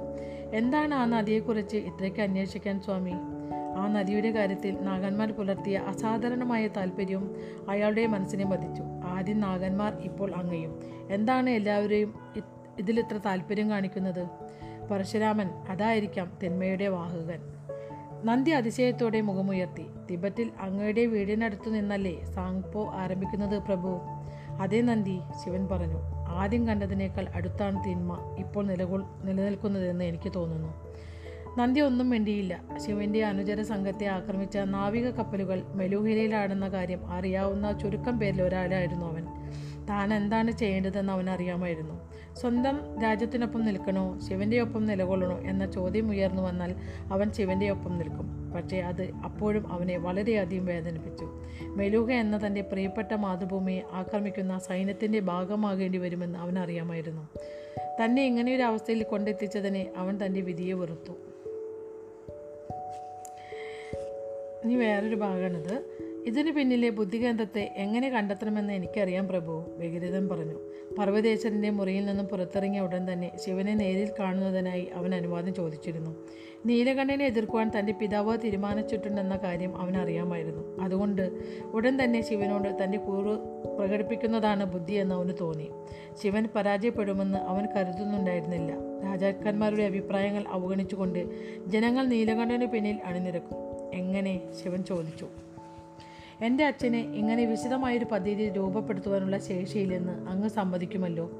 എന്താണ് 0.55 0.95
ആ 0.95 1.05
നദിയെക്കുറിച്ച് 1.05 1.77
ഇത്രയ്ക്ക് 1.77 2.21
അന്വേഷിക്കാൻ 2.21 2.81
സ്വാമി? 2.81 3.13
ആ 3.77 3.89
നദിയുടെ 3.89 4.31
കാര്യത്തിൽ 4.31 4.79
നാഗന്മാർ 4.81 5.33
പുലർത്തിയ 5.33 5.79
അസാധാരണമായ 5.79 6.69
താല്പര്യവും 6.69 7.37
അയാളുടെ 7.69 8.07
മനസ്സിനെ 8.07 8.45
മതിച്ചു. 8.45 8.83
ആദ്യം 9.05 9.41
നാഗന്മാർ 9.41 9.95
ഇപ്പോൾ 9.95 10.35
അങ്ങയും. 10.35 10.81
എന്താണ് 11.11 11.51
എല്ലാവരെയും 11.51 12.15
ഇതിലിത്ര 12.79 13.17
താല്പര്യം 13.17 13.71
കാണിക്കുന്നത്? 13.71 14.27
പരശുരാമൻ 14.91 15.49
അതായിരിക്കാം 15.69 16.39
തിന്മയുടെ 16.45 16.89
വാഹകൻ. 16.89 17.41
നന്ദി 18.25 18.51
അതിശയത്തോടെ 18.51 19.21
മുഖമുയർത്തി. 19.21 19.87
തിബറ്റിൽ 20.11 20.51
അങ്ങയുടെ 20.61 21.07
വീടിനടുത്തു 21.07 21.71
നിന്നല്ലേ 21.71 22.25
സാങ്പോ 22.25 22.91
ആരംഭിക്കുന്നത് 22.95 23.63
പ്രഭു? 23.63 24.01
അതേ 24.61 24.81
നന്ദി 24.81 25.21
ശിവൻ 25.45 25.69
പറഞ്ഞു. 25.69 26.14
ആദ്യം 26.29 26.69
കണ്ടതിനേക്കാൾ 26.69 27.27
അടുത്താണ് 27.35 27.85
തിന്മ 27.85 28.37
ഇപ്പോൾ 28.39 28.67
നിലകൊൾ 28.67 29.05
നിലനിൽക്കുന്നതെന്ന് 29.23 30.05
എനിക്ക് 30.05 30.33
തോന്നുന്നു. 30.35 30.95
നന്ദി 31.59 31.81
ഒന്നും 31.81 32.11
വേണ്ടിയില്ല 32.11 32.61
ശിവന്റെ 32.87 33.25
അനുചര 33.25 33.63
സംഘത്തെ 33.63 34.07
ആക്രമിച്ച 34.07 34.59
നാവിക 34.59 35.11
കപ്പലുകൾ 35.11 35.63
മെലൂഹിലയിലാണെന്ന 35.75 36.69
കാര്യം 36.69 37.07
അറിയാവുന്ന 37.07 37.79
ചുരുക്കം 37.79 38.19
പേരിൽ 38.19 38.43
ഒരാളായിരുന്നു 38.43 39.07
അവൻ. 39.07 39.25
താൻ 39.87 40.15
എന്താണ് 40.15 40.51
ചെയ്യേണ്ടതെന്ന് 40.51 41.13
അവൻ 41.13 41.31
അറിയാമായിരുന്നു. 41.31 42.11
സ്വന്തം 42.33 42.81
രാജ്യത്തിനൊപ്പം 43.03 43.65
നിൽക്കണോ? 43.65 44.19
ശിവന്റെ 44.29 44.61
ഒപ്പം 44.61 44.85
നിലകൊള്ളണോ? 44.85 45.39
എന്ന 45.39 45.71
ചോദ്യം 45.71 46.11
ഉയർന്നു 46.11 46.43
വന്നാൽ 46.43 46.75
അവൻ 47.13 47.33
ശിവന്റെ 47.33 47.71
ഒപ്പം 47.71 47.99
നിൽക്കും. 47.99 48.44
പക്ഷേ 48.55 48.81
അത് 48.81 49.11
അപ്പോഴും 49.25 49.73
അവനെ 49.73 49.97
വളരെയധികം 49.97 50.67
വേദനിപ്പിച്ചു. 50.67 51.25
മെലൂഹ 51.63 52.11
എന്ന 52.11 52.47
തന്റെ 52.47 52.61
പ്രിയപ്പെട്ട 52.61 53.15
മാതൃഭൂമിയെ 53.15 53.83
ആക്രമിക്കുന്ന 53.93 54.59
സൈന്യത്തിന്റെ 54.59 55.21
ഭാഗമാകേണ്ടി 55.21 55.99
വരുമെന്ന് 55.99 56.39
അവനറിയാമായിരുന്നു. 56.39 57.29
തന്നെ 58.05 58.27
ഇങ്ങനെയൊരു 58.27 58.63
അവസ്ഥയിൽ 58.63 59.03
കൊണ്ടെത്തിച്ചതിനെ 59.03 59.93
അവൻ 59.97 60.27
തന്റെ 60.27 60.41
വിധിയെ 60.41 60.73
വെറുത്തു. 60.73 61.13
ഇനി 64.65 64.75
വേറൊരു 64.75 65.15
ഭാഗമാണിത്. 65.15 65.85
ഇതിനു 66.27 66.51
പിന്നിലെ 66.51 66.91
ബുദ്ധികേന്ദ്രത്തെ 66.91 67.75
എങ്ങനെ 67.77 68.11
കണ്ടെത്തണമെന്ന് 68.11 68.73
എനിക്കറിയാം 68.73 69.29
പ്രഭു 69.29 69.77
ഭഗീരഥൻ 69.79 70.29
പറഞ്ഞു. 70.29 70.55
പർവതേശ്വരന്റെ 70.99 71.71
മുറിയിൽ 71.71 72.07
നിന്നും 72.07 72.27
പുറത്തിറങ്ങിയ 72.27 72.81
ഉടൻ 72.81 73.13
തന്നെ 73.13 73.31
ശിവനെ 73.45 73.75
നേരിൽ 73.75 74.11
കാണുന്നതിനായി 74.19 74.85
അവൻ 74.95 75.15
അനുവാദം 75.15 75.55
ചോദിച്ചിരുന്നു. 75.55 76.29
നീലകണ്ഠനെ 76.65 77.25
എതിർക്കുവാൻ 77.25 77.71
തന്റെ 77.79 77.93
പിതാവ് 77.93 78.39
തീരുമാനിച്ചിട്ടുണ്ടെന്ന 78.45 79.37
കാര്യം 79.37 79.77
അവൻ 79.77 79.97
അറിയാമായിരുന്നു 79.97 80.81
അതുകൊണ്ട് 80.81 81.31
ഉടൻ 81.65 82.05
തന്നെ 82.05 82.21
ശിവനോട് 82.21 82.85
തന്റെ 82.85 82.99
കൂറ് 82.99 83.39
പ്രകടിപ്പിക്കുന്നതാണ് 83.79 84.65
ബുദ്ധി 84.65 84.93
എന്ന് 84.93 85.15
അവന് 85.15 85.33
തോന്നി. 85.41 85.71
ശിവൻ 86.23 86.49
പരാജയപ്പെടുമെന്ന് 86.55 87.39
അവൻ 87.39 87.67
കരുതുന്നുണ്ടായിരുന്നില്ല. 87.77 88.73
രാജാക്കന്മാരുടെ 89.05 89.83
അഭിപ്രായങ്ങൾ 89.83 90.45
അവഗണിച്ചുകൊണ്ട് 90.49 91.29
ജനങ്ങൾ 91.67 92.07
നീലകണ്ഠന് 92.07 92.67
പിന്നിൽ 92.67 93.01
അണിനിരക്കും. 93.05 93.59
എങ്ങനെ? 93.95 94.41
ശിവൻ 94.65 94.85
ചോദിച്ചു. 94.85 95.29
എന്റെ 96.45 96.65
അച്ഛനെ 96.65 96.99
ഇങ്ങനെ 96.99 97.45
വിശദമായൊരു 97.45 98.05
പദ്ധതി 98.05 98.51
രൂപപ്പെടുത്തുവാനുള്ള 98.51 99.39
ശേഷിയില്ലെന്ന് 99.39 100.29
അങ്ങ് 100.29 100.49
സമ്മതിക്കുമല്ലോ. 100.49 101.31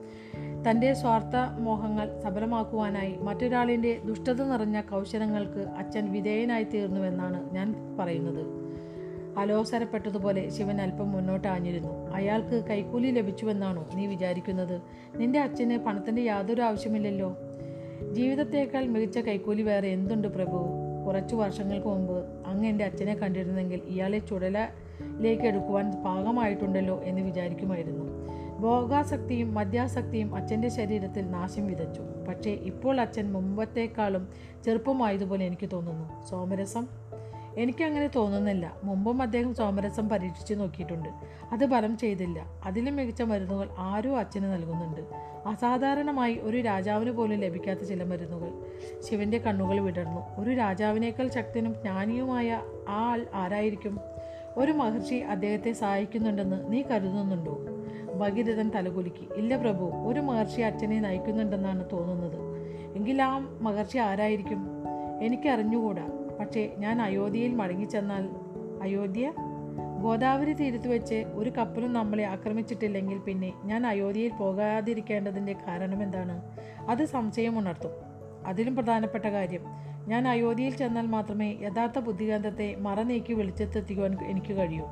തന്റെ 0.71 0.95
സ്വാർത്ഥ 0.95 1.37
മോഹങ്ങൾ 1.59 2.21
സബലമാക്കുവാനായി 2.21 3.17
മറ്റൊരാളിന്റെ 3.21 4.01
ദുഷ്ടത 4.05 4.43
നിറഞ്ഞ 4.43 4.81
കൗശലങ്ങൾക്ക് 4.81 5.67
അച്ഛൻ 5.79 6.13
വിധേയനായി 6.13 6.65
തീർന്നുവെന്നാണ് 6.65 7.55
ഞാൻ 7.55 7.97
പറയുന്നത്. 7.99 8.47
അലോസരപ്പെട്ടതുപോലെ 9.39 10.51
ശിവൻ 10.51 10.81
അല്പം 10.81 11.13
മുന്നോട്ട് 11.13 11.49
ആഞ്ഞിരുന്നു. 11.49 12.11
അയാൾക്ക് 12.15 12.65
കൈക്കൂലി 12.71 13.11
ലഭിച്ചുവെന്നാണോ 13.11 13.89
നീ 13.95 14.07
വിചാരിക്കുന്നത്? 14.07 14.81
നിന്റെ 15.17 15.39
അച്ഛന് 15.39 15.79
പണത്തിന്റെ 15.79 16.23
യാതൊരു 16.23 16.63
ആവശ്യമില്ലല്ലോ. 16.63 17.37
ജീവിതത്തേക്കാൾ 18.13 18.87
മികച്ച 18.87 19.19
കൈക്കൂലി 19.19 19.63
വേറെ 19.63 19.89
എന്തുണ്ട് 19.89 20.29
പ്രഭു? 20.29 20.69
കുറച്ചു 21.07 21.37
വർഷങ്ങൾക്ക് 21.37 21.87
മുമ്പ് 21.87 22.25
അങ്ങ് 22.47 22.69
എന്റെ 22.69 22.85
അച്ഛനെ 22.85 23.15
കണ്ടിരുന്നെങ്കിൽ 23.15 23.81
ഇയാളെ 23.89 24.19
ചുടലയിലേക്ക് 24.19 25.43
എടുക്കുവാൻ 25.43 25.91
പാകമായിട്ടുണ്ടല്ലോ 25.91 27.03
എന്ന് 27.03 27.23
വിചാരിക്കുമായിരുന്നു. 27.23 28.25
ഭോഗാസക്തിയും 28.65 29.55
മദ്യാസക്തിയും 29.55 30.35
അച്ഛന്റെ 30.35 30.69
ശരീരത്തിൽ 30.69 31.31
നാശം 31.31 31.67
വിതച്ചു. 31.67 32.01
പക്ഷേ 32.29 32.51
ഇപ്പോൾ 32.51 33.01
അച്ഛൻ 33.01 33.33
മുമ്പത്തേക്കാളും 33.33 34.29
ചെറുപ്പമായതുപോലെ 34.65 35.47
എനിക്ക് 35.47 35.69
തോന്നുന്നു. 35.73 36.27
സോമരസം? 36.31 36.87
എനിക്കങ്ങനെ 37.57 38.07
തോന്നുന്നില്ല. 38.07 38.75
മുമ്പും 38.85 39.23
അദ്ദേഹം 39.23 39.55
സോമരസം 39.55 40.09
പരീക്ഷിച്ച് 40.09 40.55
നോക്കിയിട്ടുണ്ട്. 40.55 41.09
അത് 41.53 41.71
ഫലം 41.71 41.99
ചെയ്തില്ല. 41.99 42.45
അതിലും 42.65 42.97
മികച്ച 42.97 43.23
മരുന്നുകൾ 43.23 43.69
ആരോ 43.79 44.17
അച്ഛന് 44.17 44.53
നൽകുന്നുണ്ട്. 44.53 45.01
അസാധാരണമായി 45.49 46.35
ഒരു 46.43 46.57
രാജാവിന് 46.57 47.11
പോലും 47.11 47.39
ലഭിക്കാത്ത 47.39 47.81
ചില 47.81 48.05
മരുന്നുകൾ. 48.05 48.53
ശിവന്റെ 49.11 49.39
കണ്ണുകൾ 49.39 49.81
വിടർന്നു. 49.81 50.41
ഒരു 50.41 50.51
രാജാവിനേക്കാൾ 50.51 51.29
ശക്തനും 51.29 51.73
ജ്ഞാനിയുമായ 51.73 52.63
ആൾ 52.89 53.27
ആരായിരിക്കും? 53.35 54.01
ഒരു 54.57 54.73
മഹർഷി 54.73 55.15
അദ്ദേഹത്തെ 55.15 55.73
സഹായിക്കുന്നുണ്ടെന്ന് 55.73 56.73
നീ 56.73 56.83
കരുതുന്നുണ്ടോ? 56.83 57.59
ഭഗീരഥൻ 58.19 58.69
തലകുലുക്കി. 58.69 59.29
ഇല്ല 59.37 59.57
പ്രഭു 59.57 59.85
ഒരു 60.07 60.21
മഹർഷി 60.21 60.61
അച്ഛനെ 60.61 61.01
നയിക്കുന്നുണ്ടെന്നാണ് 61.01 61.85
തോന്നുന്നത്. 61.93 62.39
എങ്കിൽ 62.97 63.23
ആ 63.23 63.39
മഹർഷി 63.61 63.99
ആരായിരിക്കും? 63.99 64.67
എനിക്കറിഞ്ഞുകൂടാ. 65.23 66.09
പക്ഷേ 66.41 66.75
ഞാൻ 66.79 67.03
അയോധ്യയിൽ 67.03 67.55
മടങ്ങിച്ചെന്നാൽ 67.55 68.29
അയോധ്യ? 68.83 69.33
ഗോദാവരി 70.03 70.53
തീരത്ത് 70.53 70.89
വെച്ച് 70.89 71.25
ഒരു 71.35 71.51
കപ്പലും 71.51 71.93
നമ്മളെ 71.93 72.25
ആക്രമിച്ചിട്ടില്ലെങ്കിൽ 72.25 73.19
പിന്നെ 73.19 73.53
ഞാൻ 73.65 73.87
അയോധ്യയിൽ 73.87 74.31
പോകാതിരിക്കേണ്ടതിന്റെ 74.31 75.53
കാരണം 75.53 76.03
എന്താണ് 76.03 76.43
അത് 76.89 77.05
സംശയം 77.05 77.59
ഉണർത്തും. 77.59 77.91
അതിലും 78.47 78.77
പ്രധാനപ്പെട്ട 78.77 79.25
കാര്യം 79.25 79.61
ഞാൻ 80.09 80.29
അയോധ്യയിൽ 80.29 80.77
ചെന്നാൽ 80.77 81.07
മാത്രമേ 81.07 81.57
യഥാർത്ഥ 81.61 81.99
ബുദ്ധികാന്തത്തെ 81.99 82.77
മറ 82.79 83.03
നീക്കി 83.03 83.33
വെളിച്ചത്തെത്തിക്കുവാൻ 83.33 84.19
എനിക്ക് 84.25 84.53
കഴിയൂ. 84.53 84.85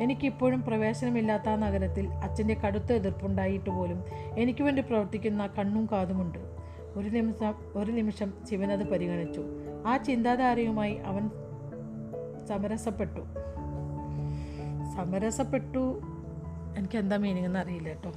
എനിക്കിപ്പോഴും 0.00 0.62
പ്രവേശനമില്ലാത്ത 0.62 1.48
ആ 1.48 1.56
നഗരത്തിൽ 1.56 2.08
അച്ഛന്റെ 2.08 2.54
കടുത്ത 2.54 2.92
എതിർപ്പുണ്ടായിട്ട് 2.92 3.70
പോലും 3.70 4.04
എനിക്ക് 4.38 4.62
വേണ്ടി 4.62 4.82
പ്രവർത്തിക്കുന്ന 4.82 5.46
കണ്ണും 5.46 5.88
കാതുമുണ്ട് 5.92 6.38
ഒരു 6.96 7.08
നിമിഷം 7.08 7.54
ഒരു 7.74 7.92
നിമിഷം 7.92 8.32
ശിവനത് 8.50 8.88
പരിഗണിച്ചു. 8.88 9.42
ആ 9.86 9.96
ചിന്താധാരയുമായി 9.96 10.94
അവൻ 10.94 11.30
സമരസപ്പെട്ടു. 12.48 13.20
സമരസപ്പെട്ടു. 14.96 16.00
എനിക്ക് 16.78 16.98
എന്താ 16.98 17.16
മീനിങ് 17.16 17.46
എന്ന് 17.46 17.58
അറിയില്ല 17.58 17.88
കേട്ടോ. 17.88 18.12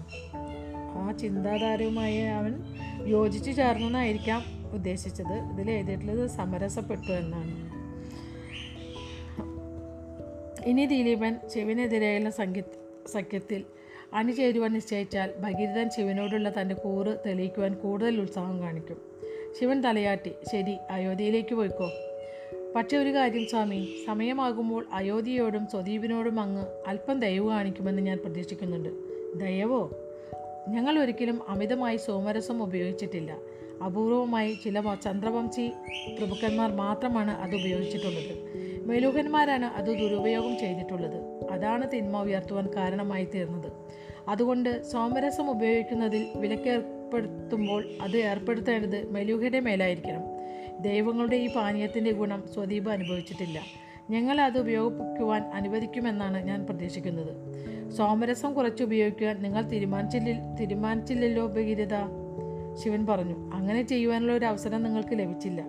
ആ 0.99 1.11
ചിന്താധാരയുമായി 1.11 2.17
അവൻ 2.17 2.63
യോജിച്ചു 3.05 3.51
ചേർന്നെന്നായിരിക്കാം 3.51 4.56
ഉദ്ദേശിച്ചത്. 4.73 5.33
ഇതിൽ 5.33 5.71
എഴുതിയിട്ടുള്ളത് 5.71 6.29
സമരസപ്പെട്ടു 6.29 7.11
എന്നാണ്. 7.11 7.77
ഇനി 10.65 10.85
ദിലീപൻ 10.85 11.35
ശിവനെതിരെയുള്ള 11.53 12.29
സംഖ്യ 12.29 12.61
സഖ്യത്തിൽ 13.11 13.63
അണിചേരുവാൻ 14.13 14.73
നിശ്ചയിച്ചാൽ 14.73 15.33
ഭഗീരഥൻ 15.39 15.89
ശിവനോടുള്ള 15.89 16.53
തന്റെ 16.61 16.75
കൂറ് 16.75 17.17
തെളിയിക്കുവാൻ 17.25 17.73
കൂടുതൽ 17.73 18.21
ഉത്സാഹം 18.21 18.59
കാണിക്കും. 18.59 18.97
ശിവൻ 19.59 19.81
തലയാട്ടി 19.81 20.31
ശരി 20.51 20.77
അയോധ്യയിലേക്ക് 20.89 21.55
പോയിക്കോ. 21.55 21.91
പക്ഷേ 22.75 22.97
ഒരു 22.97 23.13
കാര്യം 23.13 23.45
സ്വാമി 23.45 24.03
സമയമാകുമ്പോൾ 24.07 24.85
അയോധ്യയോടും 24.93 25.67
സ്വദീപിനോടും 25.67 26.39
അങ്ങ് 26.39 26.65
അല്പം 26.87 27.19
ദയവ് 27.19 27.49
കാണിക്കുമെന്ന് 27.49 28.01
ഞാൻ 28.01 28.17
പ്രതീക്ഷിക്കുന്നുണ്ട്. 28.17 28.89
ദയവോ? 29.39 29.91
ഞങ്ങൾ 30.69 30.99
ഒരിക്കലും 30.99 31.49
അമിതമായി 31.49 31.97
സോമരസം 31.97 32.63
ഉപയോഗിച്ചിട്ടില്ല. 32.63 33.37
അപൂർവമായി 33.85 34.53
ചില 34.53 34.95
ചന്ദ്രവംശി 34.95 35.71
പ്രഭുക്കന്മാർ 36.19 36.75
മാത്രമാണ് 36.75 37.31
അത് 37.31 37.55
ഉപയോഗിച്ചിട്ടുള്ളത്. 37.55 38.57
മേലൂഹന്മാരാണ് 38.87 39.65
അത് 39.65 39.85
ദുരുപയോഗം 39.85 40.57
ചെയ്തിട്ടുള്ളത്. 40.59 41.47
അതാണ് 41.51 41.91
തിന്മ 41.93 42.21
ഉയർത്തുവാൻ 42.21 42.67
കാരണമായി 42.75 43.27
തീർന്നത്. 43.35 43.71
അതുകൊണ്ട് 44.27 44.83
സോമരസം 44.83 45.49
ഉപയോഗിക്കുന്നതിൽ 45.49 46.27
വിലക്കേർപ്പെടുത്തുമ്പോൾ 46.35 47.85
അത് 48.01 48.17
ഏർപ്പെടുത്തേണ്ടത് 48.17 49.11
മെലൂഹയുടെ 49.11 49.59
മേലായിരിക്കണം. 49.59 50.21
ദൈവങ്ങളുടെ 50.81 51.35
ഈ 51.35 51.53
പാനീയത്തിന്റെ 51.53 52.11
ഗുണം 52.11 52.43
സ്വദീപ് 52.53 52.89
അനുഭവിച്ചിട്ടില്ല. 52.89 53.61
ഞങ്ങൾ 54.09 54.41
അത് 54.41 54.57
ഉപയോഗിക്കുവാൻ 54.57 55.41
അനുവദിക്കുമെന്നാണ് 55.41 56.43
ഞാൻ 56.43 56.65
പ്രതീക്ഷിക്കുന്നത്. 56.65 57.57
സോമരസം 57.91 58.53
കുറച്ച് 58.53 58.83
ഉപയോഗിക്കുവാൻ 58.83 59.43
നിങ്ങൾ 59.43 59.61
തീരുമാനിച്ചില്ല 59.61 60.55
തീരുമാനിച്ചില്ലല്ലോ 60.55 61.47
ഭഗീരഥ 61.47 61.93
ശിവൻ 62.83 63.05
പറഞ്ഞു 63.05 63.51
അങ്ങനെ 63.53 63.81
ചെയ്യുവാനുള്ള 63.81 64.33
ഒരു 64.33 64.45
അവസരം 64.45 64.83
നിങ്ങൾക്ക് 64.83 65.19
ലഭിച്ചില്ല. 65.19 65.61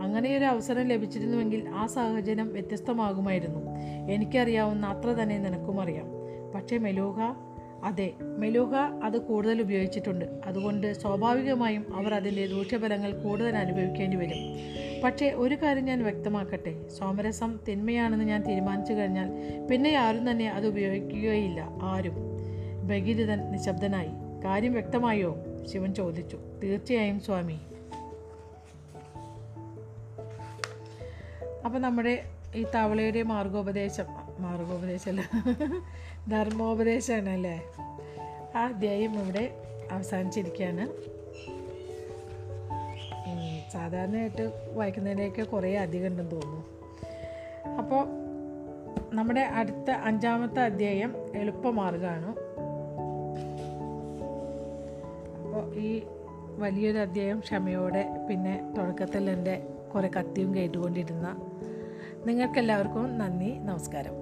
അങ്ങനെ 0.00 0.36
ഒരു 0.36 0.44
അവസരം 0.44 0.86
ലഭിച്ചിരുന്നുവെങ്കിൽ 0.86 1.68
ആ 1.68 1.86
സാഹചര്യം 1.86 2.52
വ്യത്യസ്തമാകുമായിരുന്നു. 2.52 3.60
എനിക്കറിയാവുന്ന 4.10 4.86
അത്ര 4.86 5.08
തന്നെ 5.08 5.38
നിനക്കും 5.38 5.80
അറിയാം. 5.80 6.04
പക്ഷേ 6.54 6.78
മെലൂഹ 6.78 7.20
അതെ 7.84 8.10
മെലൂഹ 8.38 8.74
അത് 8.76 9.18
കൂടുതൽ 9.18 9.60
ഉപയോഗിച്ചിട്ടുണ്ട്. 9.60 10.24
അതുകൊണ്ട് 10.46 10.92
സ്വാഭാവികമായും 10.92 11.96
അവർ 11.96 12.14
അതിന്റെ 12.14 12.46
ദൂഷ്യഫലങ്ങൾ 12.46 13.12
കൂടുതൽ 13.12 13.56
അനുഭവിക്കേണ്ടി 13.56 14.16
വരും. 14.16 14.38
പക്ഷേ 15.04 15.30
ഒരു 15.30 15.54
കാര്യം 15.54 15.84
ഞാൻ 15.84 16.02
വ്യക്തമാക്കട്ടെ. 16.02 16.88
സോമരസം 16.88 17.60
തിന്മയാണെന്ന് 17.68 18.24
ഞാൻ 18.24 18.42
തീരുമാനിച്ചു 18.42 18.92
കഴിഞ്ഞാൽ 18.92 19.32
പിന്നെ 19.70 19.94
ആരും 19.94 20.30
തന്നെ 20.30 20.50
അത് 20.50 20.66
ഉപയോഗിക്കുകയില്ല. 20.66 21.68
ആരും. 21.82 22.14
ഭഗീരഥൻ 22.88 23.50
നിശബ്ദനായി. 23.52 24.08
കാര്യം 24.44 24.72
വ്യക്തമായോ? 24.72 25.36
ശിവൻ 25.64 25.94
ചോദിച്ചു. 25.94 26.38
തീർച്ചയായും 26.62 27.20
സ്വാമി. 27.20 27.60
അപ്പം 31.64 31.82
നമ്മുടെ 31.82 32.24
ഈ 32.56 32.66
തവളയുടെ 32.74 33.22
മാർഗോപദേശം 33.22 34.04
മാർഗോപദേശമല്ല 34.38 35.22
ധർമ്മോപദേശമാണ് 36.30 37.28
അല്ലേ? 37.28 37.62
ആ 38.56 38.66
അധ്യായം 38.66 39.22
ഇവിടെ 39.22 39.62
അവസാനിച്ചിരിക്കുകയാണ്. 39.90 41.16
സാധാരണയായിട്ട് 43.72 44.72
വായിക്കുന്നതിനൊക്കെ 44.74 45.42
കുറേ 45.42 45.74
അധികം 45.74 46.06
ഉണ്ടെന്ന് 46.06 46.30
തോന്നുന്നു. 46.30 46.76
അപ്പോൾ 47.78 48.06
നമ്മുടെ 49.12 49.40
അടുത്ത 49.40 49.90
അഞ്ചാമത്തെ 49.90 50.60
അധ്യായം 50.60 51.16
എളുപ്പമാർഗമാണ് 51.36 52.45
അപ്പോൾ 55.56 55.76
ഈ 55.80 55.90
വലിയൊരു 56.58 56.98
അധ്യായം 56.98 57.38
ക്ഷമയോടെ 57.40 58.02
പിന്നെ 58.28 58.54
തുടക്കത്തിൽ 58.76 59.30
എന്റെ 59.30 59.54
കുറേ 59.94 60.08
കത്തിയും 60.08 60.54
കേട്ടുകൊണ്ടിരുന്ന 60.54 61.26
നിങ്ങൾക്കെല്ലാവർക്കും 62.26 63.18
നന്ദി 63.18 63.50
നമസ്കാരം. 63.62 64.14